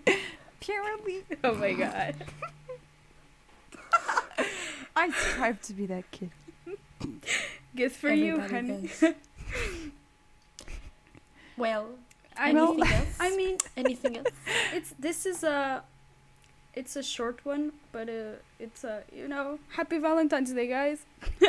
apparently. 0.61 1.24
Oh 1.43 1.55
my 1.55 1.74
god. 1.74 2.15
I 4.95 5.09
strive 5.11 5.61
to 5.63 5.74
be 5.74 5.86
that 5.88 6.09
kid. 6.11 6.32
Good 7.76 7.91
for 7.91 8.09
you, 8.09 8.39
honey. 8.39 8.89
does. 8.99 9.03
well, 11.57 11.89
anything 12.39 12.82
else? 12.82 13.18
I 13.20 13.36
mean, 13.36 13.57
anything 13.76 14.18
else? 14.18 14.28
it's 14.74 14.93
this 14.97 15.26
is 15.28 15.43
a 15.43 15.84
it's 16.80 16.95
a 17.01 17.03
short 17.15 17.38
one 17.51 17.63
but 17.91 18.07
uh 18.09 18.34
it's 18.65 18.84
a 18.84 18.95
you 19.19 19.28
know 19.34 19.45
happy 19.78 19.97
valentine's 20.07 20.51
day 20.59 20.67
guys 20.67 20.99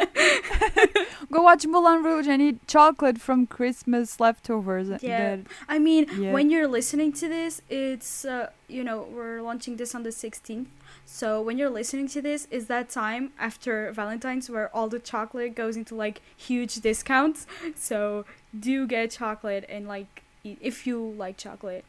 Go 1.30 1.42
watch 1.42 1.66
Moulin 1.66 2.02
Rouge 2.02 2.26
and 2.26 2.40
eat 2.40 2.66
chocolate 2.66 3.18
from 3.20 3.46
Christmas 3.46 4.18
leftovers. 4.20 4.88
Yeah. 5.02 5.18
that- 5.36 5.40
i 5.68 5.78
mean 5.78 6.06
Yeah. 6.18 6.32
when 6.36 6.46
you're 6.52 6.70
listening 6.78 7.10
to 7.20 7.26
this 7.28 7.60
it's 7.68 8.24
uh 8.24 8.50
you 8.76 8.82
know 8.88 8.98
we're 9.16 9.40
launching 9.42 9.74
this 9.76 9.94
on 9.94 10.02
the 10.08 10.10
16th 10.24 10.66
so 11.04 11.26
when 11.46 11.56
you're 11.58 11.74
listening 11.80 12.08
to 12.14 12.20
this 12.28 12.40
is 12.50 12.66
that 12.66 12.86
time 13.02 13.24
after 13.48 13.72
valentine's 13.92 14.46
where 14.54 14.68
all 14.76 14.88
the 14.96 14.98
chocolate 15.12 15.54
goes 15.62 15.74
into 15.80 15.94
like 15.94 16.16
huge 16.48 16.74
discounts 16.88 17.46
so 17.88 18.24
do 18.68 18.86
get 18.86 19.10
chocolate 19.22 19.64
and 19.68 19.86
like 19.96 20.22
eat 20.44 20.58
if 20.70 20.86
you 20.86 20.96
like 21.24 21.36
chocolate 21.36 21.84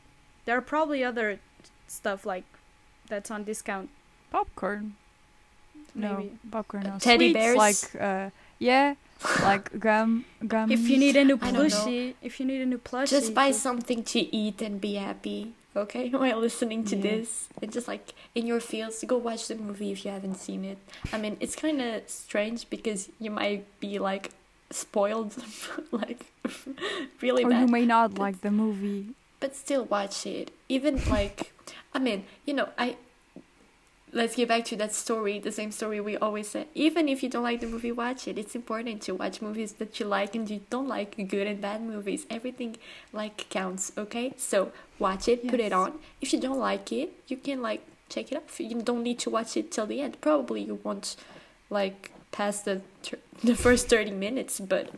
there 0.46 0.56
are 0.58 0.62
probably 0.76 1.02
other 1.12 1.40
stuff 1.88 2.26
like 2.34 2.46
that's 3.10 3.30
on 3.32 3.44
discount 3.44 3.90
popcorn. 4.32 4.96
No, 5.96 6.18
maybe 6.18 6.32
popcorn. 6.52 6.84
No. 6.84 6.98
Teddy 7.00 7.32
Sweets, 7.32 7.34
bears? 7.34 7.58
Like, 7.58 8.02
uh, 8.02 8.30
yeah, 8.60 8.94
like 9.42 9.80
gum, 9.88 10.26
gum. 10.48 10.72
If 10.72 10.88
you 10.88 10.98
need 10.98 11.16
a 11.16 11.26
new 11.26 11.38
I 11.42 11.52
don't 11.52 11.54
know. 11.54 11.62
plushie, 11.68 12.14
if 12.22 12.40
you 12.40 12.46
need 12.46 12.62
a 12.62 12.66
new 12.66 12.78
plushie, 12.78 13.10
Just 13.10 13.34
buy 13.34 13.50
just- 13.50 13.64
something 13.64 14.04
to 14.04 14.20
eat 14.36 14.62
and 14.62 14.80
be 14.80 14.94
happy, 14.96 15.54
okay? 15.76 16.10
While 16.22 16.40
listening 16.40 16.84
to 16.86 16.96
Yeah. 16.96 17.02
this, 17.02 17.50
and 17.62 17.72
just 17.72 17.88
like 17.88 18.14
in 18.36 18.46
your 18.46 18.60
fields, 18.60 19.04
go 19.06 19.18
watch 19.18 19.48
the 19.48 19.56
movie 19.56 19.92
if 19.92 20.06
you 20.06 20.12
haven't 20.12 20.36
seen 20.36 20.64
it. 20.64 20.78
I 21.12 21.18
mean, 21.18 21.38
it's 21.40 21.56
kind 21.56 21.82
of 21.82 22.08
strange 22.08 22.70
because 22.70 23.10
you 23.20 23.32
might 23.32 23.66
be 23.80 23.98
like 23.98 24.30
spoiled, 24.70 25.36
like 25.92 26.28
really 27.22 27.44
or 27.44 27.50
bad. 27.50 27.62
you 27.62 27.68
may 27.68 27.86
not 27.86 28.20
like 28.20 28.42
the 28.42 28.52
movie. 28.52 29.08
but 29.40 29.56
still 29.56 29.86
watch 29.86 30.26
it. 30.28 30.52
Even 30.70 31.02
like, 31.10 31.52
I 31.94 32.00
mean, 32.00 32.26
you 32.46 32.54
know, 32.54 32.70
I 32.78 32.98
let's 34.12 34.36
get 34.36 34.48
back 34.48 34.66
to 34.66 34.76
that 34.76 34.94
story, 34.94 35.40
the 35.40 35.52
same 35.52 35.72
story 35.72 36.00
we 36.00 36.18
always 36.18 36.50
say. 36.50 36.68
Even 36.74 37.08
if 37.08 37.22
you 37.22 37.30
don't 37.30 37.44
like 37.44 37.62
the 37.62 37.68
movie, 37.68 37.92
watch 37.92 38.28
it. 38.28 38.38
It's 38.38 38.56
important 38.56 39.02
to 39.04 39.14
watch 39.14 39.42
movies 39.42 39.74
that 39.74 40.00
you 40.00 40.06
like 40.06 40.36
and 40.36 40.50
you 40.50 40.62
don't 40.70 40.88
like 40.88 41.16
good 41.30 41.48
and 41.48 41.62
bad 41.62 41.82
movies. 41.82 42.26
Everything 42.30 42.78
like 43.14 43.50
counts, 43.50 43.92
okay? 43.98 44.34
So 44.38 44.72
watch 44.98 45.28
it, 45.28 45.48
put 45.48 45.60
it 45.60 45.74
on. 45.74 46.00
If 46.22 46.34
you 46.34 46.40
don't 46.40 46.60
like 46.60 46.92
it, 46.92 47.14
you 47.28 47.38
can 47.38 47.62
like 47.62 47.86
check 48.10 48.32
it 48.32 48.38
off. 48.38 48.60
You 48.60 48.82
don't 48.82 49.04
need 49.04 49.20
to 49.20 49.30
watch 49.30 49.56
it 49.58 49.72
till 49.72 49.86
the 49.86 50.02
end. 50.02 50.20
Probably 50.22 50.62
you 50.62 50.80
won't 50.84 51.16
like 51.70 52.12
pass 52.32 52.62
the 52.62 52.82
the 53.44 53.56
first 53.56 53.90
30 53.90 54.12
minutes, 54.12 54.60
but 54.60 54.90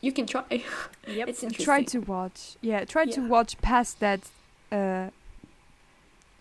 you 0.00 0.12
can 0.12 0.26
try. 0.26 0.44
Yep. 1.06 1.28
It's 1.28 1.42
interesting. 1.42 1.64
try 1.66 1.82
to 1.82 1.98
watch 2.00 2.56
yeah 2.62 2.86
try 2.86 3.04
to 3.04 3.20
watch 3.28 3.58
past 3.60 4.00
that 4.00 4.20
uh 4.72 5.10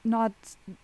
not 0.04 0.34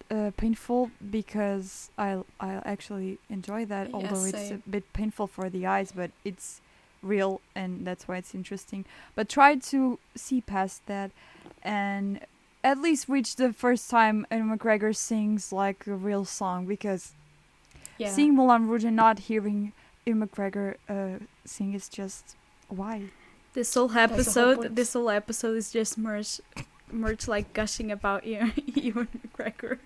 uh, 0.10 0.32
painful 0.38 0.90
because 1.12 1.90
i 1.98 2.18
i 2.40 2.62
actually 2.64 3.18
enjoy 3.30 3.66
that 3.66 3.90
Yeah, 3.90 3.96
although 3.96 4.24
it's 4.24 4.52
a 4.52 4.60
bit 4.70 4.92
painful 4.94 5.28
for 5.28 5.50
the 5.50 5.66
eyes 5.66 5.92
but 5.92 6.12
it's 6.24 6.62
real 7.02 7.40
and 7.56 7.86
that's 7.88 8.08
why 8.08 8.18
it's 8.18 8.36
interesting. 8.36 8.84
But 9.16 9.30
try 9.30 9.56
to 9.56 10.00
see 10.16 10.42
past 10.42 10.86
that 10.88 11.12
and 11.64 12.20
at 12.64 12.78
least 12.80 13.08
reach 13.08 13.36
the 13.38 13.54
first 13.54 13.90
time 13.90 14.26
Ewan 14.32 14.58
McGregor 14.58 14.94
sings 14.96 15.54
like 15.54 15.88
a 15.88 15.96
real 15.96 16.26
song 16.26 16.66
because 16.66 17.14
Yeah. 17.98 18.10
seeing 18.10 18.36
Moulin 18.36 18.68
Rouge 18.68 18.84
and 18.86 18.96
not 18.96 19.20
hearing 19.20 19.72
Ewan 20.06 20.28
McGregor 20.28 20.76
uh, 20.90 21.20
sing 21.46 21.74
is 21.74 21.88
just 21.90 22.36
why? 22.68 23.04
This 23.54 23.74
whole 23.74 23.88
the 23.88 23.94
whole 23.94 24.04
episode, 24.14 24.76
this 24.76 24.94
whole 24.94 25.10
episode 25.10 25.58
is 25.58 25.72
just 25.72 25.98
merch, 25.98 26.40
merch 26.92 27.28
like 27.28 27.54
gushing 27.54 27.92
about 27.92 28.26
Ewan, 28.26 28.54
Ewan 28.76 29.08
McGregor. 29.28 29.78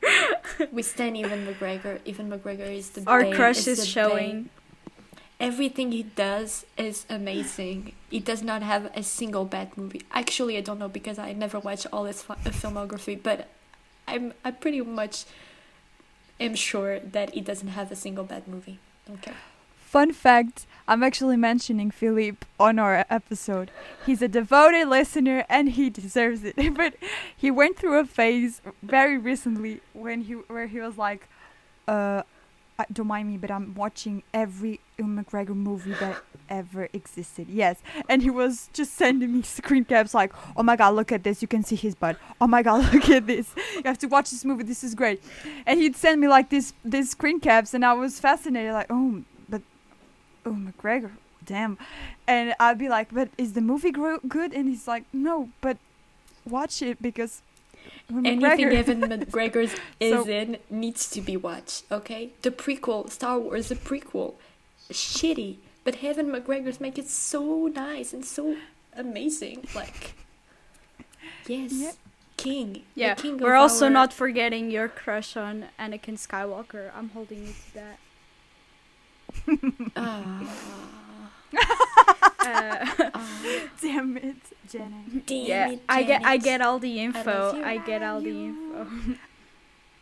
we 0.72 0.82
stand 0.82 1.18
Evan 1.18 1.46
McGregor. 1.46 2.00
Evan 2.08 2.30
McGregor 2.30 2.70
is 2.74 2.92
the 2.92 3.04
Our 3.08 3.24
bane, 3.24 3.34
crush 3.36 3.68
is 3.68 3.80
is 3.80 3.88
showing. 3.88 4.32
bane. 4.44 4.50
Everything 5.40 5.92
he 5.92 6.04
does 6.04 6.66
is 6.78 7.06
amazing. 7.10 7.94
He 8.10 8.20
does 8.20 8.42
not 8.42 8.62
have 8.64 8.90
a 8.96 9.04
single 9.04 9.44
bad 9.46 9.76
movie. 9.78 10.04
Actually, 10.12 10.58
I 10.58 10.62
don't 10.62 10.80
know 10.80 10.88
because 10.88 11.20
I 11.20 11.34
never 11.34 11.60
watched 11.60 11.88
all 11.92 12.06
his 12.06 12.22
fi- 12.22 12.36
uh, 12.36 12.50
filmography, 12.52 13.22
but 13.22 13.50
I'm 14.08 14.34
I 14.46 14.52
pretty 14.52 14.80
much 14.82 15.26
am 16.40 16.56
sure 16.56 17.00
that 17.00 17.34
he 17.34 17.42
doesn't 17.42 17.70
have 17.70 17.92
a 17.92 17.96
single 17.96 18.24
bad 18.24 18.48
movie. 18.48 18.80
Okay. 19.10 19.34
Fun 19.94 20.12
fact 20.12 20.66
I'm 20.88 21.04
actually 21.04 21.38
mentioning 21.38 21.92
Philippe 21.92 22.48
on 22.60 22.80
our 22.80 23.06
episode. 23.12 23.70
He's 24.08 24.24
a 24.24 24.28
devoted 24.28 24.88
listener 24.88 25.46
and 25.48 25.70
he 25.70 25.92
deserves 25.92 26.44
it. 26.44 26.56
but 26.76 26.96
he 27.38 27.52
went 27.52 27.78
through 27.78 28.00
a 28.00 28.04
phase 28.04 28.60
very 28.82 29.20
recently 29.20 29.82
when 29.94 30.22
he 30.22 30.34
where 30.34 30.66
he 30.66 30.80
was 30.80 30.98
like, 30.98 31.30
uh, 31.88 32.24
don't 32.92 33.06
mind 33.06 33.30
me, 33.30 33.38
but 33.38 33.52
I'm 33.52 33.76
watching 33.76 34.24
every 34.34 34.80
McGregor 34.98 35.56
movie 35.56 35.94
that 36.00 36.24
ever 36.50 36.90
existed. 36.92 37.48
Yes. 37.48 37.78
And 38.10 38.24
he 38.24 38.32
was 38.32 38.72
just 38.74 38.94
sending 38.94 39.32
me 39.32 39.42
screen 39.44 39.86
caps 39.86 40.16
like, 40.16 40.34
oh 40.58 40.64
my 40.64 40.76
god, 40.76 40.96
look 40.96 41.12
at 41.12 41.24
this. 41.24 41.44
You 41.44 41.48
can 41.48 41.64
see 41.64 41.76
his 41.76 41.94
butt. 41.94 42.18
Oh 42.42 42.48
my 42.48 42.64
god, 42.64 42.92
look 42.94 43.10
at 43.12 43.28
this. 43.28 43.54
You 43.76 43.84
have 43.86 44.00
to 44.00 44.08
watch 44.08 44.32
this 44.32 44.44
movie. 44.44 44.64
This 44.64 44.84
is 44.84 44.96
great. 44.96 45.24
And 45.68 45.80
he'd 45.80 45.96
send 45.96 46.20
me 46.20 46.28
like 46.28 46.50
this 46.50 46.74
these 46.84 47.12
screen 47.12 47.40
caps 47.40 47.76
and 47.76 47.86
I 47.86 47.94
was 47.94 48.20
fascinated 48.20 48.74
like, 48.74 48.88
oh, 48.90 49.24
oh 50.46 50.52
McGregor, 50.52 51.12
damn. 51.46 51.78
And 52.28 52.54
I'd 52.60 52.78
be 52.78 52.90
like, 52.90 53.14
but 53.14 53.30
is 53.38 53.54
the 53.54 53.62
movie 53.62 53.92
gro- 53.92 54.20
good? 54.28 54.54
And 54.54 54.68
he's 54.70 54.88
like, 54.88 55.04
no, 55.14 55.50
but 55.62 55.78
watch 56.50 56.82
it 56.82 57.02
because 57.02 57.42
Ewan 58.10 58.26
Anything 58.26 58.68
McGregor. 58.70 58.74
Evan 58.76 59.02
McGregor 59.26 59.70
is 60.00 60.24
So- 60.24 60.30
in 60.30 60.58
needs 60.70 61.10
to 61.12 61.22
be 61.22 61.36
watched. 61.38 61.84
Okay. 61.92 62.30
The 62.42 62.52
prequel, 62.52 63.10
Star 63.10 63.40
Wars, 63.40 63.70
the 63.70 63.76
prequel, 63.76 64.34
shitty, 64.92 65.58
but 65.84 66.04
Evan 66.04 66.28
McGregor's 66.32 66.80
make 66.80 66.98
it 66.98 67.08
so 67.10 67.68
nice 67.68 68.14
and 68.14 68.24
so 68.26 68.56
amazing. 68.96 69.66
Like, 69.76 70.16
yes, 71.48 71.72
Yep. 71.74 71.96
king. 72.38 72.84
Yeah, 72.96 73.16
king 73.16 73.38
we're 73.38 73.56
also 73.56 73.86
our- 73.86 73.92
not 73.92 74.14
forgetting 74.14 74.72
your 74.72 74.88
crush 74.88 75.36
on 75.36 75.66
Anakin 75.80 76.18
Skywalker. 76.18 76.92
I'm 76.96 77.10
holding 77.10 77.42
you 77.48 77.54
to 77.54 77.74
that. 77.76 78.00
Uh, 79.96 80.46
ah, 82.46 83.72
damn 83.82 84.18
it, 84.18 84.36
Jenna. 84.70 85.04
damn 85.26 85.46
yeah, 85.46 85.70
it, 85.72 85.82
I 85.88 86.04
get, 86.04 86.26
I 86.26 86.38
get 86.38 86.62
all 86.62 86.80
the 86.80 87.00
info. 87.00 87.32
love 87.32 87.58
you. 87.58 87.64
I 87.64 87.78
get 87.78 88.04
all 88.04 88.22
the 88.22 88.46
info. 88.46 88.88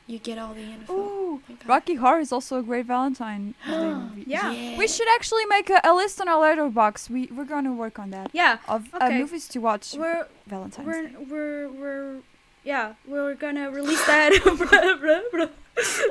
You 0.07 0.19
get 0.19 0.37
all 0.37 0.53
the 0.53 0.61
info. 0.61 0.93
Ooh, 0.93 1.41
my 1.47 1.55
Rocky 1.65 1.95
Horror 1.95 2.19
is 2.19 2.33
also 2.33 2.57
a 2.57 2.63
great 2.63 2.85
Valentine 2.85 3.53
Day 3.65 3.93
movie. 3.93 4.23
Yeah. 4.27 4.77
We 4.77 4.85
should 4.87 5.07
actually 5.15 5.45
make 5.45 5.69
a, 5.69 5.79
a 5.85 5.93
list 5.93 6.19
on 6.19 6.27
our 6.27 6.43
Letterboxd. 6.43 7.09
We 7.09 7.27
we're 7.27 7.45
gonna 7.45 7.71
work 7.71 7.97
on 7.97 8.09
that 8.09 8.29
Yeah, 8.33 8.57
of 8.67 8.89
uh, 8.93 9.09
movies 9.09 9.47
to 9.49 9.59
watch 9.59 9.93
we're 9.93 10.27
Valentine's 10.47 10.85
we're 10.87 11.07
Day. 11.07 11.15
we're 11.29 11.69
we're 11.69 12.15
yeah 12.63 12.93
we're 13.07 13.35
gonna 13.35 13.69
release 13.71 14.03
that. 14.05 14.31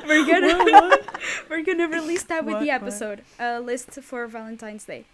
we're 0.07 0.25
gonna 0.27 0.97
we're 1.51 1.63
gonna 1.63 1.89
release 1.89 2.23
that 2.25 2.45
with 2.45 2.55
What, 2.55 2.61
the 2.61 2.67
what? 2.69 2.83
episode. 2.83 3.23
A 3.39 3.61
list 3.61 3.91
for 4.03 4.27
Valentine's 4.27 4.85
Day. 4.85 5.05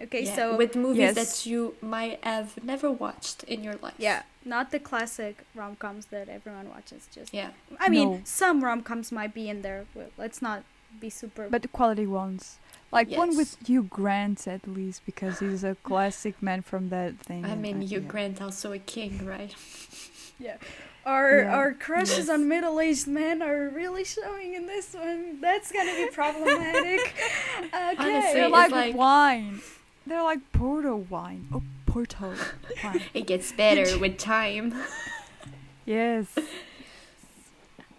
Okay, 0.00 0.24
Yeah, 0.24 0.34
so 0.34 0.56
with 0.56 0.74
movies 0.74 1.14
Yes. 1.14 1.14
that 1.44 1.48
you 1.50 1.74
might 1.82 2.18
have 2.24 2.62
never 2.64 2.90
watched 2.90 3.44
in 3.44 3.62
your 3.62 3.74
life. 3.82 3.94
yeah, 3.98 4.22
not 4.44 4.70
the 4.70 4.78
classic 4.80 5.44
rom 5.54 5.76
coms 5.76 6.06
that 6.06 6.28
everyone 6.28 6.68
watches. 6.70 7.06
Just 7.14 7.32
Yeah. 7.32 7.50
I 7.78 7.88
mean, 7.88 8.10
No. 8.10 8.20
some 8.24 8.64
rom 8.64 8.82
coms 8.82 9.12
might 9.12 9.34
be 9.34 9.48
in 9.48 9.62
there. 9.62 9.84
But 9.94 10.10
let's 10.16 10.40
not 10.42 10.64
be 10.98 11.10
super. 11.10 11.48
But 11.48 11.62
the 11.62 11.68
quality 11.68 12.06
ones. 12.06 12.58
Like 12.90 13.10
one 13.10 13.36
with 13.36 13.56
Hugh 13.66 13.84
Grant 13.84 14.46
at 14.46 14.66
least 14.68 15.06
because 15.06 15.38
he's 15.38 15.62
a 15.64 15.74
classic 15.76 16.42
man 16.42 16.60
from 16.62 16.88
that 16.90 17.18
thing. 17.18 17.44
I 17.44 17.50
and 17.50 17.62
mean, 17.62 17.80
Hugh 17.82 18.00
yeah. 18.00 18.06
Grant 18.12 18.42
also 18.42 18.72
a 18.72 18.78
king, 18.78 19.24
right? 19.24 19.54
Our 21.04 21.38
Yeah. 21.40 21.56
our 21.56 21.72
crushes 21.74 22.18
Yes. 22.18 22.28
on 22.28 22.46
middle 22.48 22.78
aged 22.78 23.08
men 23.08 23.42
are 23.42 23.68
really 23.68 24.04
showing 24.04 24.54
in 24.54 24.66
this 24.66 24.94
one. 24.94 25.40
That's 25.40 25.72
gonna 25.72 25.92
be 25.96 26.06
problematic. 26.12 27.00
okay. 27.58 27.94
Honestly, 27.98 28.32
They're 28.34 28.48
like, 28.48 28.70
like- 28.70 28.94
wine. 28.94 29.60
They're 30.06 30.22
like 30.22 30.40
Porto 30.52 30.96
wine. 30.96 31.48
Oh, 31.52 31.62
Porto 31.86 32.34
wine. 32.84 33.02
It 33.14 33.26
gets 33.26 33.50
better 33.52 33.98
with 34.02 34.16
time. 34.18 34.74
Yes. 35.84 36.26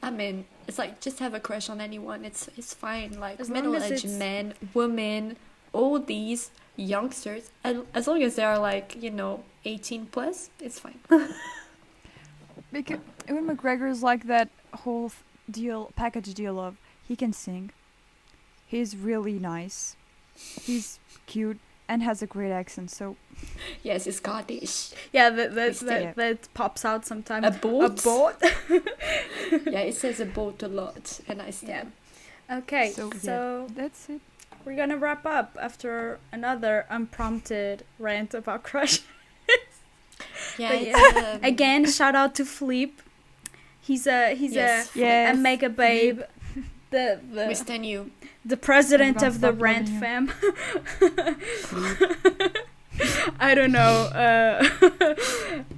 I 0.01 0.09
mean, 0.09 0.45
it's 0.67 0.77
like 0.77 0.99
just 1.01 1.19
have 1.19 1.33
a 1.33 1.39
crush 1.39 1.69
on 1.69 1.79
anyone. 1.81 2.23
It's 2.25 2.49
it's 2.57 2.73
fine. 2.73 3.19
Like 3.19 3.39
As 3.39 3.49
middle 3.49 3.75
aged 3.81 4.09
men, 4.09 4.53
women, 4.73 5.35
all 5.73 5.99
these 5.99 6.51
youngsters, 6.75 7.51
and 7.63 7.85
as 7.93 8.07
long 8.07 8.21
as 8.23 8.35
they 8.35 8.43
are 8.43 8.59
like 8.59 8.95
you 9.01 9.11
know 9.11 9.43
eighteen 9.65 10.05
plus, 10.11 10.49
it's 10.59 10.79
fine. 10.79 10.99
Because 12.73 12.99
Ewan 13.29 13.45
McGregor 13.47 13.89
is 13.89 14.01
like 14.03 14.25
that 14.27 14.49
whole 14.73 15.09
th- 15.09 15.21
deal, 15.49 15.91
package 15.95 16.33
deal 16.33 16.59
of 16.59 16.75
he 17.07 17.15
can 17.15 17.31
sing, 17.31 17.69
he's 18.65 18.97
really 18.97 19.37
nice, 19.39 19.95
he's 20.35 20.99
cute, 21.27 21.59
and 21.87 22.01
has 22.03 22.21
a 22.21 22.27
great 22.27 22.51
accent. 22.51 22.89
So 22.91 23.15
yes, 23.83 24.05
he's 24.05 24.17
Scottish. 24.17 24.91
Yeah, 25.11 25.29
that 25.29 25.53
that, 25.55 25.75
that, 25.75 25.85
there. 25.85 26.13
that 26.15 26.53
pops 26.53 26.83
out 26.83 27.05
sometimes. 27.05 27.45
A 27.45 27.51
boat. 27.51 27.99
A 27.99 28.03
boat. 28.03 28.35
yeah, 29.71 29.81
it 29.89 29.95
says 29.95 30.19
a 30.19 30.25
boat 30.25 30.63
a 30.63 30.67
lot, 30.67 31.19
and 31.27 31.41
I 31.41 31.51
stand. 31.51 31.91
Okay, 32.51 32.91
So, 32.91 33.09
so, 33.11 33.67
yeah. 33.69 33.73
that's 33.75 34.09
it. 34.09 34.21
we're 34.65 34.75
gonna 34.75 34.97
wrap 34.97 35.25
up 35.25 35.57
after 35.61 36.19
another 36.31 36.85
unprompted 36.89 37.83
rant 37.99 38.33
about 38.33 38.63
crush. 38.69 38.99
Yeah, 40.57 40.69
But 40.69 40.81
it's, 40.81 41.17
um, 41.35 41.43
Again, 41.43 41.85
shout 41.91 42.15
out 42.15 42.35
to 42.35 42.45
Flip. 42.45 43.01
He's 43.81 44.07
a 44.07 44.35
he's 44.35 44.53
yes, 44.53 44.95
a 44.95 44.99
Yes. 44.99 45.35
a 45.35 45.39
mega 45.39 45.69
babe. 45.69 46.21
The 46.91 47.19
we 47.31 47.35
the 47.37 47.55
stand 47.55 47.85
you. 47.85 48.11
the 48.45 48.55
president 48.57 49.21
of 49.23 49.41
the 49.41 49.47
stop 49.49 49.61
rant 49.61 49.89
loving 49.89 49.99
fam. 49.99 50.31
I 53.39 53.55
don't 53.55 53.71
know. 53.71 54.07
Uh, 54.13 54.63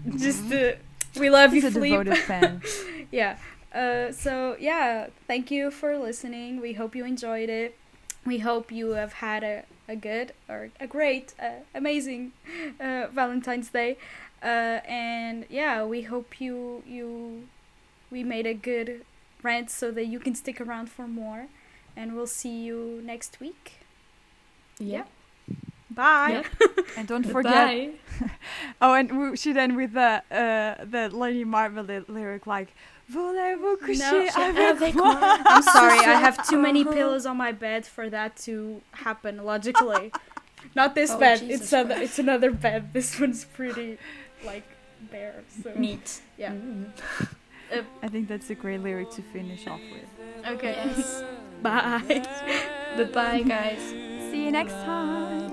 just 0.17 0.51
uh, 0.51 0.73
we 1.19 1.29
love 1.29 1.51
He's 1.53 1.63
you, 1.63 1.69
a 1.69 1.71
Fleep. 1.71 1.91
devoted 2.03 2.17
fan. 2.17 2.61
yeah. 3.11 3.37
Uh, 3.73 4.11
so 4.11 4.55
yeah, 4.59 5.07
thank 5.27 5.51
you 5.51 5.71
for 5.71 5.97
listening. 5.97 6.61
We 6.61 6.73
hope 6.73 6.95
you 6.95 7.05
enjoyed 7.05 7.49
it. 7.49 7.77
We 8.25 8.39
hope 8.39 8.71
you 8.71 8.91
have 8.91 9.13
had 9.13 9.43
a, 9.43 9.63
a 9.87 9.95
good 9.95 10.33
or 10.49 10.69
a 10.79 10.87
great, 10.87 11.33
uh, 11.39 11.61
amazing 11.73 12.31
uh, 12.79 13.07
Valentine's 13.11 13.69
Day. 13.69 13.97
Uh, 14.45 14.79
and 14.87 15.45
yeah, 15.49 15.83
we 15.83 16.03
hope 16.03 16.39
you 16.39 16.83
you 16.85 17.47
we 18.11 18.23
made 18.23 18.45
a 18.45 18.53
good 18.53 19.01
rant 19.41 19.71
so 19.71 19.91
that 19.91 20.05
you 20.05 20.19
can 20.19 20.35
stick 20.35 20.61
around 20.61 20.89
for 20.89 21.07
more. 21.07 21.47
And 21.97 22.15
we'll 22.15 22.27
see 22.27 22.63
you 22.63 23.01
next 23.03 23.39
week. 23.39 23.79
Yeah. 24.79 25.05
Bye. 25.89 26.43
And 26.97 27.07
don't 27.07 27.25
forget. 27.25 27.53
Bye. 27.53 27.89
Oh, 28.81 28.93
and 28.93 29.31
we 29.31 29.37
should 29.37 29.57
end 29.57 29.75
with 29.75 29.93
the 29.93 30.21
uh, 30.31 30.85
the 30.85 31.09
Lady 31.09 31.43
Marmalade 31.43 32.05
lyric 32.07 32.45
like, 32.47 32.69
Voulez-vous 33.09 33.77
coucher 33.77 33.99
No, 33.99 34.27
avec 34.43 34.75
avec 34.81 34.95
moi? 34.95 35.13
moi. 35.13 35.37
I'm 35.45 35.61
sorry, 35.63 35.99
I 35.99 36.19
have 36.19 36.37
too 36.47 36.57
many 36.57 36.83
pillows 36.83 37.25
on 37.25 37.37
my 37.37 37.51
bed 37.51 37.85
for 37.85 38.09
that 38.09 38.35
to 38.45 38.81
happen 38.91 39.43
logically. 39.43 40.11
Not 40.75 40.95
this 40.95 41.11
Oh, 41.11 41.19
bed. 41.19 41.39
Jesus 41.39 41.61
it's 41.61 41.73
other, 41.73 41.95
it's 41.95 42.19
another 42.19 42.51
bed. 42.51 42.93
This 42.93 43.19
one's 43.19 43.45
pretty 43.45 43.97
like 44.43 44.63
bear 45.11 45.43
So 45.63 45.73
meat. 45.75 46.21
Yeah. 46.37 46.51
Mm. 46.51 46.91
I 48.03 48.07
think 48.07 48.27
that's 48.27 48.49
a 48.49 48.55
great 48.55 48.81
lyric 48.81 49.09
to 49.11 49.21
finish 49.21 49.67
off 49.67 49.81
with. 49.91 50.09
Okay. 50.47 50.73
Yes. 50.85 51.23
Bye. 51.61 52.01
Goodbye, 52.97 53.41
bye 53.41 53.47
guys. 53.47 53.81
See 54.31 54.45
you 54.45 54.51
next 54.51 54.73
time. 54.73 55.45